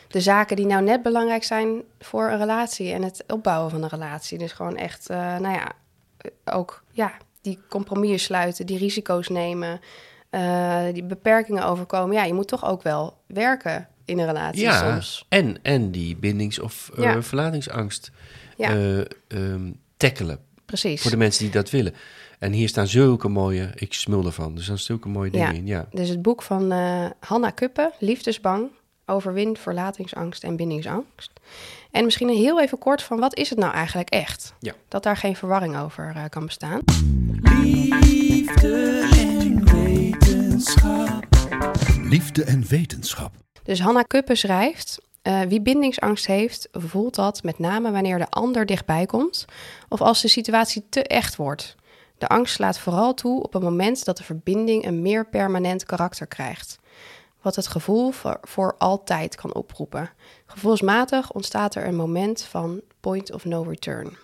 de 0.09 0.21
zaken 0.21 0.57
die 0.57 0.67
nou 0.67 0.83
net 0.83 1.03
belangrijk 1.03 1.45
zijn 1.45 1.83
voor 1.99 2.31
een 2.31 2.39
relatie 2.39 2.93
en 2.93 3.03
het 3.03 3.25
opbouwen 3.27 3.71
van 3.71 3.83
een 3.83 3.89
relatie. 3.89 4.39
Dus 4.39 4.53
gewoon 4.53 4.77
echt, 4.77 5.11
uh, 5.11 5.17
nou 5.17 5.55
ja, 5.55 5.73
ook 6.45 6.83
ja, 6.93 7.13
die 7.41 7.59
compromissen 7.69 8.21
sluiten, 8.21 8.67
die 8.67 8.79
risico's 8.79 9.29
nemen, 9.29 9.81
uh, 10.31 10.83
die 10.93 11.05
beperkingen 11.05 11.65
overkomen. 11.65 12.17
Ja, 12.17 12.25
je 12.25 12.35
moet 12.35 12.49
toch 12.49 12.65
ook 12.65 12.83
wel 12.83 13.17
werken 13.27 13.89
in 14.05 14.19
een 14.19 14.27
relatie 14.27 14.61
ja, 14.61 14.93
soms. 14.93 15.27
En, 15.29 15.59
en 15.63 15.91
die 15.91 16.17
bindings- 16.17 16.59
of 16.59 16.91
uh, 16.99 17.05
ja. 17.05 17.23
verlatingsangst 17.23 18.11
ja. 18.57 18.73
um, 19.29 19.81
tackelen. 19.97 20.39
Precies. 20.65 21.03
Voor 21.03 21.11
de 21.11 21.17
mensen 21.17 21.43
die 21.43 21.53
dat 21.53 21.71
willen. 21.71 21.95
En 22.39 22.53
hier 22.53 22.69
staan 22.69 22.87
zulke 22.87 23.29
mooie, 23.29 23.71
ik 23.75 23.95
smul 23.95 24.25
ervan, 24.27 24.57
er 24.57 24.63
staan 24.63 24.79
zulke 24.79 25.09
mooie 25.09 25.31
dingen 25.31 25.55
in. 25.55 25.67
Ja. 25.67 25.87
Dus 25.91 26.09
het 26.09 26.23
boek 26.23 26.43
van 26.43 26.73
Hanna 27.21 27.51
Kuppen, 27.51 27.93
Liefdesbang, 27.99 28.71
overwint 29.09 29.59
verlatingsangst 29.59 30.45
en 30.45 30.57
bindingsangst. 30.57 31.33
En 31.91 32.05
misschien 32.05 32.29
heel 32.29 32.61
even 32.61 32.79
kort 32.79 33.03
van 33.03 33.19
wat 33.19 33.37
is 33.37 33.51
het 33.51 33.59
nou 33.59 33.73
eigenlijk 33.73 34.11
echt? 34.11 34.55
Ja. 34.61 34.75
Dat 34.89 35.03
daar 35.03 35.17
geen 35.17 35.37
verwarring 35.37 35.79
over 35.79 36.13
uh, 36.17 36.25
kan 36.29 36.45
bestaan. 36.47 36.81
Liefde 38.01 39.09
en 39.17 39.65
wetenschap. 39.65 41.25
Liefde 42.03 42.45
en 42.45 42.67
wetenschap. 42.69 43.33
Dus 43.63 43.81
Hanna 43.81 44.03
Kuppen 44.03 44.37
schrijft... 44.37 45.07
Eh, 45.23 45.41
wie 45.41 45.61
bindingsangst 45.61 46.27
heeft, 46.27 46.69
voelt 46.73 47.15
dat 47.15 47.43
met 47.43 47.59
name 47.59 47.91
wanneer 47.91 48.19
de 48.19 48.31
ander 48.31 48.67
dichtbij 48.67 49.07
komt 49.07 49.45
of 49.89 50.01
als 50.01 50.23
de 50.23 50.29
situatie 50.29 50.87
te 50.89 51.03
echt 51.03 51.37
wordt. 51.37 51.77
De 52.19 52.27
angst 52.29 52.55
slaat 52.55 52.79
vooral 52.79 53.15
toe 53.15 53.43
op 53.43 53.53
het 53.53 53.63
moment 53.63 54.05
dat 54.05 54.17
de 54.17 54.25
verbinding 54.25 54.87
een 54.87 55.03
meer 55.03 55.27
permanent 55.27 55.85
karakter 55.85 56.27
krijgt, 56.27 56.79
wat 57.43 57.57
het 57.57 57.67
gevoel 57.67 58.11
voor, 58.11 58.39
voor 58.43 58.75
altijd 58.79 59.35
kan 59.35 59.55
oproepen. 59.55 60.11
Gevoelsmatig 60.47 61.33
ontstaat 61.33 61.75
er 61.75 61.87
een 61.87 61.97
moment 61.97 62.43
van 62.43 62.81
point 63.01 63.33
of 63.33 63.45
no 63.45 63.63
return. 63.63 64.17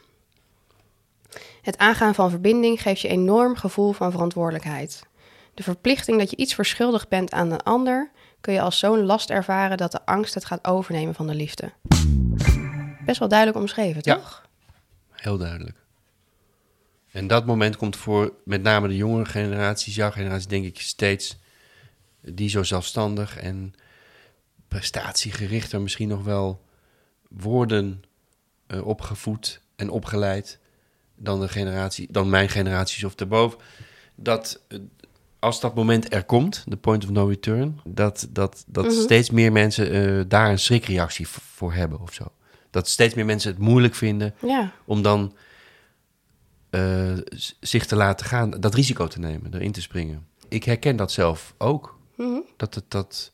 Het 1.63 1.79
aangaan 1.79 2.15
van 2.15 2.31
verbinding 2.31 2.83
geeft 2.83 3.01
je 3.01 3.09
enorm 3.09 3.57
gevoel 3.57 3.93
van 3.93 4.11
verantwoordelijkheid. 4.11 5.07
De 5.55 5.63
verplichting 5.63 6.19
dat 6.19 6.31
je 6.31 6.37
iets 6.37 6.55
verschuldigd 6.55 7.09
bent 7.09 7.33
aan 7.33 7.51
een 7.51 7.63
ander 7.63 8.11
kun 8.41 8.53
je 8.53 8.61
als 8.61 8.79
zo'n 8.79 9.05
last 9.05 9.31
ervaren 9.31 9.77
dat 9.77 9.93
de 9.93 10.07
angst 10.07 10.35
het 10.35 10.45
gaat 10.45 10.67
overnemen 10.67 11.15
van 11.15 11.27
de 11.27 11.35
liefde. 11.35 11.73
Best 13.05 13.19
wel 13.19 13.29
duidelijk 13.29 13.59
omschreven, 13.59 14.01
Ja. 14.05 14.15
toch? 14.15 14.47
Heel 15.11 15.39
duidelijk. 15.39 15.77
En 17.11 17.27
dat 17.27 17.47
moment 17.47 17.77
komt 17.77 17.97
voor 17.97 18.33
met 18.45 18.63
name 18.63 18.89
de 18.89 18.97
jongere 18.97 19.25
generaties, 19.25 19.95
jouw 19.95 20.11
generatie, 20.11 20.49
denk 20.49 20.65
ik 20.65 20.81
steeds, 20.81 21.39
die 22.33 22.49
zo 22.49 22.63
zelfstandig 22.63 23.37
en 23.39 23.75
prestatiegerichter 24.69 25.81
misschien 25.81 26.09
nog 26.09 26.25
wel 26.25 26.63
worden 27.29 28.03
eh, 28.67 28.87
opgevoed 28.87 29.61
en 29.77 29.91
opgeleid 29.91 30.59
dan, 31.17 31.41
de 31.41 31.49
generatie, 31.49 32.07
dan 32.11 32.31
mijn 32.31 32.49
generaties 32.49 33.05
of 33.05 33.15
daarboven. 33.15 33.59
Dat 34.15 34.61
eh, 34.69 34.79
als 35.39 35.61
dat 35.61 35.75
moment 35.75 36.13
er 36.13 36.25
komt, 36.25 36.65
de 36.67 36.77
point 36.77 37.05
of 37.05 37.11
no 37.11 37.27
return, 37.27 37.81
dat, 37.85 38.27
dat, 38.31 38.65
dat 38.67 38.85
Mhm. 38.85 38.95
steeds 38.95 39.31
meer 39.31 39.53
mensen 39.53 39.91
eh, 39.91 40.25
daar 40.29 40.51
een 40.51 40.59
schrikreactie 40.59 41.29
voor 41.29 41.73
hebben 41.73 42.01
of 42.01 42.13
zo. 42.15 42.25
Dat 42.71 42.89
steeds 42.89 43.15
meer 43.15 43.25
mensen 43.25 43.51
het 43.51 43.61
moeilijk 43.61 43.95
vinden 43.95 44.35
Ja, 44.41 44.73
om 44.85 45.03
dan 45.03 45.35
zich 47.61 47.87
te 47.87 47.97
laten 47.97 48.27
gaan, 48.27 48.51
dat 48.51 48.75
risico 48.75 49.07
te 49.07 49.19
nemen, 49.19 49.55
erin 49.55 49.73
te 49.73 49.81
springen. 49.83 50.27
Ik 50.49 50.65
herken 50.65 50.97
dat 50.97 51.13
zelf 51.13 51.55
ook, 51.59 51.94
Mhm. 52.15 52.41
dat 52.57 52.75
het, 52.75 52.85
dat, 52.89 53.33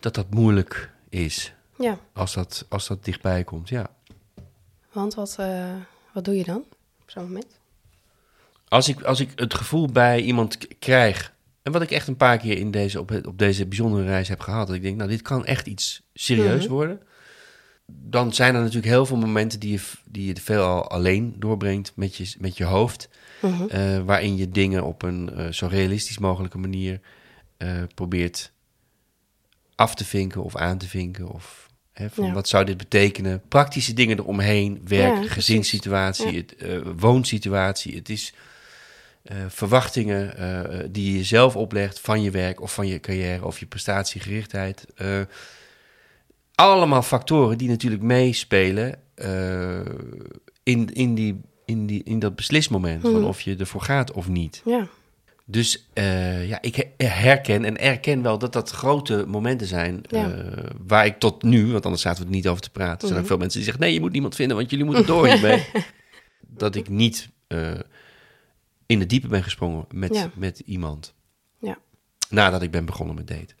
dat 0.00 0.14
dat 0.14 0.30
moeilijk 0.30 0.90
is 1.08 1.52
ja. 1.78 1.98
als 2.12 2.34
dat, 2.34 2.66
als 2.68 2.86
dat 2.88 3.04
dichtbij 3.04 3.44
komt, 3.44 3.68
ja. 3.68 3.90
Want 4.92 5.14
wat, 5.14 5.36
eh, 5.38 5.74
wat 6.12 6.24
doe 6.24 6.36
je 6.36 6.44
dan 6.44 6.64
op 7.02 7.10
zo'n 7.10 7.22
moment? 7.22 7.58
Als 8.68 8.88
ik, 8.88 9.02
als 9.02 9.20
ik 9.20 9.32
het 9.34 9.54
gevoel 9.54 9.86
bij 9.86 10.20
iemand 10.20 10.78
krijg, 10.78 11.32
en 11.62 11.72
wat 11.72 11.82
ik 11.82 11.90
echt 11.90 12.08
een 12.08 12.16
paar 12.16 12.38
keer 12.38 12.58
in 12.58 12.70
deze, 12.70 13.00
op, 13.00 13.20
op 13.26 13.38
deze 13.38 13.66
bijzondere 13.66 14.04
reis 14.04 14.28
heb 14.28 14.40
gehad, 14.40 14.66
dat 14.66 14.76
ik 14.76 14.82
denk, 14.82 14.96
nou, 14.96 15.08
dit 15.10 15.22
kan 15.22 15.44
echt 15.44 15.66
iets 15.66 16.02
serieus 16.14 16.62
Mhm. 16.64 16.72
worden. 16.72 17.02
Dan 18.02 18.34
zijn 18.34 18.54
er 18.54 18.60
natuurlijk 18.60 18.86
heel 18.92 19.06
veel 19.06 19.16
momenten 19.16 19.60
die 19.60 19.72
je, 19.72 19.80
die 20.04 20.26
je 20.26 20.40
veelal 20.40 20.90
alleen 20.90 21.34
doorbrengt 21.38 21.92
met 21.94 22.16
je, 22.16 22.34
met 22.38 22.56
je 22.56 22.64
hoofd. 22.64 23.08
Mhm. 23.42 23.66
eh, 23.68 23.98
waarin 23.98 24.36
je 24.36 24.48
dingen 24.48 24.84
op 24.84 25.02
een 25.02 25.30
eh, 25.36 25.48
zo 25.48 25.66
realistisch 25.66 26.18
mogelijke 26.18 26.58
manier 26.58 27.00
eh, 27.56 27.82
probeert 27.94 28.52
af 29.74 29.94
te 29.94 30.04
vinken 30.04 30.42
of 30.42 30.56
aan 30.56 30.78
te 30.78 30.88
vinken. 30.88 31.28
Of 31.28 31.68
hè, 31.92 32.10
van 32.10 32.26
Ja. 32.26 32.32
wat 32.32 32.48
zou 32.48 32.64
dit 32.64 32.76
betekenen? 32.76 33.42
Praktische 33.48 33.92
dingen 33.92 34.18
eromheen, 34.18 34.80
werk, 34.84 35.22
Ja, 35.22 35.28
gezinssituatie, 35.28 36.32
Ja. 36.32 36.42
het, 36.66 36.82
woonsituatie. 37.00 37.94
Het 37.94 38.08
is 38.08 38.34
verwachtingen 39.48 40.32
die 40.92 41.10
je 41.12 41.16
jezelf 41.16 41.56
oplegt 41.56 42.00
van 42.00 42.22
je 42.22 42.30
werk 42.30 42.60
of 42.60 42.74
van 42.74 42.86
je 42.86 43.00
carrière 43.00 43.44
of 43.46 43.58
je 43.58 43.66
prestatiegerichtheid. 43.66 44.86
Allemaal 46.60 47.02
factoren 47.02 47.58
die 47.58 47.68
natuurlijk 47.68 48.02
meespelen 48.02 48.98
eh, 49.14 49.80
in, 50.62 50.92
in, 50.92 51.14
die, 51.14 51.40
in, 51.64 51.86
die, 51.86 52.02
in 52.04 52.18
dat 52.18 52.34
beslismoment 52.36 53.02
van 53.02 53.12
Mhm. 53.14 53.24
of 53.24 53.40
je 53.40 53.56
ervoor 53.56 53.80
gaat 53.82 54.12
of 54.12 54.28
niet. 54.28 54.62
Ja, 54.64 54.88
Dus 55.44 55.88
eh, 55.92 56.48
ja, 56.48 56.58
ik 56.62 56.76
he- 56.96 57.06
herken 57.06 57.64
en 57.64 57.78
erken 57.78 58.22
wel 58.22 58.38
dat 58.38 58.52
dat 58.52 58.70
grote 58.70 59.24
momenten 59.28 59.66
zijn 59.66 60.00
Ja. 60.08 60.30
eh, 60.32 60.64
waar 60.86 61.06
ik 61.06 61.18
tot 61.18 61.42
nu, 61.42 61.72
want 61.72 61.84
anders 61.84 62.02
zaten 62.02 62.20
we 62.22 62.28
er 62.28 62.34
niet 62.34 62.48
over 62.48 62.62
te 62.62 62.70
praten. 62.70 62.92
Er 63.00 63.06
zijn 63.06 63.12
ook 63.12 63.18
Mhm. 63.18 63.26
veel 63.28 63.36
mensen 63.38 63.56
die 63.58 63.64
zeggen, 63.68 63.84
nee, 63.84 63.94
je 63.94 64.00
moet 64.00 64.12
niemand 64.12 64.34
vinden, 64.34 64.56
want 64.56 64.70
jullie 64.70 64.84
moeten 64.84 65.06
door 65.06 65.26
hiermee. 65.26 65.66
dat 66.62 66.74
ik 66.74 66.88
niet 66.88 67.28
in 68.86 68.98
de 68.98 69.06
diepe 69.06 69.28
ben 69.28 69.42
gesprongen 69.42 69.84
met, 69.94 70.14
Ja. 70.14 70.30
met 70.34 70.58
iemand. 70.58 71.14
Ja. 71.58 71.78
Nadat 72.28 72.62
ik 72.62 72.70
ben 72.70 72.84
begonnen 72.84 73.14
met 73.14 73.26
daten. 73.28 73.56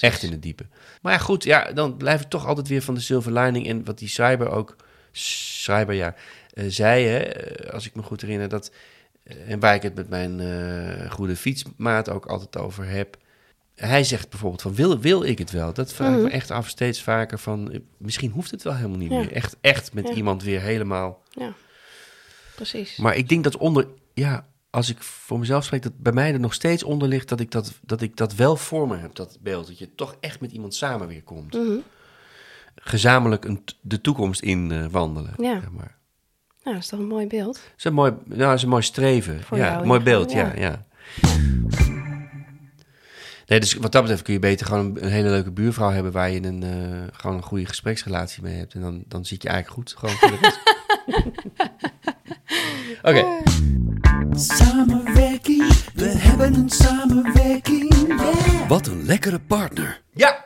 Precies. 0.00 0.08
Echt 0.08 0.22
in 0.22 0.30
het 0.32 0.42
diepe. 0.42 0.66
Maar 1.02 1.12
ja, 1.12 1.18
goed, 1.18 1.44
ja, 1.44 1.72
dan 1.72 1.96
blijf 1.96 2.20
ik 2.20 2.28
toch 2.28 2.46
altijd 2.46 2.68
weer 2.68 2.82
van 2.82 2.94
de 2.94 3.00
silver 3.00 3.32
lining. 3.32 3.68
En 3.68 3.84
wat 3.84 3.98
die 3.98 4.08
Cyber 4.08 4.50
ook, 4.50 4.76
Cyber 5.12 5.94
ja, 5.94 6.14
eh, 6.52 6.64
zei, 6.68 7.04
hè, 7.06 7.18
eh, 7.18 7.72
als 7.72 7.86
ik 7.86 7.94
me 7.94 8.02
goed 8.02 8.20
herinner, 8.20 8.48
dat, 8.48 8.70
eh, 9.22 9.50
en 9.50 9.60
waar 9.60 9.74
ik 9.74 9.82
het 9.82 9.94
met 9.94 10.08
mijn 10.08 10.40
goede 11.10 11.36
fietsmaat 11.36 12.10
ook 12.10 12.26
altijd 12.26 12.56
over 12.56 12.88
heb. 12.88 13.16
Hij 13.74 14.04
zegt 14.04 14.28
bijvoorbeeld 14.30 14.62
van, 14.62 14.74
wil, 14.74 14.98
wil 14.98 15.22
ik 15.24 15.38
het 15.38 15.50
wel? 15.50 15.72
Dat 15.72 15.92
vraag 15.92 16.10
ik 16.12 16.16
me 16.18 16.22
Mhm. 16.22 16.32
echt 16.34 16.50
af 16.50 16.68
steeds 16.68 17.02
vaker 17.02 17.38
van, 17.38 17.80
misschien 17.98 18.30
hoeft 18.30 18.50
het 18.50 18.62
wel 18.62 18.74
helemaal 18.74 18.98
niet 18.98 19.10
Ja. 19.10 19.18
meer. 19.18 19.32
Echt, 19.32 19.56
echt 19.60 19.92
met 19.92 20.08
Ja. 20.08 20.14
iemand 20.14 20.42
weer 20.42 20.60
helemaal. 20.60 21.22
Ja, 21.30 21.52
precies. 22.54 22.96
Maar 22.96 23.16
ik 23.16 23.28
denk 23.28 23.44
dat 23.44 23.56
onder, 23.56 23.86
ja, 24.14 24.46
als 24.74 24.90
ik 24.90 25.02
voor 25.02 25.38
mezelf 25.38 25.64
spreek, 25.64 25.82
dat 25.82 25.98
bij 25.98 26.12
mij 26.12 26.32
er 26.32 26.40
nog 26.40 26.54
steeds 26.54 26.82
onder 26.82 27.08
ligt 27.08 27.28
dat 27.28 27.40
ik 27.40 27.50
dat, 27.50 27.72
dat, 27.82 28.00
ik 28.00 28.16
dat 28.16 28.34
wel 28.34 28.56
voor 28.56 28.88
me 28.88 28.96
heb, 28.96 29.14
dat 29.14 29.38
beeld. 29.40 29.66
Dat 29.66 29.78
je 29.78 29.94
toch 29.94 30.16
echt 30.20 30.40
met 30.40 30.52
iemand 30.52 30.74
samen 30.74 31.08
weer 31.08 31.22
komt. 31.22 31.52
Mhm. 31.52 31.76
Gezamenlijk 32.74 33.44
een, 33.44 33.64
de 33.80 34.00
toekomst 34.00 34.40
in 34.40 34.72
eh, 34.72 34.86
wandelen. 34.86 35.34
Ja. 35.36 35.60
Zeg 35.60 35.70
maar. 35.70 35.96
Nou, 36.62 36.74
dat 36.76 36.84
is 36.84 36.88
toch 36.88 36.98
een 37.00 37.06
mooi 37.06 37.26
beeld. 37.26 37.54
Dat 37.54 37.72
is 37.76 37.84
een 37.84 37.94
mooi, 37.94 38.12
nou, 38.24 38.54
is 38.54 38.62
een 38.62 38.68
mooi 38.68 38.82
streven. 38.82 39.42
Voor 39.42 39.58
ja, 39.58 39.72
jou, 39.72 39.86
mooi 39.86 39.98
ja. 39.98 40.04
beeld, 40.04 40.32
ja. 40.32 40.52
Ja. 40.56 40.60
ja. 40.60 40.86
Nee, 43.46 43.60
dus 43.60 43.74
wat 43.74 43.92
dat 43.92 44.02
betreft 44.02 44.22
kun 44.22 44.32
je 44.32 44.38
beter 44.38 44.66
gewoon 44.66 44.84
een, 44.84 45.04
een 45.04 45.10
hele 45.10 45.28
leuke 45.28 45.50
buurvrouw 45.50 45.90
hebben 45.90 46.12
waar 46.12 46.30
je 46.30 46.42
een, 46.42 46.62
eh, 46.62 47.02
gewoon 47.12 47.36
een 47.36 47.42
goede 47.42 47.66
gespreksrelatie 47.66 48.42
mee 48.42 48.56
hebt. 48.56 48.74
En 48.74 48.80
dan, 48.80 49.04
dan 49.06 49.24
zit 49.24 49.42
je 49.42 49.48
eigenlijk 49.48 49.78
goed. 49.78 49.94
Gewoon. 49.98 50.14
Oké, 53.02 53.42
Wat 58.84 58.92
een 58.92 59.06
lekkere 59.06 59.40
partner. 59.40 60.00
ja. 60.14 60.44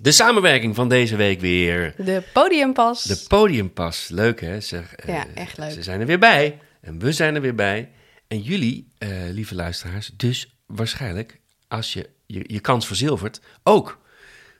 De 0.00 0.12
samenwerking 0.12 0.74
van 0.74 0.88
deze 0.88 1.16
week 1.16 1.40
weer. 1.40 1.94
De 1.96 2.22
podiumpas. 2.32 3.02
De 3.02 3.24
podiumpas. 3.28 4.08
Leuk 4.08 4.40
hè? 4.40 4.60
Zeg, 4.60 4.94
eh, 4.94 5.14
Ja, 5.14 5.26
echt 5.34 5.58
leuk. 5.58 5.70
Ze 5.70 5.82
zijn 5.82 6.00
er 6.00 6.06
weer 6.06 6.18
bij. 6.18 6.58
En 6.80 6.98
we 6.98 7.12
zijn 7.12 7.34
er 7.34 7.40
weer 7.40 7.54
bij. 7.54 7.90
En 8.28 8.40
jullie, 8.40 8.88
eh, 8.98 9.08
lieve 9.30 9.54
luisteraars, 9.54 10.10
dus 10.16 10.56
waarschijnlijk, 10.66 11.40
als 11.68 11.92
je, 11.92 12.08
je 12.26 12.44
je 12.46 12.60
kans 12.60 12.86
verzilvert, 12.86 13.40
ook. 13.62 13.98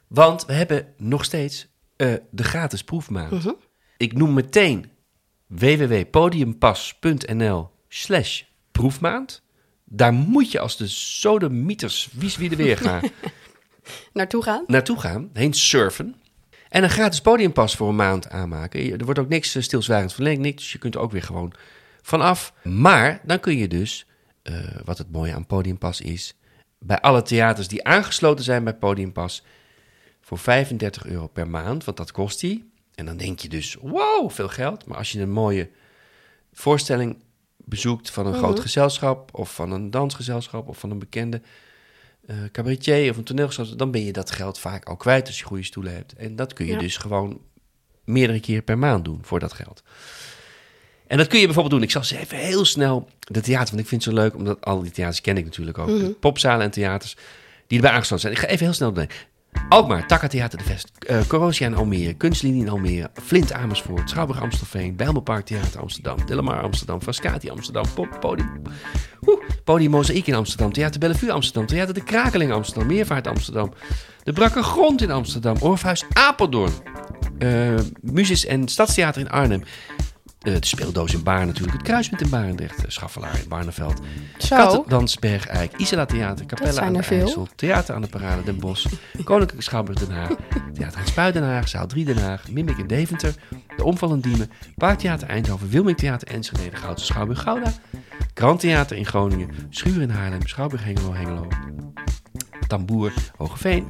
Want 0.07 0.47
we 0.47 0.53
hebben 0.53 0.95
nog 0.97 1.25
steeds 1.25 1.67
eh, 1.97 2.13
de 2.31 2.45
gratis 2.45 2.85
proefmaand. 2.85 3.31
Mhm. 3.31 3.53
Ik 3.97 4.13
noem 4.13 4.35
meteen 4.35 4.91
www.podiumpas.nl 5.47 7.71
slash 7.89 8.43
proefmaand. 8.71 9.43
Daar 9.93 10.13
moet 10.13 10.53
je 10.53 10.61
als 10.61 10.77
de 10.77 10.89
sodemieters, 10.89 12.09
wies 12.13 12.37
wie 12.37 12.51
er 12.51 12.57
weer 12.57 12.77
gaan, 12.79 13.03
Naartoe 14.13 14.43
gaan. 14.43 14.65
naartoe 14.67 15.01
gaan, 15.01 15.31
heen 15.33 15.53
surfen. 15.53 16.15
En 16.69 16.83
een 16.83 16.91
gratis 16.91 17.21
podiumpas 17.21 17.77
voor 17.77 17.89
een 17.89 17.97
maand 17.97 18.29
aanmaken. 18.29 18.99
Er 18.99 19.05
wordt 19.05 19.21
ook 19.21 19.29
niks 19.29 19.55
eh, 19.55 19.63
stilzwijgend 19.63 20.13
verlengd, 20.13 20.41
niks. 20.41 20.63
Dus 20.63 20.73
je 20.73 20.79
kunt 20.79 20.95
er 20.95 21.01
ook 21.01 21.13
weer 21.13 21.23
gewoon 21.23 21.53
vanaf. 22.03 22.53
Maar 22.63 23.21
dan 23.25 23.41
kun 23.41 23.57
je 23.57 23.69
dus, 23.69 24.07
eh, 24.43 24.55
wat 24.85 24.99
het 24.99 25.13
mooie 25.13 25.35
aan 25.35 25.47
Podiumpas 25.47 26.01
is... 26.01 26.35
bij 26.79 27.01
alle 27.01 27.23
theaters 27.23 27.69
die 27.69 27.85
aangesloten 27.85 28.45
zijn 28.45 28.65
bij 28.65 28.75
Podiumpas... 28.75 29.45
voor 30.21 30.39
35 30.39 31.07
euro 31.07 31.27
per 31.27 31.49
maand, 31.49 31.85
want 31.85 31.97
dat 31.97 32.13
kost 32.13 32.41
die. 32.41 32.71
En 32.95 33.07
dan 33.07 33.17
denk 33.17 33.39
je 33.39 33.49
dus, 33.49 33.77
wow, 33.81 34.31
veel 34.31 34.49
geld. 34.49 34.87
Maar 34.87 34.97
als 34.97 35.13
je 35.13 35.21
een 35.21 35.33
mooie 35.33 35.71
voorstelling 36.53 37.23
bezoekt 37.71 38.11
van 38.11 38.27
een 38.27 38.35
groot 38.35 38.61
gezelschap... 38.61 39.39
of 39.39 39.55
van 39.55 39.73
een 39.73 39.91
dansgezelschap 39.91 40.69
of 40.69 40.79
van 40.79 40.91
een 40.91 40.99
bekende 40.99 41.41
eh 42.27 42.37
cabaretier 42.53 43.11
of 43.11 43.17
een 43.17 43.25
toneelgezelschap... 43.25 43.79
dan 43.79 43.91
ben 43.91 44.05
je 44.05 44.13
dat 44.13 44.31
geld 44.31 44.59
vaak 44.59 44.85
al 44.85 44.97
kwijt 44.97 45.27
als 45.27 45.39
je 45.39 45.45
goede 45.45 45.63
stoelen 45.63 45.95
hebt. 45.95 46.13
En 46.15 46.37
dat 46.37 46.53
kun 46.53 46.67
je 46.67 46.73
Ja. 46.73 46.79
dus 46.79 46.97
gewoon 46.97 47.41
meerdere 48.05 48.41
keer 48.41 48.63
per 48.63 48.79
maand 48.79 49.05
doen 49.05 49.19
voor 49.23 49.39
dat 49.39 49.53
geld. 49.53 49.83
En 51.07 51.17
dat 51.17 51.27
kun 51.27 51.39
je 51.39 51.45
bijvoorbeeld 51.45 51.75
doen. 51.75 51.85
Ik 51.85 51.91
zal 51.91 52.05
ze 52.05 52.19
even 52.19 52.39
heel 52.39 52.65
snel 52.65 53.09
de 53.19 53.41
theater, 53.41 53.69
want 53.69 53.81
ik 53.81 53.89
vind 53.89 54.05
het 54.05 54.15
zo 54.15 54.21
leuk, 54.21 54.35
omdat 54.35 54.65
al 54.65 54.83
die 54.83 54.91
theaters 54.91 55.21
ken 55.21 55.37
ik 55.37 55.45
natuurlijk 55.45 55.79
ook. 55.79 55.87
De 55.87 56.11
popzalen 56.21 56.65
en 56.65 56.71
theaters 56.71 57.17
die 57.67 57.79
erbij 57.79 57.95
aangesloten 57.95 58.21
zijn. 58.21 58.33
Ik 58.33 58.39
ga 58.41 58.47
even 58.47 58.65
heel 58.65 58.75
snel 58.75 58.93
doen. 58.93 59.09
Alkmaar, 59.69 60.07
Takka 60.07 60.29
Theater 60.29 60.59
de 60.59 60.65
Vest, 60.65 60.91
uh, 61.11 61.21
Corrosia 61.27 61.67
in 61.67 61.75
Almere, 61.75 62.15
Kunstlinie 62.15 62.63
in 62.63 62.69
Almere, 62.69 63.11
Flint 63.23 63.53
Amersfoort, 63.53 64.11
Schouwburg 64.11 64.41
Amstelveen, 64.41 64.97
Bijlmerpark 64.97 65.47
Theater 65.47 65.81
Amsterdam, 65.81 66.27
Delamar 66.27 66.63
Amsterdam, 66.63 67.03
Frascati 67.03 67.51
Amsterdam, 67.51 67.85
Pop, 67.95 68.21
Podium, 68.21 68.63
woe, 69.65 69.89
Mozaïek 69.89 70.27
in 70.27 70.35
Amsterdam, 70.35 70.73
Theater 70.73 70.99
Bellevue 70.99 71.31
Amsterdam, 71.31 71.67
Theater 71.67 71.95
de 71.95 72.03
Krakeling 72.03 72.53
Amsterdam, 72.53 72.87
Meervaart 72.87 73.27
Amsterdam, 73.27 73.73
De 74.25 74.33
Brakke 74.33 74.63
Grond 74.63 75.03
in 75.03 75.11
Amsterdam. 75.11 75.57
Orfhuis 75.61 76.05
Apeldoorn. 76.13 76.73
Uh, 77.39 77.79
en 78.49 78.69
Stadstheater 78.69 79.21
in 79.21 79.31
Arnhem. 79.31 79.63
Uh, 80.47 80.55
de 80.61 80.67
speeldoos 80.67 81.15
in 81.15 81.23
Baar 81.23 81.47
natuurlijk. 81.47 81.73
Het 81.73 81.83
Kruispunt 81.83 82.21
in 82.21 82.31
Barendrecht. 82.31 82.85
Schaffelaar 82.87 83.39
in 83.39 83.49
Barneveld. 83.49 84.01
Zo. 84.39 84.57
Kattendans 84.57 85.19
Bergijk. 85.19 85.77
Isela 85.77 86.05
Theater. 86.05 86.47
Capella 86.47 86.81
aan 86.81 86.93
de. 86.93 86.99
IJssel. 86.99 87.49
Theater 87.55 87.95
aan 87.95 88.01
de 88.01 88.09
Parade 88.09 88.43
Den 88.43 88.59
Bosch. 88.59 88.87
Koninklijke 89.25 89.63
Schouwburg 89.63 89.99
Den 89.99 90.11
Haag. 90.11 90.29
Theater 90.73 90.99
het 90.99 91.09
Spui 91.09 91.33
Den 91.33 91.43
Haag. 91.43 91.69
Zaal 91.69 91.87
3 91.87 92.05
Den 92.05 92.19
Haag. 92.19 92.51
Mimic 92.51 92.79
in 92.79 92.87
Deventer. 92.87 93.35
De 93.77 93.85
Omvallend 93.85 94.23
Diemen. 94.23 94.51
Parktheater 94.77 95.29
Eindhoven. 95.29 95.69
Wilming 95.69 95.97
Theater 95.97 96.29
Enschede. 96.29 96.77
Goudse 96.77 97.05
Schouwburg 97.05 97.41
Gouda. 97.41 97.73
Grand 98.35 98.61
Theater 98.61 98.97
in 98.97 99.07
Groningen. 99.07 99.51
Schuur 99.71 100.03
in 100.03 100.11
Haarlem. 100.11 100.47
Schouwburg 100.47 100.85
Hengelo 100.85 101.13
Hengelo. 101.13 101.47
Tamboer 102.71 103.13
Hogeveen. 103.37 103.87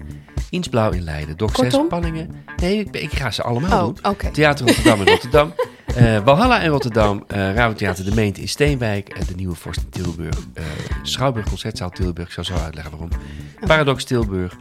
Insblauw 0.51 0.91
in 0.91 1.03
Leiden. 1.03 1.37
Doc 1.37 1.49
6 1.51 1.61
Kortom? 1.61 1.89
Panningen. 1.89 2.45
Nee, 2.57 2.79
ik, 2.79 2.97
ik 2.97 3.13
ga 3.13 3.31
ze 3.31 3.43
allemaal 3.43 3.89
Oh, 3.89 3.95
doen. 4.21 4.33
Theater 4.33 4.67
Rotterdam 4.67 5.01
in 5.01 5.07
Rotterdam. 5.07 5.53
eh 5.95 6.25
Walhalla 6.25 6.61
in 6.61 6.71
Rotterdam. 6.71 7.25
eh 7.27 7.37
Radiotheater 7.55 8.05
De 8.05 8.15
Meent 8.15 8.39
in 8.39 8.49
Steenwijk. 8.49 9.09
en 9.09 9.27
de 9.27 9.35
Nieuwe 9.35 9.55
Vorst 9.55 9.81
in 9.83 9.89
Tilburg. 9.91 10.37
eh, 10.55 10.65
Schouwburg 11.03 11.49
Concertzaal 11.49 11.91
Tilburg. 11.91 12.27
Ik 12.27 12.33
zal 12.33 12.45
zo 12.45 12.55
uitleggen 12.55 12.93
waarom. 12.93 13.11
Paradox 13.67 14.05
Tilburg. 14.05 14.57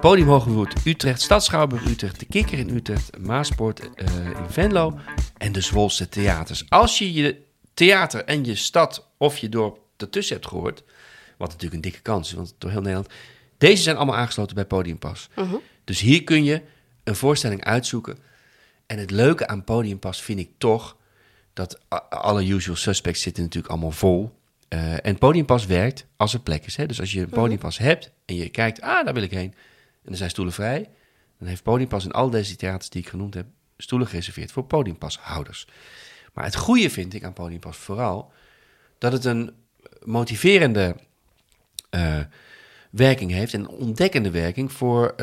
Podium 0.00 0.40
Utrecht. 0.84 1.20
Stad 1.22 1.44
Schouwburg 1.44 1.84
Utrecht. 1.86 2.18
De 2.18 2.26
Kikker 2.26 2.58
in 2.58 2.68
Utrecht. 2.74 3.18
Maaspoort 3.18 3.80
eh, 3.94 4.06
in 4.26 4.50
Venlo. 4.50 4.98
En 5.36 5.52
de 5.52 5.60
Zwolse 5.60 6.08
Theaters. 6.08 6.64
Als 6.68 6.98
je 6.98 7.12
je 7.12 7.42
theater 7.74 8.24
en 8.24 8.44
je 8.44 8.54
stad 8.54 9.08
of 9.16 9.38
je 9.38 9.48
dorp 9.48 9.78
ertussen 9.96 10.36
hebt 10.36 10.48
gehoord... 10.48 10.82
wat 11.38 11.48
natuurlijk 11.48 11.74
een 11.74 11.80
dikke 11.80 12.00
kans 12.00 12.28
is, 12.28 12.34
want 12.34 12.54
door 12.58 12.70
heel 12.70 12.80
Nederland... 12.80 13.08
Deze 13.58 13.82
zijn 13.82 13.96
allemaal 13.96 14.16
aangesloten 14.16 14.54
bij 14.54 14.64
Podiumpas. 14.64 15.28
Dus 15.84 16.00
hier 16.00 16.24
kun 16.24 16.44
je 16.44 16.62
een 17.04 17.16
voorstelling 17.16 17.64
uitzoeken. 17.64 18.18
En 18.86 18.98
het 18.98 19.10
leuke 19.10 19.46
aan 19.46 19.64
Podiumpas 19.64 20.22
vind 20.22 20.38
ik 20.38 20.50
toch 20.58 20.96
dat 21.52 21.80
alle 22.08 22.46
usual 22.46 22.76
suspects 22.76 23.22
zitten 23.22 23.42
natuurlijk 23.42 23.72
allemaal 23.72 23.90
vol. 23.90 24.36
Eh, 24.68 25.06
en 25.06 25.18
Podiumpas 25.18 25.66
werkt 25.66 26.06
als 26.16 26.34
er 26.34 26.40
plek 26.40 26.66
is. 26.66 26.76
Hè? 26.76 26.86
Dus 26.86 27.00
als 27.00 27.12
je 27.12 27.20
een 27.20 27.28
Podiumpas 27.28 27.78
hebt 27.78 28.10
en 28.24 28.34
je 28.34 28.48
kijkt, 28.48 28.80
ah, 28.80 29.04
daar 29.04 29.14
wil 29.14 29.22
ik 29.22 29.30
heen. 29.30 29.54
En 30.04 30.10
er 30.10 30.16
zijn 30.16 30.30
stoelen 30.30 30.54
vrij. 30.54 30.88
Dan 31.38 31.48
heeft 31.48 31.62
Podiumpas 31.62 32.04
in 32.04 32.12
al 32.12 32.30
deze 32.30 32.56
theaters 32.56 32.90
die 32.90 33.02
ik 33.02 33.08
genoemd 33.08 33.34
heb, 33.34 33.46
stoelen 33.76 34.08
gereserveerd 34.08 34.52
voor 34.52 34.64
Podiumpashouders. 34.64 35.66
Maar 36.34 36.44
het 36.44 36.56
goede 36.56 36.90
vind 36.90 37.14
ik 37.14 37.24
aan 37.24 37.32
Podiumpas 37.32 37.76
vooral 37.76 38.32
dat 38.98 39.12
het 39.12 39.24
een 39.24 39.54
motiverende 40.04 40.96
eh, 41.90 42.20
werking 42.90 43.30
heeft. 43.30 43.54
En 43.54 43.60
een 43.60 43.68
ontdekkende 43.68 44.30
werking 44.30 44.72
voor 44.72 45.14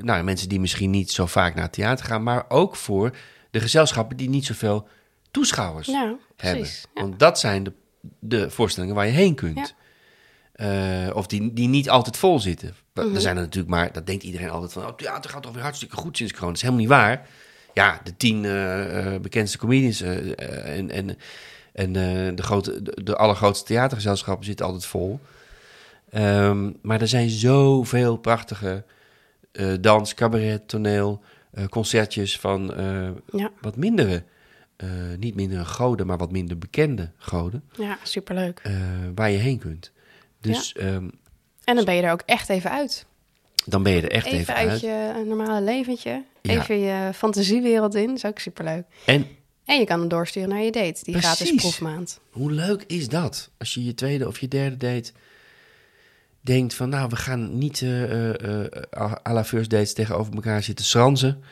nou, 0.00 0.22
mensen 0.22 0.48
die 0.48 0.60
misschien 0.60 0.90
niet 0.90 1.10
zo 1.10 1.26
vaak 1.26 1.54
naar 1.54 1.64
het 1.64 1.72
theater 1.72 2.04
gaan, 2.04 2.22
maar 2.22 2.44
ook 2.48 2.76
voor 2.76 3.16
de 3.50 3.60
gezelschappen 3.60 4.16
die 4.16 4.28
niet 4.28 4.44
zoveel 4.44 4.88
toeschouwers 5.30 5.86
hebben. 5.86 6.18
precies. 6.36 6.86
Ja. 6.94 7.00
Want 7.00 7.18
dat 7.18 7.38
zijn 7.38 7.64
de, 7.64 7.72
de 8.18 8.50
voorstellingen 8.50 8.94
waar 8.94 9.06
je 9.06 9.12
heen 9.12 9.34
kunt. 9.34 9.74
Eh, 10.52 11.10
of 11.12 11.26
die, 11.26 11.52
die 11.52 11.68
niet 11.68 11.90
altijd 11.90 12.16
vol 12.16 12.40
zitten. 12.40 12.74
Mhm. 12.94 13.14
Er 13.14 13.20
zijn 13.20 13.36
er 13.36 13.42
natuurlijk 13.42 13.74
maar, 13.74 13.92
dat 13.92 14.06
denkt 14.06 14.22
iedereen 14.22 14.50
altijd 14.50 14.72
van, 14.72 14.86
oh, 14.86 14.94
theater 14.94 15.30
gaat 15.30 15.42
toch 15.42 15.52
weer 15.52 15.62
hartstikke 15.62 15.96
goed 15.96 16.16
sinds 16.16 16.32
corona. 16.32 16.52
Dat 16.52 16.62
is 16.62 16.68
helemaal 16.68 16.84
niet 16.84 16.94
waar. 16.94 17.26
Ja, 17.74 18.00
de 18.04 18.16
tien 18.16 18.42
bekendste 19.22 19.58
comedians 19.58 20.00
en, 20.00 20.90
en, 20.90 21.18
en 21.72 21.92
de, 22.36 22.42
grote, 22.42 22.82
de, 22.82 23.02
de 23.02 23.16
allergrootste 23.16 23.64
theatergezelschappen 23.64 24.44
zitten 24.44 24.66
altijd 24.66 24.86
vol. 24.86 25.20
Ehm, 26.10 26.70
maar 26.82 27.00
er 27.00 27.08
zijn 27.08 27.30
zoveel 27.30 28.16
prachtige 28.16 28.84
eh, 29.52 29.72
dans, 29.80 30.14
cabaret, 30.14 30.68
toneel, 30.68 31.20
eh, 31.52 31.64
concertjes 31.66 32.38
van 32.38 32.74
eh, 32.74 33.08
Ja, 33.32 33.50
wat 33.60 33.76
mindere, 33.76 34.24
niet 35.18 35.34
mindere 35.34 35.64
goden, 35.64 36.06
maar 36.06 36.18
wat 36.18 36.32
minder 36.32 36.58
bekende 36.58 37.10
goden, 37.16 37.62
ja 37.78 37.98
superleuk. 38.02 38.62
waar 39.14 39.30
je 39.30 39.38
heen 39.38 39.58
kunt. 39.58 39.92
Dus 40.40 40.72
ehm, 40.72 41.08
En 41.64 41.74
dan 41.76 41.84
ben 41.84 41.94
je 41.94 42.02
er 42.02 42.12
ook 42.12 42.22
echt 42.26 42.48
even 42.48 42.70
uit. 42.70 43.06
dan 43.66 43.82
ben 43.82 43.92
je 43.92 44.00
er 44.00 44.10
echt 44.10 44.26
Even, 44.26 44.38
even, 44.38 44.54
uit 44.54 44.68
uit. 44.70 44.80
je 44.80 45.22
normale 45.26 45.60
leventje. 45.62 46.24
Ja. 46.42 46.52
Even 46.60 46.78
je 46.78 47.10
fantasiewereld 47.14 47.94
in. 47.94 48.06
Dat 48.06 48.16
is 48.16 48.24
ook 48.24 48.38
superleuk. 48.38 48.84
En 49.06 49.26
En 49.64 49.78
je 49.78 49.84
kan 49.84 49.98
hem 50.00 50.08
doorsturen 50.08 50.48
naar 50.48 50.62
je 50.62 50.70
date. 50.72 51.04
Die 51.04 51.12
Precies. 51.18 51.20
gratis 51.30 51.54
proefmaand. 51.54 52.20
hoe 52.30 52.50
leuk 52.52 52.82
is 52.86 53.08
dat? 53.08 53.50
Als 53.58 53.74
je 53.74 53.84
je 53.84 53.94
tweede 53.94 54.26
of 54.26 54.38
je 54.40 54.48
derde 54.48 54.76
date 54.76 55.12
denkt 56.48 56.74
van, 56.74 56.88
nou, 56.88 57.08
we 57.08 57.16
gaan 57.16 57.58
niet 57.58 57.82
eh 57.82 58.02
eh, 58.34 58.64
eh, 58.90 59.12
à 59.26 59.32
la 59.32 59.44
first 59.44 59.70
dates 59.70 59.92
tegenover 59.94 60.34
elkaar 60.34 60.62
zitten 60.62 60.84
schranzen. 60.84 61.42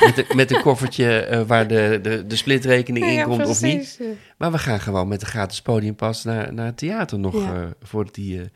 met, 0.00 0.18
een- 0.18 0.36
met 0.36 0.50
een 0.54 0.62
koffertje 0.62 1.44
waar 1.46 1.68
de, 1.68 1.98
de, 2.02 2.26
de 2.26 2.36
splitrekening 2.36 3.06
in 3.06 3.22
komt 3.24 3.46
of 3.46 3.62
niet. 3.62 4.00
Maar 4.36 4.52
we 4.52 4.58
gaan 4.58 4.80
gewoon 4.80 5.08
met 5.08 5.20
een 5.22 5.26
gratis 5.28 5.62
podiumpas 5.62 6.24
naar, 6.24 6.52
naar 6.54 6.66
het 6.66 6.76
theater 6.76 7.18
nog 7.18 7.34
Ja. 7.34 7.72
voordat 7.82 8.14
die 8.14 8.40
eh, 8.40 8.46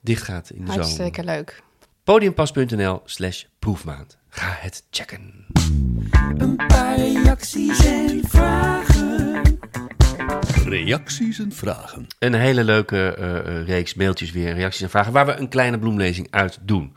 dicht 0.00 0.22
gaat 0.22 0.50
in 0.50 0.58
de 0.60 0.66
zomer. 0.66 0.80
Hartstikke 0.82 1.24
leuk. 1.24 1.62
Podiumpas.nl 2.04 3.00
slash 3.04 3.44
proefmaand. 3.58 4.16
Ga 4.28 4.56
het 4.60 4.82
checken. 4.90 5.46
Een 6.38 6.56
paar 6.56 6.96
reacties 6.96 7.84
en 7.84 8.20
vragen. 8.28 9.42
Reacties 10.64 11.38
en 11.38 11.52
vragen. 11.52 12.06
Een 12.18 12.34
hele 12.34 12.64
leuke 12.64 13.14
eh, 13.14 13.38
eh, 13.38 13.66
reeks 13.66 13.94
mailtjes 13.94 14.30
weer, 14.30 14.54
reacties 14.54 14.82
en 14.82 14.90
vragen, 14.90 15.12
waar 15.12 15.26
we 15.26 15.34
een 15.34 15.48
kleine 15.48 15.78
bloemlezing 15.78 16.26
uit 16.30 16.58
doen. 16.62 16.96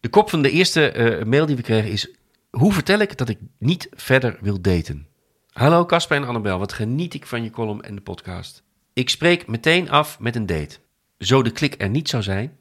De 0.00 0.08
kop 0.08 0.30
van 0.30 0.42
de 0.42 0.50
eerste 0.50 0.90
eh, 0.90 1.24
mail 1.24 1.46
die 1.46 1.56
we 1.56 1.62
kregen 1.62 1.90
is... 1.90 2.12
Hoe 2.50 2.72
vertel 2.72 2.98
ik 2.98 3.16
dat 3.16 3.28
ik 3.28 3.38
niet 3.58 3.88
verder 3.90 4.38
wil 4.40 4.60
daten? 4.60 5.06
Hallo 5.52 5.86
Casper 5.86 6.16
en 6.16 6.24
Annabel, 6.24 6.58
wat 6.58 6.72
geniet 6.72 7.14
ik 7.14 7.26
van 7.26 7.42
je 7.42 7.50
column 7.50 7.82
en 7.82 7.94
de 7.94 8.00
podcast. 8.00 8.62
Ik 8.92 9.08
spreek 9.08 9.46
meteen 9.46 9.90
af 9.90 10.18
met 10.18 10.36
een 10.36 10.46
date. 10.46 10.78
Zo 11.18 11.42
de 11.42 11.50
klik 11.50 11.74
er 11.82 11.88
niet 11.88 12.08
zou 12.08 12.22
zijn, 12.22 12.56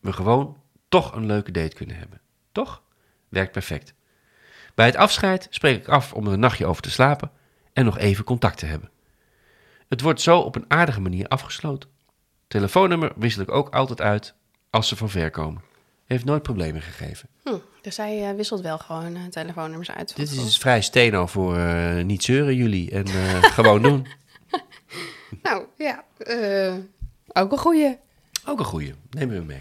we 0.00 0.12
gewoon 0.12 0.56
toch 0.88 1.14
een 1.14 1.26
leuke 1.26 1.50
date 1.50 1.76
kunnen 1.76 1.96
hebben. 1.96 2.20
Toch? 2.52 2.82
Werkt 3.28 3.52
perfect. 3.52 3.94
Bij 4.74 4.86
het 4.86 4.96
afscheid 4.96 5.46
spreek 5.50 5.76
ik 5.76 5.88
af 5.88 6.12
om 6.12 6.26
er 6.26 6.32
een 6.32 6.40
nachtje 6.40 6.66
over 6.66 6.82
te 6.82 6.90
slapen 6.90 7.30
en 7.72 7.84
nog 7.84 7.98
even 7.98 8.24
contact 8.24 8.58
te 8.58 8.66
hebben. 8.66 8.90
Het 9.88 10.00
wordt 10.00 10.20
zo 10.20 10.38
op 10.38 10.56
een 10.56 10.64
aardige 10.68 11.00
manier 11.00 11.28
afgesloten. 11.28 11.90
Telefoonnummer 12.48 13.12
wissel 13.16 13.42
ik 13.42 13.50
ook 13.50 13.74
altijd 13.74 14.00
uit 14.00 14.34
als 14.70 14.88
ze 14.88 14.96
van 14.96 15.10
ver 15.10 15.30
komen. 15.30 15.62
Heeft 16.06 16.24
nooit 16.24 16.42
problemen 16.42 16.82
gegeven. 16.82 17.28
Hm, 17.42 17.56
dus 17.80 17.96
hij 17.96 18.28
eh, 18.28 18.36
wisselt 18.36 18.60
wel 18.60 18.78
gewoon 18.78 19.16
eh, 19.16 19.22
telefoonnummers 19.30 19.90
uit. 19.90 20.16
Dit 20.16 20.30
is 20.30 20.58
vrij 20.58 20.82
steno 20.82 21.26
voor 21.26 21.56
eh, 21.56 22.04
niet 22.04 22.22
zeuren 22.24 22.56
jullie 22.56 22.90
en 22.90 23.08
gewoon 23.56 23.82
doen. 23.82 24.06
Nou, 25.42 25.66
ja. 25.76 26.04
ook 27.32 27.52
een 27.52 27.58
goeie. 27.58 27.98
Ook 28.46 28.58
een 28.58 28.64
goeie. 28.64 28.94
Nemen 29.10 29.36
we 29.36 29.44
mee. 29.44 29.60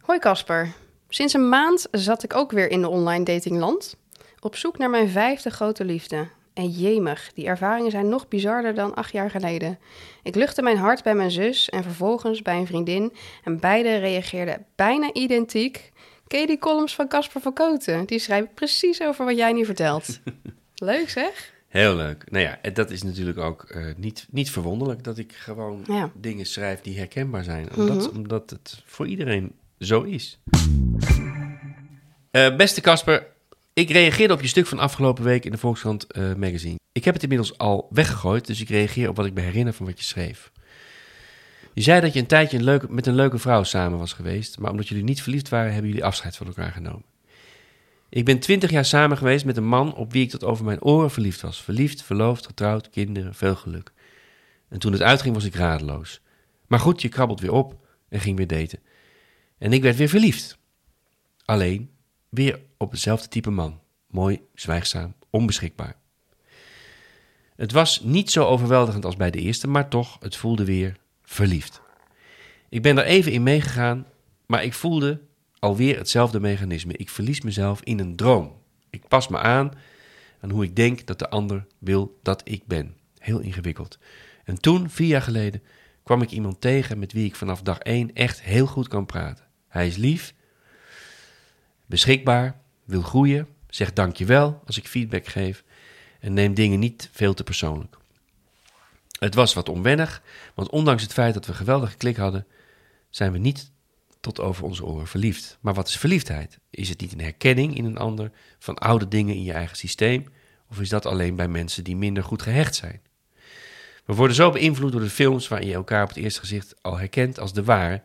Hoi 0.00 0.18
Casper. 0.18 0.72
Sinds 1.08 1.32
een 1.34 1.48
maand 1.48 1.86
zat 1.90 2.22
ik 2.22 2.34
ook 2.34 2.52
weer 2.52 2.70
in 2.70 2.80
de 2.80 2.88
online 2.88 3.24
datingland. 3.24 3.96
Op 4.44 4.56
zoek 4.56 4.78
naar 4.78 4.90
mijn 4.90 5.08
vijfde 5.08 5.50
grote 5.50 5.84
liefde. 5.84 6.26
En 6.54 6.68
jemig, 6.68 7.30
die 7.34 7.46
ervaringen 7.46 7.90
zijn 7.90 8.08
nog 8.08 8.28
bizarder 8.28 8.74
dan 8.74 8.94
acht 8.94 9.12
jaar 9.12 9.30
geleden. 9.30 9.78
Ik 10.22 10.34
luchtte 10.34 10.62
mijn 10.62 10.76
hart 10.76 11.02
bij 11.02 11.14
mijn 11.14 11.30
zus 11.30 11.68
en 11.70 11.82
vervolgens 11.82 12.42
bij 12.42 12.56
een 12.58 12.66
vriendin. 12.66 13.12
En 13.44 13.60
beide 13.60 13.96
reageerden 13.96 14.64
bijna 14.74 15.12
identiek. 15.12 15.92
Ken 16.26 16.40
je 16.40 16.46
die 16.46 16.58
columns 16.58 16.94
van 16.94 17.08
Casper 17.08 17.40
van 17.40 17.52
Koten? 17.52 18.06
Die 18.06 18.18
schrijven 18.18 18.50
precies 18.54 19.02
over 19.02 19.24
wat 19.24 19.36
jij 19.36 19.52
nu 19.52 19.64
vertelt. 19.64 20.20
Leuk 20.74 21.10
zeg? 21.10 21.52
Heel 21.68 21.94
leuk. 21.96 22.30
Nou 22.30 22.44
ja, 22.44 22.70
dat 22.72 22.90
is 22.90 23.02
natuurlijk 23.02 23.38
ook 23.38 23.62
eh, 23.62 23.84
niet, 23.96 24.26
niet 24.30 24.50
verwonderlijk 24.50 25.04
dat 25.04 25.18
ik 25.18 25.32
gewoon 25.32 25.84
Ja. 25.86 26.10
dingen 26.14 26.46
schrijf 26.46 26.80
die 26.80 26.98
herkenbaar 26.98 27.44
zijn. 27.44 27.68
Omdat, 27.76 28.10
omdat 28.10 28.50
het 28.50 28.82
voor 28.86 29.06
iedereen 29.06 29.52
zo 29.78 30.02
is. 30.02 30.38
Eh, 32.30 32.56
beste 32.56 32.80
Casper, 32.80 33.26
ik 33.72 33.90
reageerde 33.90 34.34
op 34.34 34.40
je 34.40 34.48
stuk 34.48 34.66
van 34.66 34.78
afgelopen 34.78 35.24
week 35.24 35.44
in 35.44 35.50
de 35.50 35.58
Volkskrant 35.58 36.06
eh, 36.06 36.34
magazine. 36.34 36.78
Ik 36.92 37.04
heb 37.04 37.14
het 37.14 37.22
inmiddels 37.22 37.58
al 37.58 37.88
weggegooid, 37.90 38.46
dus 38.46 38.60
ik 38.60 38.68
reageer 38.68 39.08
op 39.08 39.16
wat 39.16 39.26
ik 39.26 39.34
me 39.34 39.40
herinner 39.40 39.72
van 39.72 39.86
wat 39.86 39.98
je 39.98 40.04
schreef. 40.04 40.52
Je 41.74 41.82
zei 41.82 42.00
dat 42.00 42.12
je 42.12 42.20
een 42.20 42.26
tijdje 42.26 42.56
een 42.56 42.64
leuke, 42.64 42.86
met 42.90 43.06
een 43.06 43.14
leuke 43.14 43.38
vrouw 43.38 43.62
samen 43.62 43.98
was 43.98 44.12
geweest, 44.12 44.58
maar 44.58 44.70
omdat 44.70 44.88
jullie 44.88 45.04
niet 45.04 45.22
verliefd 45.22 45.48
waren, 45.48 45.72
hebben 45.72 45.90
jullie 45.90 46.04
afscheid 46.04 46.36
van 46.36 46.46
elkaar 46.46 46.72
genomen. 46.72 47.04
Ik 48.08 48.24
ben 48.24 48.38
twintig 48.38 48.70
jaar 48.70 48.84
samen 48.84 49.16
geweest 49.16 49.44
met 49.44 49.56
een 49.56 49.66
man 49.66 49.94
op 49.94 50.12
wie 50.12 50.22
ik 50.22 50.30
tot 50.30 50.44
over 50.44 50.64
mijn 50.64 50.82
oren 50.82 51.10
verliefd 51.10 51.40
was. 51.40 51.62
Verliefd, 51.62 52.02
verloofd, 52.02 52.46
getrouwd, 52.46 52.90
kinderen, 52.90 53.34
veel 53.34 53.54
geluk. 53.54 53.92
En 54.68 54.78
toen 54.78 54.92
het 54.92 55.02
uitging 55.02 55.34
was 55.34 55.44
ik 55.44 55.54
radeloos. 55.54 56.20
Maar 56.66 56.78
goed, 56.78 57.02
je 57.02 57.08
krabbelt 57.08 57.40
weer 57.40 57.52
op 57.52 57.86
en 58.08 58.20
ging 58.20 58.36
weer 58.36 58.46
daten. 58.46 58.78
En 59.58 59.72
ik 59.72 59.82
werd 59.82 59.96
weer 59.96 60.08
verliefd. 60.08 60.58
Alleen, 61.44 61.90
weer 62.32 62.60
op 62.76 62.90
hetzelfde 62.90 63.28
type 63.28 63.50
man. 63.50 63.80
Mooi, 64.06 64.40
zwijgzaam, 64.54 65.14
onbeschikbaar. 65.30 65.96
Het 67.56 67.72
was 67.72 68.00
niet 68.00 68.30
zo 68.30 68.44
overweldigend 68.44 69.04
als 69.04 69.16
bij 69.16 69.30
de 69.30 69.38
eerste, 69.38 69.68
maar 69.68 69.88
toch, 69.88 70.16
het 70.20 70.36
voelde 70.36 70.64
weer 70.64 70.96
verliefd. 71.22 71.80
Ik 72.68 72.82
ben 72.82 72.98
er 72.98 73.04
even 73.04 73.32
in 73.32 73.42
meegegaan 73.42 74.06
Maar 74.46 74.64
ik 74.64 74.72
voelde 74.72 75.20
alweer 75.58 75.98
hetzelfde 75.98 76.40
mechanisme. 76.40 76.96
Ik 76.96 77.08
verlies 77.08 77.40
mezelf 77.40 77.82
in 77.82 77.98
een 77.98 78.16
droom. 78.16 78.60
Ik 78.90 79.08
pas 79.08 79.28
me 79.28 79.38
aan 79.38 79.72
aan 80.40 80.50
hoe 80.50 80.64
ik 80.64 80.76
denk 80.76 81.06
dat 81.06 81.18
de 81.18 81.28
ander 81.28 81.66
wil 81.78 82.18
dat 82.22 82.40
ik 82.44 82.66
ben. 82.66 82.96
Heel 83.18 83.40
ingewikkeld. 83.40 83.98
En 84.44 84.60
toen, 84.60 84.90
vier 84.90 85.06
jaar 85.06 85.22
geleden, 85.22 85.62
kwam 86.02 86.22
ik 86.22 86.30
iemand 86.30 86.60
tegen 86.60 86.98
met 86.98 87.12
wie 87.12 87.24
ik 87.24 87.34
vanaf 87.34 87.62
dag 87.62 87.78
één 87.78 88.14
echt 88.14 88.42
heel 88.42 88.66
goed 88.66 88.88
kan 88.88 89.06
praten. 89.06 89.44
Hij 89.68 89.86
is 89.86 89.96
lief, 89.96 90.34
beschikbaar, 91.86 92.60
wil 92.84 93.02
groeien, 93.02 93.48
zegt 93.68 93.96
dankjewel 93.96 94.62
als 94.66 94.78
ik 94.78 94.88
feedback 94.88 95.26
geef 95.26 95.64
en 96.20 96.32
neemt 96.32 96.56
dingen 96.56 96.78
niet 96.78 97.08
veel 97.12 97.34
te 97.34 97.44
persoonlijk. 97.44 97.96
Het 99.18 99.34
was 99.34 99.54
wat 99.54 99.68
onwennig, 99.68 100.22
want 100.54 100.70
ondanks 100.70 101.02
het 101.02 101.12
feit 101.12 101.34
dat 101.34 101.46
we 101.46 101.54
geweldige 101.54 101.96
klik 101.96 102.16
hadden, 102.16 102.46
zijn 103.10 103.32
we 103.32 103.38
niet 103.38 103.70
tot 104.20 104.40
over 104.40 104.64
onze 104.64 104.84
oren 104.84 105.06
verliefd. 105.06 105.58
Maar 105.60 105.74
wat 105.74 105.88
is 105.88 105.96
verliefdheid? 105.96 106.58
Is 106.70 106.88
het 106.88 107.00
niet 107.00 107.12
een 107.12 107.20
herkenning 107.20 107.76
in 107.76 107.84
een 107.84 107.98
ander 107.98 108.30
van 108.58 108.78
oude 108.78 109.08
dingen 109.08 109.34
in 109.34 109.42
je 109.42 109.52
eigen 109.52 109.76
systeem? 109.76 110.28
Of 110.70 110.80
is 110.80 110.88
dat 110.88 111.06
alleen 111.06 111.36
bij 111.36 111.48
mensen 111.48 111.84
die 111.84 111.96
minder 111.96 112.24
goed 112.24 112.42
gehecht 112.42 112.74
zijn? 112.74 113.00
We 114.04 114.14
worden 114.14 114.36
zo 114.36 114.50
beïnvloed 114.50 114.92
door 114.92 115.00
de 115.00 115.10
films 115.10 115.48
waarin 115.48 115.68
je 115.68 115.74
elkaar 115.74 116.02
op 116.02 116.08
het 116.08 116.18
eerste 116.18 116.40
gezicht 116.40 116.82
al 116.82 116.98
herkent 116.98 117.38
als 117.38 117.52
de 117.52 117.64
ware, 117.64 118.02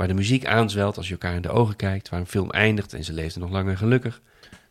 waar 0.00 0.08
de 0.08 0.14
muziek 0.14 0.46
aanzwelt 0.46 0.96
als 0.96 1.06
je 1.06 1.12
elkaar 1.12 1.34
in 1.34 1.42
de 1.42 1.48
ogen 1.50 1.76
kijkt, 1.76 2.08
waar 2.08 2.20
een 2.20 2.26
film 2.26 2.50
eindigt 2.50 2.94
en 2.94 3.04
ze 3.04 3.12
leefden 3.12 3.40
nog 3.42 3.50
langer 3.50 3.76
gelukkig. 3.76 4.20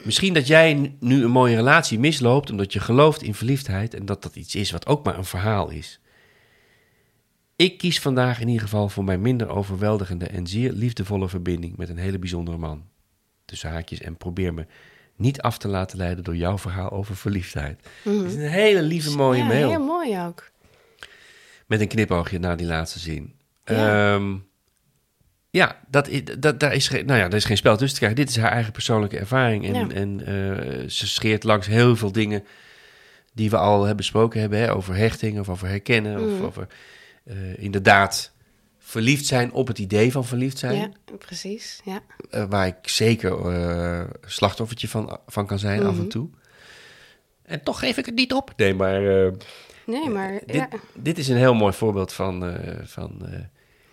Misschien 0.04 0.34
dat 0.34 0.48
jij 0.48 0.96
nu 1.00 1.24
een 1.24 1.32
mooie 1.32 1.56
relatie 1.56 2.00
misloopt 2.00 2.52
omdat 2.52 2.74
je 2.74 2.80
gelooft 2.80 3.22
in 3.22 3.34
verliefdheid 3.34 3.94
en 3.94 4.06
dat 4.06 4.24
dat 4.24 4.36
iets 4.36 4.56
is 4.56 4.72
wat 4.72 4.86
ook 4.88 5.06
maar 5.06 5.18
een 5.18 5.26
verhaal 5.26 5.70
is. 5.70 6.00
Ik 7.56 7.78
kies 7.78 8.00
vandaag 8.00 8.40
in 8.42 8.48
ieder 8.48 8.62
geval 8.64 8.90
voor 8.90 9.04
mijn 9.04 9.22
minder 9.22 9.50
overweldigende 9.50 10.26
en 10.28 10.48
zeer 10.48 10.72
liefdevolle 10.72 11.30
verbinding 11.30 11.78
met 11.78 11.90
een 11.90 11.98
hele 11.98 12.20
bijzondere 12.20 12.58
man. 12.58 12.84
Tussen 13.46 13.70
haakjes 13.70 14.00
en 14.02 14.18
probeer 14.18 14.54
me 14.54 14.66
niet 15.16 15.42
af 15.42 15.58
te 15.58 15.68
laten 15.68 15.98
leiden 15.98 16.24
door 16.24 16.36
jouw 16.36 16.58
verhaal 16.58 16.92
over 16.92 17.16
verliefdheid. 17.16 17.88
Het 18.04 18.24
is 18.24 18.34
een 18.34 18.40
hele 18.42 18.82
lieve 18.82 19.16
mooie 19.16 19.44
Mhm. 19.44 19.52
ja, 19.52 19.56
mail. 19.58 19.70
heel 19.70 19.86
mooi 19.86 20.20
ook. 20.20 20.50
Met 21.68 21.82
een 21.82 21.88
knipoogje 21.88 22.40
naar 22.40 22.58
die 22.58 22.68
laatste 22.68 23.00
zin. 23.00 23.34
Ja. 23.66 23.76
Ja, 23.76 24.20
ja 25.50 25.80
dat, 25.88 26.10
dat, 26.40 26.60
daar, 26.60 26.74
is 26.74 26.88
geen, 26.88 27.06
nou 27.06 27.20
ja, 27.20 27.28
daar 27.28 27.40
is 27.40 27.46
geen 27.46 27.58
spel 27.58 27.78
tussen 27.78 28.00
te 28.00 28.06
krijgen. 28.06 28.26
Dit 28.26 28.30
is 28.30 28.42
haar 28.42 28.52
eigen 28.52 28.72
persoonlijke 28.72 29.18
ervaring. 29.18 29.66
En, 29.68 29.74
Ja. 29.74 29.88
en 29.96 30.20
eh, 30.26 30.88
ze 30.90 31.08
scheert 31.08 31.44
langs 31.44 31.68
heel 31.68 31.96
veel 31.96 32.12
dingen 32.12 32.44
die 33.34 33.50
we 33.50 33.58
al 33.58 33.78
hebben 33.78 33.96
besproken 33.96 34.40
hebben. 34.40 34.60
Hè, 34.60 34.74
over 34.74 34.96
hechting 34.96 35.40
of 35.40 35.50
over 35.50 35.68
herkennen. 35.68 36.20
Of 36.34 36.42
over 36.42 36.68
eh, 37.24 37.58
inderdaad 37.64 38.32
verliefd 38.78 39.26
zijn 39.26 39.52
op 39.52 39.68
het 39.68 39.80
idee 39.80 40.12
van 40.12 40.26
verliefd 40.26 40.58
zijn. 40.58 40.76
Ja, 40.76 40.90
precies. 41.18 41.82
Ja. 41.86 42.00
Eh, 42.30 42.46
waar 42.50 42.68
ik 42.68 42.76
zeker 42.82 43.38
slachtoffertje 44.26 44.88
van, 44.88 45.20
van 45.28 45.46
kan 45.48 45.60
zijn 45.60 45.84
af 45.84 45.94
en 45.94 46.00
Mhm. 46.00 46.08
toe. 46.08 46.30
En 47.44 47.64
toch 47.64 47.80
geef 47.80 47.98
ik 47.98 48.06
het 48.06 48.16
niet 48.16 48.34
op. 48.34 48.54
Nee, 48.56 48.74
maar... 48.74 49.02
Nee, 49.86 50.10
maar 50.10 50.32
dit, 50.46 50.56
ja. 50.56 50.70
dit 50.94 51.18
is 51.18 51.28
een 51.28 51.38
heel 51.38 51.54
mooi 51.54 51.74
voorbeeld 51.74 52.14
van, 52.14 52.58
van, 52.84 53.22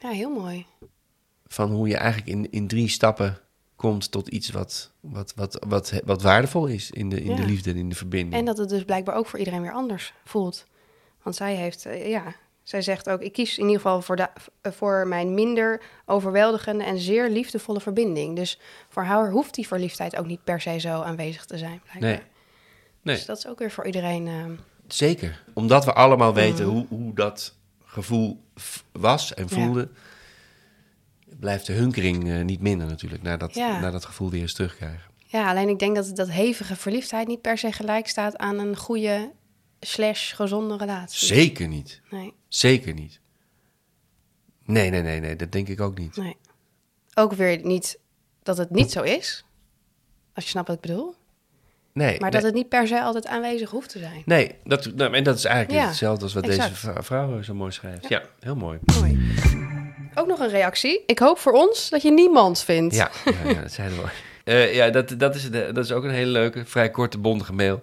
ja, 0.01 0.09
heel 0.09 0.31
mooi. 0.31 0.67
Van 1.57 1.71
hoe 1.71 1.89
je 1.89 1.97
eigenlijk 1.97 2.29
in, 2.31 2.51
in 2.51 2.67
drie 2.67 2.89
stappen 2.89 3.39
komt 3.77 4.11
tot 4.11 4.29
iets 4.29 4.51
wat, 4.51 4.91
wat, 5.01 5.33
wat, 5.37 5.65
wat, 5.69 5.93
wat 6.05 6.23
waardevol 6.23 6.67
is 6.67 6.91
in, 6.91 7.09
de, 7.09 7.23
in 7.23 7.37
de 7.37 7.45
liefde 7.47 7.71
en 7.71 7.77
in 7.77 7.89
de 7.89 7.95
verbinding. 7.95 8.35
En 8.35 8.45
dat 8.45 8.59
het 8.59 8.69
dus 8.69 8.85
blijkbaar 8.85 9.15
ook 9.17 9.27
voor 9.27 9.39
iedereen 9.39 9.63
weer 9.63 9.73
anders 9.73 10.13
voelt. 10.25 10.67
Want 11.23 11.37
zij 11.37 11.55
heeft, 11.55 11.87
eh, 11.87 12.09
ja, 12.09 12.35
zij 12.63 12.83
zegt 12.83 13.09
ook, 13.09 13.21
ik 13.21 13.33
kies 13.33 13.59
in 13.59 13.65
ieder 13.65 13.81
geval 13.81 14.03
voor, 14.03 14.17
de, 14.17 14.29
voor 14.63 15.07
mijn 15.09 15.35
minder 15.35 15.83
overweldigende 16.07 16.85
en 16.85 16.99
zeer 16.99 17.31
liefdevolle 17.31 17.81
verbinding. 17.81 18.37
Dus 18.37 18.59
voor 18.89 19.03
haar 19.05 19.31
hoeft 19.31 19.55
die 19.55 19.67
verliefdheid 19.67 20.17
ook 20.17 20.27
niet 20.27 20.45
per 20.45 20.61
se 20.61 20.79
zo 20.79 21.01
aanwezig 21.03 21.45
te 21.45 21.59
zijn. 21.59 21.81
Blijkbaar. 21.85 22.11
nee, 22.11 22.21
nee, 23.03 23.17
Dus 23.17 23.25
dat 23.27 23.39
is 23.39 23.47
ook 23.47 23.59
weer 23.59 23.71
voor 23.71 23.87
iedereen. 23.87 24.27
eh, 24.27 24.45
zeker. 24.89 25.45
Omdat 25.55 25.85
we 25.85 25.93
allemaal 25.93 26.35
weten 26.35 26.65
Mhm. 26.67 26.75
hoe, 26.75 26.87
hoe 26.89 27.15
dat 27.15 27.55
gevoel 27.85 28.43
was 28.93 29.35
en 29.35 29.47
Ja. 29.49 29.87
Blijft 31.41 31.67
de 31.67 31.73
hunkering 31.73 32.31
eh, 32.31 32.45
niet 32.45 32.61
minder 32.61 32.87
natuurlijk, 32.87 33.23
naar 33.23 33.39
dat, 33.39 33.55
Ja. 33.55 33.81
naar 33.81 33.93
dat 33.93 34.05
gevoel 34.05 34.31
weer 34.31 34.41
eens 34.41 34.53
terugkrijgen. 34.55 35.11
ja, 35.17 35.49
alleen 35.51 35.69
ik 35.69 35.79
denk 35.79 35.97
dat 35.97 36.17
dat 36.17 36.31
hevige 36.31 36.77
verliefdheid 36.77 37.27
niet 37.29 37.41
per 37.41 37.59
se 37.59 37.73
gelijk 37.73 38.09
staat 38.09 38.37
aan 38.37 38.59
een 38.59 38.77
goede 38.77 39.33
slash 39.81 40.35
gezonde 40.35 40.77
relatie. 40.77 41.27
Zeker 41.27 41.69
niet. 41.69 42.01
Nee, 42.11 42.33
Zeker 42.49 42.95
niet. 42.95 43.21
Nee, 44.65 44.91
nee, 44.91 45.03
nee, 45.03 45.21
nee, 45.21 45.37
dat 45.37 45.53
denk 45.53 45.69
ik 45.69 45.81
ook 45.81 45.99
niet. 45.99 46.17
nee. 46.17 46.37
Ook 47.15 47.33
weer 47.33 47.65
niet 47.65 47.99
dat 48.43 48.59
het 48.59 48.71
niet 48.71 48.93
zo 48.93 49.03
is. 49.03 49.45
Als 50.35 50.45
je 50.45 50.51
snapt 50.51 50.67
wat 50.69 50.77
ik 50.77 50.83
bedoel. 50.83 51.15
Nee, 51.93 52.11
Maar 52.21 52.21
nee. 52.21 52.31
dat 52.31 52.43
het 52.43 52.55
niet 52.55 52.69
per 52.69 52.87
se 52.87 53.01
altijd 53.03 53.27
aanwezig 53.27 53.71
hoeft 53.71 53.89
te 53.89 53.99
zijn. 53.99 54.23
Nee, 54.25 54.55
dat, 54.65 54.95
nou, 54.95 55.15
en 55.15 55.25
dat 55.25 55.37
is 55.37 55.45
eigenlijk 55.45 55.81
Ja, 55.83 55.87
hetzelfde 55.89 56.25
als 56.25 56.35
wat 56.35 56.45
exact. 56.45 56.69
deze 56.69 56.81
vrou- 56.81 57.03
vrouw 57.05 57.43
zo 57.43 57.55
mooi 57.55 57.73
schrijft. 57.73 58.09
Ja, 58.09 58.23
heel 58.41 58.57
mooi. 58.57 58.79
Mooi. 59.01 59.19
Ook 60.19 60.27
nog 60.27 60.39
een 60.39 60.49
reactie. 60.49 61.03
Ik 61.07 61.19
hoop 61.19 61.39
voor 61.39 61.53
ons 61.53 61.89
dat 61.91 62.03
je 62.03 62.13
niemand 62.13 62.61
vindt. 62.63 62.95
Ja, 62.95 63.11
ja, 63.25 63.51
ja 63.51 63.61
dat 63.63 63.73
zeiden 63.73 63.99
we. 63.99 64.05
Eh, 64.47 64.75
ja, 64.75 64.91
dat, 64.91 65.15
dat, 65.19 65.35
is, 65.35 65.51
de- 65.51 65.71
dat 65.73 65.85
is 65.85 65.93
ook 65.93 66.05
een 66.05 66.11
hele 66.11 66.31
leuke, 66.31 66.65
vrij 66.67 66.91
korte, 66.91 67.19
bondige 67.19 67.53
mail. 67.53 67.83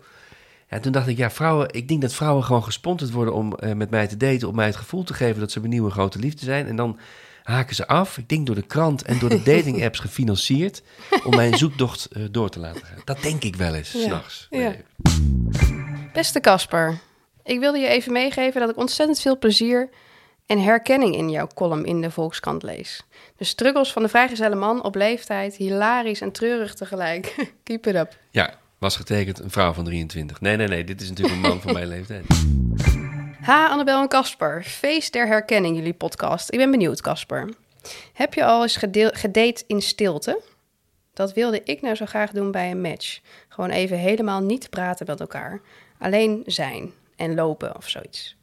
Ja, 0.69 0.79
toen 0.79 0.91
dacht 0.91 1.07
ik, 1.07 1.17
ja, 1.17 1.31
vrouwen, 1.31 1.67
ik 1.73 1.87
denk 1.87 2.01
dat 2.01 2.13
vrouwen 2.13 2.43
gewoon 2.43 2.63
gesponsord 2.63 3.11
worden 3.11 3.33
om 3.33 3.55
eh, 3.55 3.73
met 3.73 3.89
mij 3.89 4.07
te 4.07 4.17
daten, 4.17 4.47
om 4.47 4.55
mij 4.55 4.65
het 4.65 4.75
gevoel 4.75 5.03
te 5.03 5.13
geven 5.13 5.39
dat 5.39 5.51
ze 5.51 5.59
mijn 5.59 5.71
nieuwe 5.71 5.89
grote 5.91 6.19
liefde 6.19 6.45
zijn. 6.45 6.67
En 6.67 6.75
dan 6.75 6.99
haken 7.43 7.75
ze 7.75 7.87
af, 7.87 8.17
ik 8.17 8.29
denk 8.29 8.45
door 8.45 8.55
de 8.55 8.61
krant 8.65 9.01
en 9.01 9.19
door 9.19 9.29
de 9.29 9.43
dating 9.53 9.83
apps 9.83 9.99
gefinancierd, 9.99 10.81
om 11.23 11.35
mijn 11.35 11.57
zoektocht 11.57 12.05
eh, 12.05 12.23
door 12.31 12.49
te 12.49 12.59
laten 12.59 12.85
gaan. 12.85 13.01
Dat 13.05 13.21
denk 13.21 13.43
ik 13.43 13.55
wel 13.55 13.73
eens, 13.75 13.91
Ja, 13.91 13.99
s'nachts. 13.99 14.47
ja. 14.49 14.57
Nee. 14.59 14.81
Beste 16.13 16.39
Casper, 16.39 16.99
ik 17.43 17.59
wilde 17.59 17.77
je 17.79 17.87
even 17.87 18.11
meegeven 18.11 18.59
dat 18.61 18.69
ik 18.69 18.77
ontzettend 18.77 19.19
veel 19.21 19.37
plezier 19.37 19.89
en 20.45 20.59
herkenning 20.59 21.15
in 21.15 21.29
jouw 21.29 21.47
column 21.55 21.85
in 21.85 22.01
de 22.01 22.11
Volkskrant 22.11 22.63
lees. 22.63 23.03
De 23.37 23.43
struggles 23.43 23.91
van 23.91 24.01
de 24.01 24.09
vrijgezelle 24.09 24.55
man 24.55 24.83
op 24.83 24.95
leeftijd, 24.95 25.55
hilarisch 25.55 26.21
en 26.21 26.31
treurig 26.31 26.73
tegelijk. 26.73 27.35
Keep 27.63 27.87
it 27.87 27.95
up. 27.95 28.17
Ja, 28.31 28.53
was 28.77 28.95
getekend 28.95 29.39
een 29.39 29.51
vrouw 29.51 29.73
van 29.73 29.83
23. 29.83 30.41
Nee, 30.41 30.55
nee, 30.55 30.67
nee, 30.67 30.83
dit 30.83 31.01
is 31.01 31.09
natuurlijk 31.09 31.35
een 31.35 31.49
man 31.49 31.61
van 31.61 31.73
mijn 31.73 31.87
leeftijd. 31.87 32.25
Ha, 33.43 33.67
Annabel 33.67 34.01
en 34.01 34.07
Casper. 34.07 34.63
Feest 34.63 35.13
der 35.13 35.27
herkenning, 35.27 35.75
jullie 35.75 35.93
podcast. 35.93 36.51
Ik 36.51 36.57
ben 36.57 36.71
benieuwd, 36.71 37.01
Casper. 37.01 37.53
Heb 38.13 38.33
je 38.33 38.45
al 38.45 38.61
eens 38.61 38.77
gedate 39.11 39.63
in 39.67 39.81
stilte? 39.81 40.41
Dat 41.13 41.33
wilde 41.33 41.61
ik 41.63 41.81
nou 41.81 41.95
zo 41.95 42.05
graag 42.05 42.31
doen 42.31 42.51
bij 42.51 42.71
een 42.71 42.81
match. 42.81 43.19
Gewoon 43.49 43.69
even 43.69 43.97
helemaal 43.97 44.41
niet 44.41 44.69
praten 44.69 45.05
met 45.05 45.19
elkaar. 45.19 45.61
Alleen 45.99 46.43
zijn 46.45 46.91
en 47.15 47.35
lopen 47.35 47.75
of 47.75 47.89
zoiets. 47.89 48.35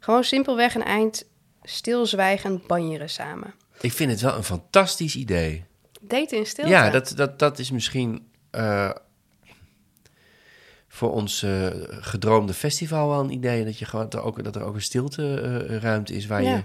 Gewoon 0.00 0.24
simpelweg 0.24 0.74
een 0.74 0.84
eind 0.84 1.24
stilzwijgend 1.68 2.66
banjeren 2.66 3.10
samen. 3.10 3.54
Ik 3.80 3.92
vind 3.92 4.10
het 4.10 4.20
wel 4.20 4.36
een 4.36 4.44
fantastisch 4.44 5.16
idee. 5.16 5.64
Daten 6.00 6.38
in 6.38 6.46
stilte? 6.46 6.70
Ja, 6.70 6.90
dat, 6.90 7.12
dat, 7.16 7.38
dat 7.38 7.58
is 7.58 7.70
misschien 7.70 8.26
eh, 8.50 8.90
voor 10.88 11.12
ons 11.12 11.42
eh, 11.42 11.66
gedroomde 11.88 12.54
festival 12.54 13.08
wel 13.08 13.20
een 13.20 13.30
idee. 13.32 13.64
Dat, 13.64 13.78
je 13.78 13.84
gewoon, 13.84 14.08
dat, 14.08 14.20
er 14.20 14.26
ook, 14.26 14.44
dat 14.44 14.56
er 14.56 14.62
ook 14.62 14.74
een 14.74 14.82
stilteruimte 14.82 15.78
ruimte 15.78 16.14
is 16.14 16.26
waar, 16.26 16.42
Ja. 16.42 16.56
je, 16.56 16.62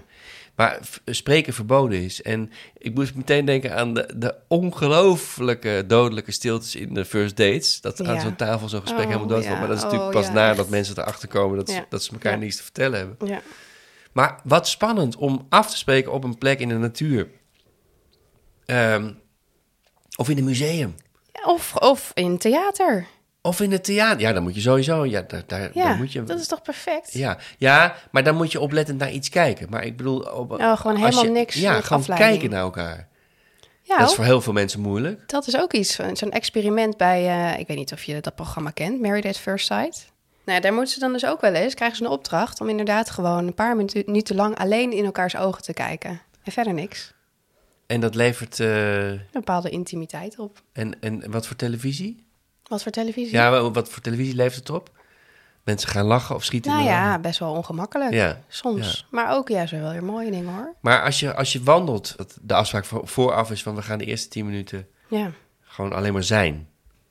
waar 0.54 0.78
spreken 1.04 1.52
verboden 1.52 2.02
is. 2.02 2.22
En 2.22 2.50
ik 2.78 2.94
moest 2.94 3.14
meteen 3.14 3.44
denken 3.44 3.76
aan 3.76 3.94
de, 3.94 4.08
de 4.16 4.34
ongelooflijke 4.48 5.84
dodelijke 5.86 6.32
stiltes 6.32 6.74
in 6.74 6.94
de 6.94 7.04
first 7.04 7.36
dates. 7.36 7.80
Dat 7.80 8.04
aan 8.06 8.20
zo'n 8.20 8.36
tafel 8.36 8.68
zo'n 8.68 8.80
gesprek 8.80 9.04
Oh, 9.06 9.12
helemaal 9.12 9.40
ja. 9.42 9.58
Maar 9.58 9.68
dat 9.68 9.76
is 9.76 9.82
natuurlijk 9.82 10.10
Oh, 10.14 10.16
pas 10.20 10.26
ja, 10.26 10.32
nadat 10.32 10.68
mensen 10.68 10.98
erachter 10.98 11.28
komen 11.28 11.56
dat, 11.56 11.70
ze- 11.70 11.84
dat 11.88 12.02
ze 12.04 12.12
elkaar 12.12 12.38
niets 12.38 12.56
te 12.56 12.62
vertellen 12.62 12.98
hebben. 12.98 13.28
Ja. 13.28 13.40
Maar 14.12 14.40
wat 14.44 14.68
spannend 14.68 15.16
om 15.16 15.46
af 15.48 15.70
te 15.70 15.76
spreken 15.76 16.12
op 16.12 16.24
een 16.24 16.38
plek 16.38 16.60
in 16.60 16.68
de 16.68 16.74
natuur. 16.78 17.28
Ehm, 18.66 19.12
of 20.16 20.28
in 20.28 20.38
een 20.38 20.44
museum. 20.44 20.94
Of, 21.46 21.76
of 21.76 22.10
in 22.14 22.38
theater. 22.38 23.06
Of 23.42 23.60
in 23.60 23.72
het 23.72 23.84
theater. 23.84 24.20
Ja, 24.20 24.32
dan 24.32 24.42
moet 24.42 24.54
je 24.54 24.60
sowieso. 24.60 25.04
Ja, 25.06 25.22
daar, 25.22 25.42
daar, 25.46 25.60
Ja, 25.74 25.84
daar 25.84 25.96
moet 25.96 26.12
je. 26.12 26.24
dat 26.24 26.40
is 26.40 26.46
toch 26.46 26.62
perfect? 26.62 27.12
Ja, 27.12 27.38
ja, 27.58 27.94
maar 28.10 28.24
dan 28.24 28.36
moet 28.36 28.52
je 28.52 28.60
oplettend 28.60 28.98
naar 28.98 29.10
iets 29.12 29.28
kijken. 29.28 29.66
Maar 29.70 29.84
ik 29.84 29.96
bedoel. 29.96 30.18
Op, 30.20 30.50
Oh, 30.52 30.76
gewoon 30.76 30.96
helemaal 30.96 31.24
je- 31.24 31.30
niks 31.30 31.54
Ja, 31.54 31.80
gewoon 31.80 31.98
afleiding. 32.00 32.30
kijken 32.30 32.50
naar 32.50 32.60
elkaar. 32.64 33.08
Ja, 33.82 33.98
dat 33.98 34.08
is 34.08 34.14
voor 34.14 34.24
heel 34.24 34.40
veel 34.40 34.52
mensen 34.52 34.80
moeilijk. 34.80 35.28
Dat 35.28 35.46
is 35.46 35.56
ook 35.58 35.72
iets, 35.72 35.94
zo'n 36.12 36.30
experiment 36.30 36.96
bij, 36.96 37.28
eh, 37.52 37.58
ik 37.58 37.66
weet 37.66 37.76
niet 37.76 37.92
of 37.92 38.02
je 38.04 38.20
dat 38.20 38.34
programma 38.34 38.70
kent, 38.70 39.00
Married 39.00 39.24
at 39.26 39.38
First 39.38 39.66
Sight. 39.66 40.11
Nou, 40.44 40.56
ja, 40.56 40.60
daar 40.60 40.72
moeten 40.72 40.92
ze 40.94 41.00
dan 41.00 41.12
dus 41.12 41.26
ook 41.26 41.40
wel 41.40 41.52
eens, 41.54 41.74
krijgen 41.74 41.96
ze 41.96 42.04
een 42.04 42.10
opdracht 42.10 42.60
om 42.60 42.68
inderdaad 42.68 43.10
gewoon 43.10 43.46
een 43.46 43.54
paar 43.54 43.76
minuten 43.76 44.02
niet 44.12 44.26
te 44.26 44.34
lang 44.34 44.56
alleen 44.58 44.92
in 44.92 45.04
elkaars 45.04 45.36
ogen 45.36 45.62
te 45.62 45.72
kijken. 45.72 46.20
En 46.42 46.52
verder 46.52 46.74
niks. 46.74 47.14
En 47.86 48.00
dat 48.00 48.14
levert. 48.14 48.60
eh, 48.60 49.08
Een 49.10 49.20
bepaalde 49.32 49.70
intimiteit 49.70 50.38
op. 50.38 50.62
en, 50.72 51.00
en 51.00 51.30
wat 51.30 51.46
voor 51.46 51.56
televisie? 51.56 52.26
Wat 52.62 52.82
voor 52.82 52.92
televisie? 52.92 53.32
Ja, 53.32 53.50
wa- 53.50 53.70
wat 53.70 53.88
voor 53.88 54.02
televisie 54.02 54.34
levert 54.34 54.56
het 54.68 54.70
op? 54.70 54.90
mensen 55.64 55.88
gaan 55.88 56.04
lachen 56.04 56.34
of 56.34 56.44
schieten. 56.44 56.72
Nou 56.72 56.84
ja, 56.84 57.18
best 57.18 57.38
wel 57.38 57.52
ongemakkelijk. 57.52 58.12
Ja, 58.12 58.40
Soms. 58.48 59.06
Maar 59.10 59.34
ook 59.36 59.48
juist 59.48 59.72
wel 59.72 59.90
weer 59.92 60.04
mooie 60.04 60.30
dingen 60.30 60.54
hoor. 60.54 60.74
Maar 60.80 61.02
als 61.02 61.20
je, 61.20 61.34
als 61.34 61.52
je 61.52 61.62
wandelt, 61.62 62.14
dat 62.16 62.38
de 62.42 62.54
afspraak 62.54 62.84
voor, 62.84 63.08
vooraf 63.08 63.50
is 63.50 63.62
van 63.62 63.74
we 63.74 63.82
gaan 63.82 63.98
de 63.98 64.04
eerste 64.04 64.28
tien 64.28 64.46
minuten 64.46 64.88
Ja, 65.08 65.30
gewoon 65.60 65.92
alleen 65.92 66.12
maar 66.12 66.22
zijn. 66.22 66.68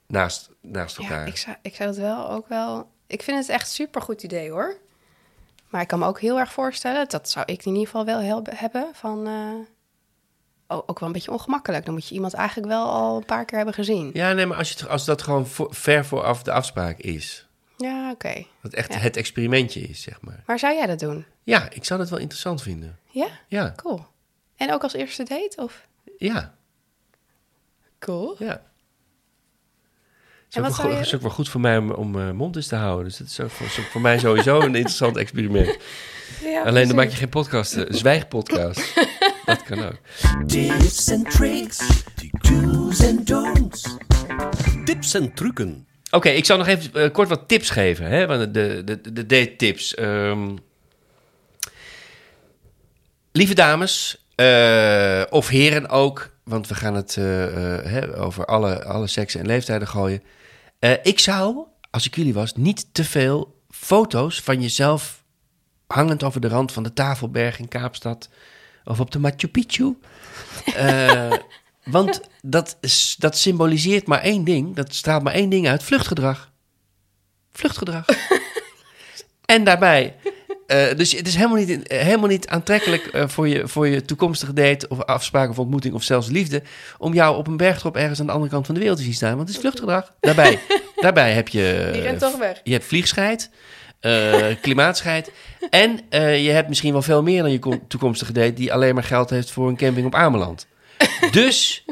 Naast, 0.07 0.49
naast 0.61 0.97
ja 0.97 1.03
elkaar. 1.03 1.27
ik, 1.27 1.37
zou, 1.37 1.55
ik 1.61 1.75
zou 1.75 1.89
het 1.89 1.97
wel 1.97 2.29
ook 2.29 2.47
wel... 2.47 2.91
Ik 3.11 3.21
vind 3.23 3.37
het 3.37 3.49
echt 3.49 3.61
een 3.67 3.73
super 3.73 4.01
goed 4.01 4.23
idee 4.23 4.51
hoor. 4.51 4.77
Maar 5.69 5.81
ik 5.81 5.87
kan 5.87 5.99
me 5.99 6.05
ook 6.05 6.19
heel 6.19 6.39
erg 6.39 6.51
voorstellen, 6.51 7.09
dat 7.09 7.29
zou 7.29 7.45
ik 7.45 7.65
in 7.65 7.71
ieder 7.71 7.85
geval 7.87 8.05
wel 8.05 8.43
hebben, 8.55 8.89
van... 8.93 9.27
eh, 9.27 10.77
oh, 10.77 10.83
ook 10.85 10.99
wel 10.99 11.07
een 11.07 11.13
beetje 11.13 11.31
ongemakkelijk. 11.31 11.85
Dan 11.85 11.93
moet 11.93 12.07
je 12.07 12.15
iemand 12.15 12.33
eigenlijk 12.33 12.67
wel 12.67 12.85
al 12.89 13.17
een 13.17 13.25
paar 13.25 13.45
keer 13.45 13.57
hebben 13.57 13.75
gezien. 13.75 14.09
Ja, 14.13 14.33
nee, 14.33 14.45
maar 14.45 14.57
als, 14.57 14.71
je, 14.71 14.87
als 14.87 15.05
dat 15.05 15.21
gewoon 15.21 15.47
voor, 15.47 15.75
ver 15.75 16.05
vooraf 16.05 16.43
de 16.43 16.51
afspraak 16.51 16.97
is. 16.97 17.47
Ja, 17.77 18.11
oké. 18.11 18.45
Dat 18.61 18.73
echt 18.73 18.93
Ja. 18.93 18.99
het 18.99 19.17
experimentje 19.17 19.79
is, 19.81 20.01
zeg 20.01 20.21
maar. 20.21 20.43
Maar 20.45 20.59
zou 20.59 20.73
jij 20.75 20.85
dat 20.85 20.99
doen? 20.99 21.25
Ja, 21.43 21.69
ik 21.69 21.85
zou 21.85 21.99
dat 21.99 22.09
wel 22.09 22.19
interessant 22.19 22.61
vinden. 22.61 22.99
Ja? 23.09 23.27
Ja, 23.47 23.73
Cool. 23.75 24.05
En 24.55 24.73
ook 24.73 24.83
als 24.83 24.93
eerste 24.93 25.23
date? 25.23 25.61
Of? 25.61 25.87
ja, 26.17 26.53
Cool. 27.99 28.35
ja. 28.39 28.61
Is 30.51 30.57
En 30.57 30.65
ook, 30.65 30.75
wel, 30.75 30.91
je- 30.91 30.99
is 30.99 31.15
ook 31.15 31.21
wel 31.21 31.31
goed 31.31 31.49
voor 31.49 31.61
mij 31.61 31.77
om, 31.77 31.91
om 31.91 32.19
eh, 32.19 32.31
mond 32.31 32.55
eens 32.55 32.67
te 32.67 32.75
houden. 32.75 33.05
Dus 33.05 33.17
dat 33.17 33.27
is 33.27 33.39
ook 33.39 33.49
voor, 33.49 33.65
is 33.65 33.79
ook 33.79 33.85
voor 33.85 34.01
mij 34.01 34.19
sowieso 34.19 34.59
een 34.61 34.75
interessant 34.75 35.17
experiment. 35.17 35.77
Ja, 36.43 36.61
Alleen 36.63 36.87
dan 36.87 36.95
maak 36.95 37.09
je 37.09 37.15
geen 37.15 37.29
podcast, 37.29 37.73
eh, 37.75 37.83
een 37.87 37.93
zwijgpodcast. 37.97 38.93
dat 39.45 39.63
kan 39.63 39.83
ook. 39.83 39.97
Tips 40.47 41.11
and 41.11 41.31
tricks, 41.31 42.03
do's 42.41 43.03
and 43.07 43.27
don'ts. 43.27 43.95
Tips 44.85 45.13
en 45.13 45.33
trucken. 45.33 45.87
Oké, 46.11 46.29
ik 46.29 46.45
zal 46.45 46.57
nog 46.57 46.67
even 46.67 46.93
eh, 46.93 47.11
kort 47.11 47.29
wat 47.29 47.47
tips 47.47 47.69
geven. 47.69 48.05
Hè? 48.05 48.27
Want 48.27 48.53
de, 48.53 48.83
de, 48.83 49.01
de, 49.01 49.13
de 49.13 49.25
date 49.25 49.55
tips. 49.55 49.95
Ehm, 49.95 50.55
lieve 53.31 53.53
dames, 53.53 54.25
eh, 54.35 55.21
of 55.29 55.47
heren 55.47 55.89
ook, 55.89 56.29
want 56.43 56.67
we 56.67 56.75
gaan 56.75 56.95
het 56.95 57.15
hè, 57.15 58.17
over 58.19 58.45
alle, 58.45 58.83
alle 58.83 59.07
seksen 59.07 59.39
en 59.39 59.45
leeftijden 59.45 59.87
gooien. 59.87 60.21
Eh, 60.81 60.93
ik 61.03 61.19
zou, 61.19 61.65
als 61.89 62.05
ik 62.05 62.15
jullie 62.15 62.33
was, 62.33 62.55
niet 62.55 62.93
te 62.93 63.03
veel 63.03 63.61
foto's 63.69 64.41
van 64.41 64.61
jezelf 64.61 65.23
hangend 65.87 66.23
over 66.23 66.41
de 66.41 66.47
rand 66.47 66.71
van 66.71 66.83
de 66.83 66.93
Tafelberg 66.93 67.59
in 67.59 67.67
Kaapstad 67.67 68.29
of 68.83 68.99
op 68.99 69.11
de 69.11 69.19
Machu 69.19 69.47
Picchu. 69.47 69.97
Eh, 70.75 71.31
want 71.83 72.21
dat, 72.41 72.77
dat 73.17 73.37
symboliseert 73.37 74.07
maar 74.07 74.21
één 74.21 74.43
ding, 74.43 74.75
dat 74.75 74.93
straalt 74.93 75.23
maar 75.23 75.33
één 75.33 75.49
ding 75.49 75.67
uit: 75.67 75.83
vluchtgedrag. 75.83 76.51
Vluchtgedrag. 77.51 78.05
en 79.45 79.63
daarbij. 79.63 80.15
Eh, 80.71 80.97
dus 80.97 81.11
het 81.11 81.27
is 81.27 81.35
helemaal 81.35 81.57
niet, 81.57 81.79
helemaal 81.87 82.27
niet 82.27 82.47
aantrekkelijk 82.47 83.05
eh, 83.05 83.27
voor, 83.27 83.47
je, 83.47 83.67
voor 83.67 83.87
je 83.87 84.01
toekomstige 84.05 84.53
date 84.53 84.87
of 84.87 85.01
afspraak 85.01 85.49
of 85.49 85.59
ontmoeting 85.59 85.93
of 85.93 86.03
zelfs 86.03 86.27
liefde. 86.29 86.63
om 86.97 87.13
jou 87.13 87.37
op 87.37 87.47
een 87.47 87.57
bergtop 87.57 87.95
ergens 87.95 88.19
aan 88.19 88.25
de 88.25 88.31
andere 88.31 88.51
kant 88.51 88.65
van 88.65 88.73
de 88.75 88.81
wereld 88.81 88.99
te 88.99 89.03
zien 89.05 89.13
staan. 89.13 89.35
Want 89.35 89.47
het 89.47 89.49
is 89.49 89.61
vluchtgedrag. 89.61 90.13
Daarbij, 90.19 90.59
daarbij 90.95 91.31
heb 91.33 91.47
je. 91.47 91.89
Die 91.93 92.01
rent 92.01 92.19
toch 92.19 92.37
weg. 92.37 92.61
Je 92.63 92.71
hebt 92.71 92.85
vliegscheid, 92.85 93.49
eh, 93.99 94.45
klimaatscheid. 94.61 95.31
En 95.69 95.99
eh, 96.09 96.43
je 96.43 96.49
hebt 96.51 96.67
misschien 96.67 96.91
wel 96.91 97.01
veel 97.01 97.23
meer 97.23 97.41
dan 97.41 97.51
je 97.51 97.59
kom- 97.59 97.87
toekomstige 97.87 98.33
date... 98.33 98.53
die 98.53 98.73
alleen 98.73 98.93
maar 98.93 99.03
geld 99.03 99.29
heeft 99.29 99.51
voor 99.51 99.67
een 99.67 99.77
camping 99.77 100.05
op 100.05 100.15
Ameland. 100.15 100.67
Dus 101.31 101.85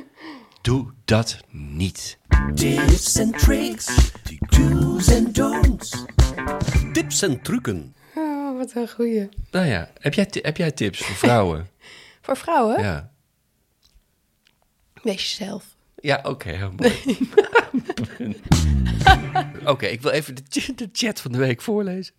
doe 0.61 0.91
dat 1.05 1.37
niet. 1.51 2.17
Tips 2.55 3.19
and 3.19 3.39
tricks, 3.39 4.11
do's 4.49 5.09
and 5.15 5.35
don'ts. 5.35 6.05
Tips 6.93 7.21
en 7.21 7.41
trucken. 7.41 7.93
Wat 8.59 8.75
een 8.75 8.89
goeie. 8.89 9.29
Nou 9.51 9.65
ja, 9.65 9.89
heb 9.99 10.13
jij, 10.13 10.27
heb 10.31 10.57
jij 10.57 10.71
tips 10.71 10.99
voor 10.99 11.15
vrouwen? 11.15 11.67
Voor 12.21 12.37
vrouwen, 12.37 12.81
Ja, 12.81 13.11
wees 15.03 15.29
jezelf. 15.37 15.65
ja 15.95 16.19
oké, 16.23 16.49
heel 16.49 16.71
mooi. 16.75 17.17
Oké, 19.65 19.85
ik 19.85 20.01
wil 20.01 20.11
even 20.11 20.35
de, 20.35 20.43
de 20.75 20.89
chat 20.91 21.21
van 21.21 21.31
de 21.31 21.37
week 21.37 21.61
voorlezen. 21.61 22.13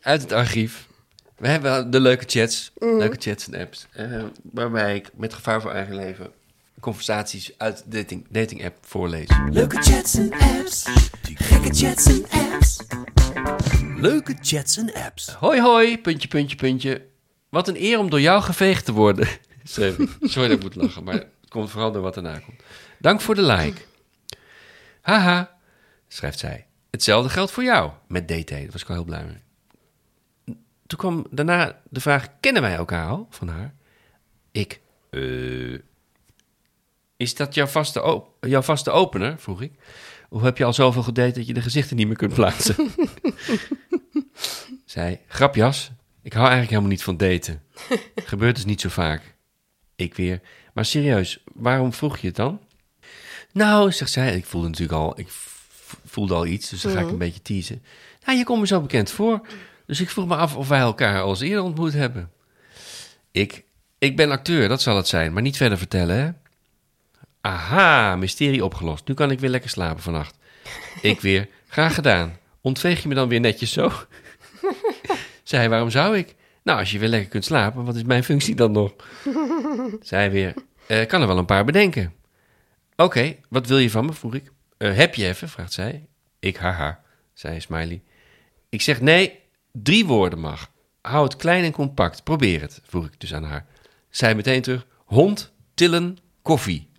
Uit 0.00 0.22
het 0.22 0.32
archief. 0.32 0.86
We 1.36 1.48
hebben 1.48 1.90
de 1.90 2.00
leuke 2.00 2.24
chats, 2.26 2.72
leuke 2.78 3.16
chats 3.18 3.48
en 3.48 3.60
apps. 3.60 3.86
eh, 3.92 4.24
waarbij 4.42 4.94
ik 4.96 5.10
met 5.16 5.34
gevaar 5.34 5.60
voor 5.60 5.72
eigen 5.72 5.94
leven 5.94 6.30
conversaties 6.80 7.52
uit 7.58 7.76
de 7.86 7.96
dating, 7.98 8.26
dating 8.30 8.64
app 8.64 8.76
voorlees. 8.80 9.28
Leuke 9.50 9.82
chats 9.82 10.14
en 10.14 10.32
apps, 10.32 10.86
gekke 11.34 11.74
chats 11.74 12.06
en 12.06 12.24
apps. 12.30 12.76
Leuke 14.00 14.36
chats 14.40 14.76
en 14.76 14.94
apps. 14.94 15.28
Hoi 15.28 15.60
hoi, 15.60 15.98
puntje, 15.98 16.28
puntje, 16.28 16.56
puntje. 16.56 17.06
Wat 17.48 17.68
een 17.68 17.76
eer 17.76 17.98
om 17.98 18.10
door 18.10 18.20
jou 18.20 18.42
geveegd 18.42 18.84
te 18.84 18.92
worden. 18.92 19.28
Sorry, 19.64 20.08
dat 20.32 20.50
ik 20.50 20.62
moet 20.62 20.74
lachen, 20.74 21.04
maar 21.04 21.14
het 21.14 21.28
komt 21.48 21.70
vooral 21.70 21.92
door 21.92 22.02
wat 22.02 22.16
erna 22.16 22.38
komt. 22.38 22.62
Dank 22.98 23.20
voor 23.20 23.34
de 23.34 23.42
like. 23.42 23.80
Haha, 25.00 25.56
schrijft 26.08 26.38
zij. 26.38 26.66
Hetzelfde 26.90 27.30
geldt 27.30 27.50
voor 27.50 27.62
jou 27.64 27.90
met 28.06 28.28
DT. 28.28 28.48
Daar 28.48 28.66
was 28.70 28.80
ik 28.80 28.86
wel 28.86 28.96
heel 28.96 29.04
blij 29.06 29.24
mee. 29.24 29.42
Toen 30.86 30.98
kwam 30.98 31.26
daarna 31.30 31.80
de 31.88 32.00
vraag, 32.00 32.28
kennen 32.40 32.62
wij 32.62 32.74
elkaar 32.74 33.08
al? 33.08 33.26
Van 33.30 33.48
haar. 33.48 33.74
Ik, 34.50 34.80
eh, 35.10 35.78
is 37.16 37.34
dat 37.34 37.54
jouw 37.54 37.66
vaste, 37.66 38.24
jouw 38.40 38.62
vaste 38.62 38.90
opener? 38.90 39.38
Vroeg 39.38 39.62
ik. 39.62 39.72
Of 40.30 40.42
heb 40.42 40.58
je 40.58 40.64
al 40.64 40.72
zoveel 40.72 41.02
gedate 41.02 41.32
dat 41.32 41.46
je 41.46 41.54
de 41.54 41.62
gezichten 41.62 41.96
niet 41.96 42.06
meer 42.06 42.16
kunt 42.16 42.34
plaatsen? 42.34 42.76
Zij, 44.84 45.20
grapjas, 45.28 45.90
ik 46.22 46.32
hou 46.32 46.44
eigenlijk 46.44 46.70
helemaal 46.70 46.90
niet 46.90 47.02
van 47.02 47.16
daten. 47.16 47.62
Gebeurt 48.14 48.54
dus 48.54 48.64
niet 48.64 48.80
zo 48.80 48.88
vaak. 48.88 49.34
Ik 49.96 50.14
weer, 50.14 50.40
maar 50.74 50.84
serieus, 50.84 51.42
waarom 51.54 51.92
vroeg 51.92 52.18
je 52.18 52.26
het 52.26 52.36
dan? 52.36 52.60
Nou, 53.52 53.92
zegt 53.92 54.10
zij, 54.10 54.36
ik 54.36 54.44
voelde 54.44 54.68
natuurlijk 54.68 54.98
al, 54.98 55.18
ik 55.18 55.28
voelde 56.04 56.34
al 56.34 56.46
iets, 56.46 56.68
dus 56.68 56.80
dan 56.80 56.92
ga 56.92 57.00
ik 57.00 57.08
een 57.08 57.18
beetje 57.18 57.42
teasen. 57.42 57.82
Nou, 58.24 58.38
je 58.38 58.44
komt 58.44 58.60
me 58.60 58.66
zo 58.66 58.80
bekend 58.80 59.10
voor, 59.10 59.46
dus 59.86 60.00
ik 60.00 60.10
vroeg 60.10 60.26
me 60.26 60.36
af 60.36 60.56
of 60.56 60.68
wij 60.68 60.80
elkaar 60.80 61.22
al 61.22 61.30
eens 61.30 61.40
eerder 61.40 61.62
ontmoet 61.62 61.92
hebben. 61.92 62.30
Ik, 63.30 63.64
ik 63.98 64.16
ben 64.16 64.30
acteur, 64.30 64.68
dat 64.68 64.82
zal 64.82 64.96
het 64.96 65.08
zijn, 65.08 65.32
maar 65.32 65.42
niet 65.42 65.56
verder 65.56 65.78
vertellen, 65.78 66.16
hè? 66.16 66.30
Aha, 67.40 68.16
mysterie 68.16 68.64
opgelost. 68.64 69.08
Nu 69.08 69.14
kan 69.14 69.30
ik 69.30 69.40
weer 69.40 69.50
lekker 69.50 69.70
slapen 69.70 70.02
vannacht. 70.02 70.38
Ik 71.02 71.20
weer, 71.20 71.48
graag 71.68 71.94
gedaan. 71.94 72.38
Ontveeg 72.60 73.02
je 73.02 73.08
me 73.08 73.14
dan 73.14 73.28
weer 73.28 73.40
netjes 73.40 73.72
zo? 73.72 73.92
Zij, 75.42 75.68
waarom 75.68 75.90
zou 75.90 76.16
ik? 76.16 76.34
Nou, 76.62 76.78
als 76.78 76.90
je 76.90 76.98
weer 76.98 77.08
lekker 77.08 77.28
kunt 77.28 77.44
slapen, 77.44 77.84
wat 77.84 77.94
is 77.96 78.02
mijn 78.02 78.24
functie 78.24 78.54
dan 78.54 78.72
nog? 78.72 78.92
Zij 80.00 80.30
weer, 80.30 80.54
"Eh, 80.86 81.06
kan 81.06 81.20
er 81.20 81.26
wel 81.26 81.38
een 81.38 81.44
paar 81.44 81.64
bedenken. 81.64 82.12
Oké, 82.96 83.36
wat 83.48 83.66
wil 83.66 83.78
je 83.78 83.90
van 83.90 84.04
me, 84.06 84.12
vroeg 84.12 84.34
ik. 84.34 84.50
"Eh, 84.76 84.96
heb 84.96 85.14
je 85.14 85.26
even, 85.26 85.48
vraagt 85.48 85.72
zij. 85.72 86.06
Ik, 86.38 86.56
haha, 86.56 87.00
zei 87.34 87.60
Smiley. 87.60 88.02
Ik 88.68 88.82
zeg, 88.82 89.00
nee, 89.00 89.38
drie 89.72 90.06
woorden 90.06 90.38
mag. 90.38 90.70
Hou 91.00 91.24
het 91.24 91.36
klein 91.36 91.64
en 91.64 91.72
compact, 91.72 92.24
probeer 92.24 92.60
het, 92.60 92.80
vroeg 92.84 93.06
ik 93.06 93.20
dus 93.20 93.34
aan 93.34 93.44
haar. 93.44 93.66
Zij 94.10 94.34
meteen 94.34 94.62
terug, 94.62 94.86
hond, 95.04 95.52
tillen, 95.74 96.18
koffie. 96.42 96.89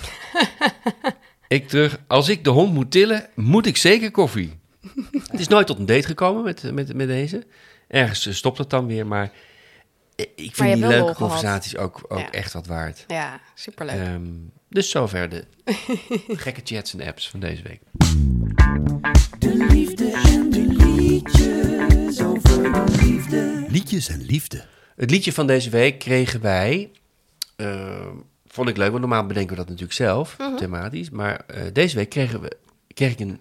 ik 1.48 1.68
terug, 1.68 2.00
als 2.06 2.28
ik 2.28 2.44
de 2.44 2.50
hond 2.50 2.72
moet 2.74 2.90
tillen, 2.90 3.26
moet 3.34 3.66
ik 3.66 3.76
zeker 3.76 4.10
koffie. 4.10 4.58
Het 5.30 5.40
is 5.40 5.48
nooit 5.48 5.66
tot 5.66 5.78
een 5.78 5.86
date 5.86 6.06
gekomen 6.06 6.42
met, 6.44 6.72
met, 6.72 6.94
met 6.94 7.06
deze. 7.08 7.46
Ergens 7.88 8.26
eh, 8.26 8.32
stopt 8.34 8.58
het 8.58 8.70
dan 8.70 8.86
weer, 8.86 9.06
maar 9.06 9.30
ik 10.34 10.54
vind 10.56 10.72
die 10.74 10.76
leuke 10.86 10.96
gehad. 11.00 11.16
conversaties 11.16 11.76
ook, 11.76 12.04
ook 12.08 12.18
Ja. 12.18 12.30
echt 12.30 12.52
wat 12.52 12.66
waard. 12.66 13.04
Ja, 13.08 13.40
superleuk. 13.54 13.96
Ehm, 14.00 14.26
dus 14.68 14.90
zover 14.90 15.28
de 15.28 15.44
gekke 16.44 16.60
chats 16.64 16.94
en 16.94 17.06
apps 17.06 17.28
van 17.30 17.40
deze 17.40 17.62
week. 17.62 17.80
De 19.38 19.66
liefde 19.70 20.10
en 20.12 20.50
de 20.50 20.66
liedjes 20.66 22.20
over 22.22 22.62
de 22.62 22.84
liefde. 23.02 23.64
Liedjes 23.68 24.08
en 24.08 24.22
liefde. 24.22 24.64
Het 24.96 25.10
liedje 25.10 25.32
van 25.32 25.46
deze 25.46 25.70
week 25.70 25.98
kregen 25.98 26.40
wij. 26.40 26.90
eh, 27.56 28.06
vond 28.58 28.70
ik 28.70 28.76
leuk, 28.76 28.90
want 28.90 29.00
normaal 29.00 29.26
bedenken 29.26 29.50
we 29.50 29.56
dat 29.56 29.68
natuurlijk 29.68 29.96
zelf, 29.96 30.36
thematisch. 30.56 31.10
Maar 31.10 31.40
eh, 31.46 31.62
deze 31.72 31.96
week 31.96 32.08
kregen 32.08 32.40
we, 32.40 32.56
kreeg 32.94 33.12
ik 33.12 33.20
een 33.20 33.40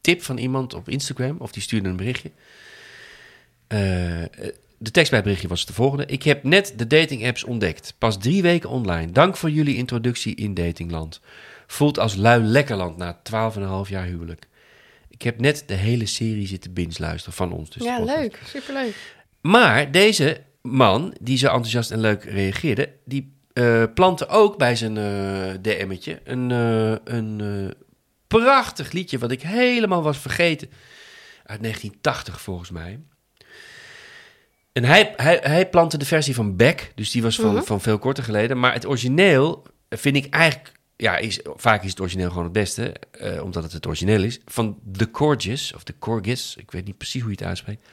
tip 0.00 0.22
van 0.22 0.38
iemand 0.38 0.74
op 0.74 0.88
Instagram, 0.88 1.36
of 1.38 1.52
die 1.52 1.62
stuurde 1.62 1.88
een 1.88 1.96
berichtje. 1.96 2.30
Eh, 3.66 3.78
de 4.78 4.90
tekst 4.90 5.10
bij 5.10 5.18
het 5.18 5.22
berichtje 5.22 5.48
was 5.48 5.66
de 5.66 5.72
volgende. 5.72 6.06
Ik 6.06 6.22
heb 6.22 6.42
net 6.44 6.74
de 6.76 6.86
dating 6.86 7.26
apps 7.26 7.44
ontdekt. 7.44 7.94
Pas 7.98 8.18
drie 8.18 8.42
weken 8.42 8.70
online. 8.70 9.12
Dank 9.12 9.36
voor 9.36 9.50
jullie 9.50 9.76
introductie 9.76 10.34
in 10.34 10.54
datingland. 10.54 11.20
Voelt 11.66 11.98
als 11.98 12.14
lui 12.14 12.42
lekkerland 12.42 12.96
na 12.96 13.20
12,5 13.84 13.90
jaar 13.90 14.06
huwelijk. 14.06 14.48
Ik 15.08 15.22
heb 15.22 15.40
net 15.40 15.64
de 15.66 15.74
hele 15.74 16.06
serie 16.06 16.46
zitten 16.46 16.72
binge 16.72 16.94
luisteren 16.98 17.34
van 17.34 17.52
ons. 17.52 17.70
Dus 17.70 17.82
ja, 17.82 18.04
leuk. 18.04 18.38
Superleuk. 18.46 18.94
Maar 19.40 19.90
deze 19.90 20.42
man, 20.62 21.14
die 21.20 21.38
zo 21.38 21.46
enthousiast 21.46 21.90
en 21.90 22.00
leuk 22.00 22.24
reageerde, 22.24 22.92
die 23.04 23.32
eh 23.52 23.84
plantte 23.94 24.28
ook 24.28 24.58
bij 24.58 24.76
zijn 24.76 24.96
eh 24.96 25.54
DM'tje 25.62 26.20
een, 26.24 26.50
eh, 26.50 27.14
een 27.14 27.74
prachtig 28.26 28.92
liedje 28.92 29.18
wat 29.18 29.30
ik 29.30 29.42
helemaal 29.42 30.02
was 30.02 30.18
vergeten 30.18 30.70
uit 31.44 31.60
1980 31.60 32.40
volgens 32.40 32.70
mij. 32.70 33.00
En 34.72 34.84
hij, 34.84 35.12
hij, 35.16 35.38
hij 35.42 35.68
plantte 35.68 35.98
de 35.98 36.04
versie 36.04 36.34
van 36.34 36.56
Beck, 36.56 36.92
dus 36.94 37.10
die 37.10 37.22
was 37.22 37.36
van, 37.36 37.64
van 37.64 37.80
veel 37.80 37.98
korter 37.98 38.24
geleden. 38.24 38.60
Maar 38.60 38.72
het 38.72 38.86
origineel 38.86 39.66
vind 39.88 40.16
ik 40.16 40.34
eigenlijk, 40.34 40.72
ja, 40.96 41.16
is, 41.16 41.40
vaak 41.56 41.82
is 41.82 41.90
het 41.90 42.00
origineel 42.00 42.28
gewoon 42.28 42.44
het 42.44 42.52
beste, 42.52 42.94
omdat 43.42 43.62
het 43.62 43.72
het 43.72 43.86
origineel 43.86 44.22
is. 44.22 44.40
Van 44.44 44.78
The 44.92 45.10
Corgis, 45.10 45.74
of 45.74 45.82
The 45.82 45.98
Corgis, 45.98 46.54
ik 46.58 46.70
weet 46.70 46.84
niet 46.84 46.96
precies 46.96 47.20
hoe 47.20 47.30
je 47.30 47.36
het 47.36 47.46
uitspreekt. 47.46 47.88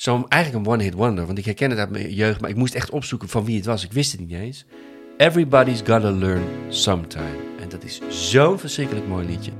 Zo'n 0.00 0.28
eigenlijk 0.28 0.66
een 0.66 0.72
one-hit 0.72 0.94
wonder, 0.94 1.26
want 1.26 1.38
ik 1.38 1.44
herken 1.44 1.70
het 1.70 1.78
uit 1.78 1.90
mijn 1.90 2.12
jeugd, 2.12 2.40
maar 2.40 2.50
ik 2.50 2.56
moest 2.56 2.74
echt 2.74 2.90
opzoeken 2.90 3.28
van 3.28 3.44
wie 3.44 3.56
het 3.56 3.64
was. 3.64 3.84
Ik 3.84 3.92
wist 3.92 4.12
het 4.12 4.20
niet 4.20 4.32
eens. 4.32 4.64
Everybody's 5.16 5.78
Gotta 5.78 6.10
Learn 6.10 6.42
Sometime. 6.68 7.36
En 7.60 7.68
dat 7.68 7.84
is 7.84 8.00
zo'n 8.08 8.58
verschrikkelijk 8.58 9.06
mooi 9.06 9.26
liedje. 9.26 9.52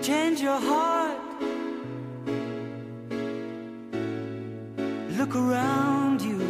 Change 0.00 0.36
your 0.36 0.60
heart. 0.60 1.18
Look 5.16 5.34
around 5.34 6.22
you. 6.22 6.40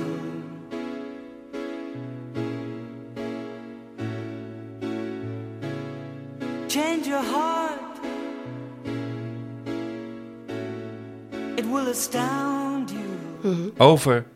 Change 6.67 7.05
your 7.05 7.25
heart. 7.25 7.82
Will 11.73 11.89
astound 11.89 12.91
you. 12.91 13.73
over, 13.77 14.27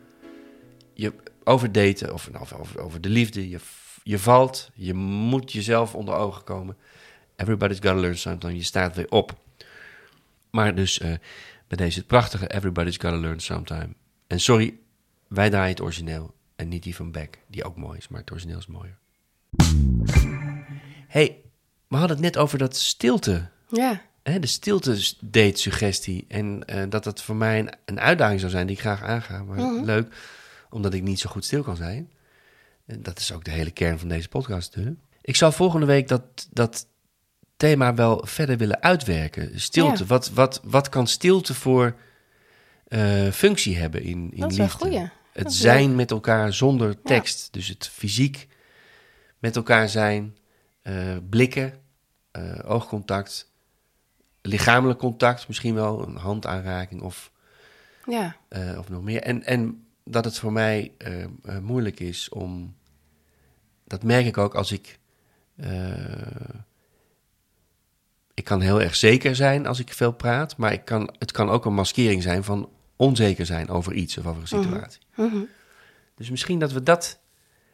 je, 0.93 1.13
over 1.43 1.71
daten 1.71 2.13
of 2.13 2.31
nou, 2.31 2.45
over, 2.59 2.79
over 2.79 3.01
de 3.01 3.09
liefde. 3.09 3.49
Je, 3.49 3.59
je 4.03 4.19
valt, 4.19 4.69
je 4.73 4.93
moet 4.93 5.51
jezelf 5.51 5.95
onder 5.95 6.15
ogen 6.15 6.43
komen. 6.43 6.77
Everybody's 7.35 7.79
gotta 7.79 7.99
learn 7.99 8.17
something. 8.17 8.57
Je 8.57 8.63
staat 8.63 8.95
weer 8.95 9.09
op. 9.09 9.35
Maar 10.51 10.75
dus 10.75 10.99
eh, 10.99 11.13
bij 11.67 11.77
deze 11.77 11.97
het 11.97 12.07
prachtige 12.07 12.47
Everybody's 12.47 12.97
gotta 12.97 13.17
learn 13.17 13.39
sometime. 13.39 13.89
En 14.27 14.39
sorry, 14.39 14.77
wij 15.27 15.49
draaien 15.49 15.69
het 15.69 15.81
origineel 15.81 16.33
en 16.55 16.67
niet 16.67 16.83
die 16.83 16.95
van 16.95 17.11
Beck, 17.11 17.39
die 17.47 17.63
ook 17.63 17.75
mooi 17.75 17.97
is, 17.97 18.07
maar 18.07 18.19
het 18.19 18.31
origineel 18.31 18.57
is 18.57 18.67
mooier. 18.67 18.97
hey, 21.07 21.41
we 21.87 21.95
hadden 21.95 22.17
het 22.17 22.25
net 22.25 22.37
over 22.37 22.57
dat 22.57 22.75
stilte 22.75 23.49
Ja. 23.69 24.01
Hè, 24.31 24.39
de 24.39 24.47
stilte-date-suggestie. 24.47 26.25
En 26.27 26.63
eh, 26.65 26.83
dat 26.89 27.03
dat 27.03 27.21
voor 27.21 27.35
mij 27.35 27.59
een, 27.59 27.69
een 27.85 27.99
uitdaging 27.99 28.39
zou 28.39 28.51
zijn 28.51 28.67
die 28.67 28.75
ik 28.75 28.81
graag 28.81 29.03
aanga. 29.03 29.43
Maar 29.43 29.71
leuk, 29.83 30.15
omdat 30.69 30.93
ik 30.93 31.03
niet 31.03 31.19
zo 31.19 31.29
goed 31.29 31.45
stil 31.45 31.63
kan 31.63 31.75
zijn. 31.75 32.11
En 32.85 33.03
dat 33.03 33.19
is 33.19 33.31
ook 33.31 33.43
de 33.43 33.51
hele 33.51 33.71
kern 33.71 33.99
van 33.99 34.07
deze 34.07 34.27
podcast 34.27 34.75
natuurlijk. 34.75 35.01
Ik 35.21 35.35
zou 35.35 35.53
volgende 35.53 35.85
week 35.85 36.07
dat, 36.07 36.47
dat 36.51 36.87
thema 37.57 37.93
wel 37.93 38.25
verder 38.25 38.57
willen 38.57 38.81
uitwerken. 38.81 39.59
Stilte. 39.59 40.01
Ja. 40.01 40.05
Wat, 40.05 40.29
wat, 40.29 40.61
wat 40.63 40.89
kan 40.89 41.07
stilte 41.07 41.53
voor 41.53 41.95
eh, 42.87 43.27
functie 43.31 43.77
hebben 43.77 44.01
in, 44.03 44.31
in 44.33 44.39
Dat 44.39 44.51
is 44.51 44.57
wel 44.57 44.65
liefde? 44.65 44.85
goeie. 44.85 44.99
Het 45.33 45.43
Dat 45.43 45.53
zijn 45.53 45.95
met 45.95 46.11
elkaar 46.11 46.53
zonder 46.53 47.01
tekst. 47.01 47.47
Dus 47.53 47.67
het 47.67 47.87
fysiek 47.87 48.47
met 49.39 49.55
elkaar 49.55 49.89
zijn. 49.89 50.37
eh, 50.81 50.93
blikken, 51.29 51.73
oogcontact, 52.63 53.51
lichamelijk 54.47 54.99
contact, 54.99 55.47
misschien 55.47 55.73
wel 55.73 56.07
een 56.07 56.15
handaanraking 56.15 57.01
of, 57.01 57.31
Ja. 58.05 58.35
eh, 58.47 58.77
of 58.77 58.89
nog 58.89 59.03
meer. 59.03 59.21
En, 59.21 59.43
en 59.43 59.85
dat 60.03 60.25
het 60.25 60.39
voor 60.39 60.51
mij 60.51 60.91
eh, 60.97 61.23
eh, 61.23 61.29
moeilijk 61.61 61.99
is 61.99 62.29
om. 62.29 62.75
Dat 63.83 64.03
merk 64.03 64.25
ik 64.25 64.37
ook 64.37 64.55
als 64.55 64.71
ik. 64.71 64.99
ik 68.33 68.43
kan 68.43 68.61
heel 68.61 68.81
erg 68.81 68.95
zeker 68.95 69.35
zijn 69.35 69.65
als 69.67 69.79
ik 69.79 69.93
veel 69.93 70.11
praat, 70.11 70.57
maar 70.57 70.71
ik 70.73 70.85
kan, 70.85 71.13
het 71.19 71.31
kan 71.31 71.49
ook 71.49 71.65
een 71.65 71.73
maskering 71.73 72.23
zijn 72.23 72.43
van 72.43 72.69
onzeker 72.95 73.45
zijn 73.45 73.69
over 73.69 73.93
iets 73.93 74.17
of 74.17 74.25
over 74.25 74.41
een 74.41 74.47
situatie. 74.47 75.01
Dus 76.15 76.29
misschien 76.29 76.59
dat 76.59 76.71
we 76.71 76.83
dat. 76.83 77.19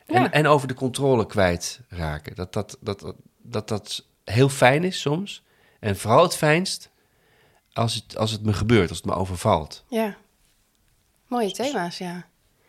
En, 0.06 0.22
Ja. 0.22 0.32
en 0.32 0.48
over 0.48 0.68
de 0.68 0.74
controle 0.74 1.26
kwijtraken. 1.26 2.36
Dat 2.36 2.54
dat, 2.54 2.78
dat, 2.82 3.00
dat, 3.00 3.16
dat 3.42 3.68
dat 3.68 4.06
heel 4.24 4.50
fijn 4.50 4.84
is 4.84 5.02
soms. 5.02 5.44
En 5.84 5.98
vooral 5.98 6.24
het 6.24 6.36
fijnst 6.36 6.90
als 7.74 7.94
het, 7.96 8.18
als 8.18 8.32
het 8.32 8.44
me 8.44 8.54
gebeurt, 8.54 8.90
als 8.90 8.98
het 8.98 9.08
me 9.08 9.14
overvalt. 9.14 9.84
Ja. 9.88 10.16
Mooie 11.28 11.52
thema's, 11.52 11.98
ja. 11.98 12.28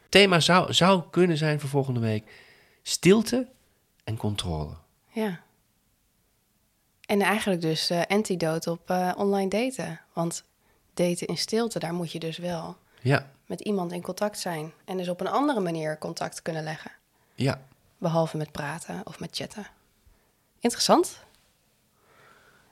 Thema 0.08 0.40
zou, 0.40 0.72
zou 0.72 1.02
kunnen 1.10 1.36
zijn 1.36 1.60
voor 1.60 1.68
volgende 1.68 2.00
week: 2.00 2.32
stilte 2.82 3.48
en 4.04 4.16
controle. 4.16 4.74
Ja. 5.08 5.40
En 7.06 7.20
eigenlijk 7.20 7.60
dus 7.60 7.90
eh 7.90 8.02
antidote 8.08 8.70
op 8.70 8.90
eh, 8.90 9.12
online 9.16 9.48
daten. 9.48 10.00
Want 10.12 10.44
daten 10.94 11.26
in 11.26 11.38
stilte, 11.38 11.78
daar 11.78 11.94
moet 11.94 12.12
je 12.12 12.18
dus 12.18 12.38
wel 12.38 12.76
Ja, 13.00 13.30
met 13.46 13.60
iemand 13.60 13.92
in 13.92 14.02
contact 14.02 14.38
zijn. 14.38 14.72
En 14.84 14.96
dus 14.96 15.08
op 15.08 15.20
een 15.20 15.28
andere 15.28 15.60
manier 15.60 15.98
contact 15.98 16.42
kunnen 16.42 16.62
leggen. 16.62 16.90
ja. 17.34 17.60
Behalve 17.98 18.36
met 18.36 18.52
praten 18.52 19.00
of 19.04 19.20
met 19.20 19.36
chatten. 19.36 19.66
Interessant. 20.60 21.23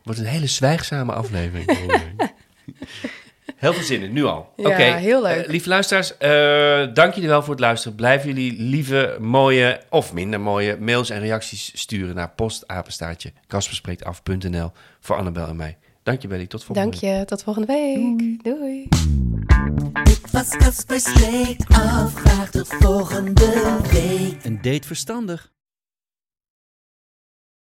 Wordt 0.03 0.21
een 0.21 0.27
hele 0.27 0.47
zwijgzame 0.47 1.13
aflevering. 1.13 1.67
Heel 3.57 3.73
veel 3.73 3.83
zin 3.83 4.03
in, 4.03 4.13
nu 4.13 4.25
al. 4.25 4.53
Ja, 4.57 4.69
Oké, 4.69 4.83
heel 4.83 5.23
leuk. 5.23 5.45
eh, 5.45 5.51
lieve 5.51 5.69
luisteraars, 5.69 6.17
eh, 6.17 6.95
dank 6.95 7.15
jullie 7.15 7.29
wel 7.29 7.41
voor 7.43 7.51
het 7.51 7.61
luisteren. 7.61 7.97
Blijven 7.97 8.29
jullie 8.29 8.61
lieve, 8.63 9.17
mooie 9.21 9.81
of 9.91 10.13
minder 10.13 10.41
mooie 10.41 10.77
mails 10.81 11.11
en 11.11 11.21
reacties 11.21 11.71
sturen 11.75 12.15
naar 12.15 12.31
postapenstaartje 12.31 13.33
kasperspreektaf.nl 13.47 14.71
voor 15.01 15.17
Annabel 15.17 15.47
en 15.47 15.57
mij. 15.57 15.79
Dank 16.03 16.23
je, 16.23 16.29
Belly. 16.29 16.47
Tot 16.47 16.65
volgende 16.65 16.91
Dank 16.91 17.03
week. 17.03 17.19
je. 17.19 17.25
Tot 17.25 17.43
volgende 17.43 17.73
week. 17.73 18.45
Doei. 18.45 18.89
Dit 20.03 20.31
was 20.31 20.51
af. 21.69 22.15
Graag 22.15 22.51
tot 22.51 22.69
volgende 22.69 23.81
week. 23.93 24.45
Een 24.45 24.59
date 24.63 24.87
verstandig. 24.87 25.53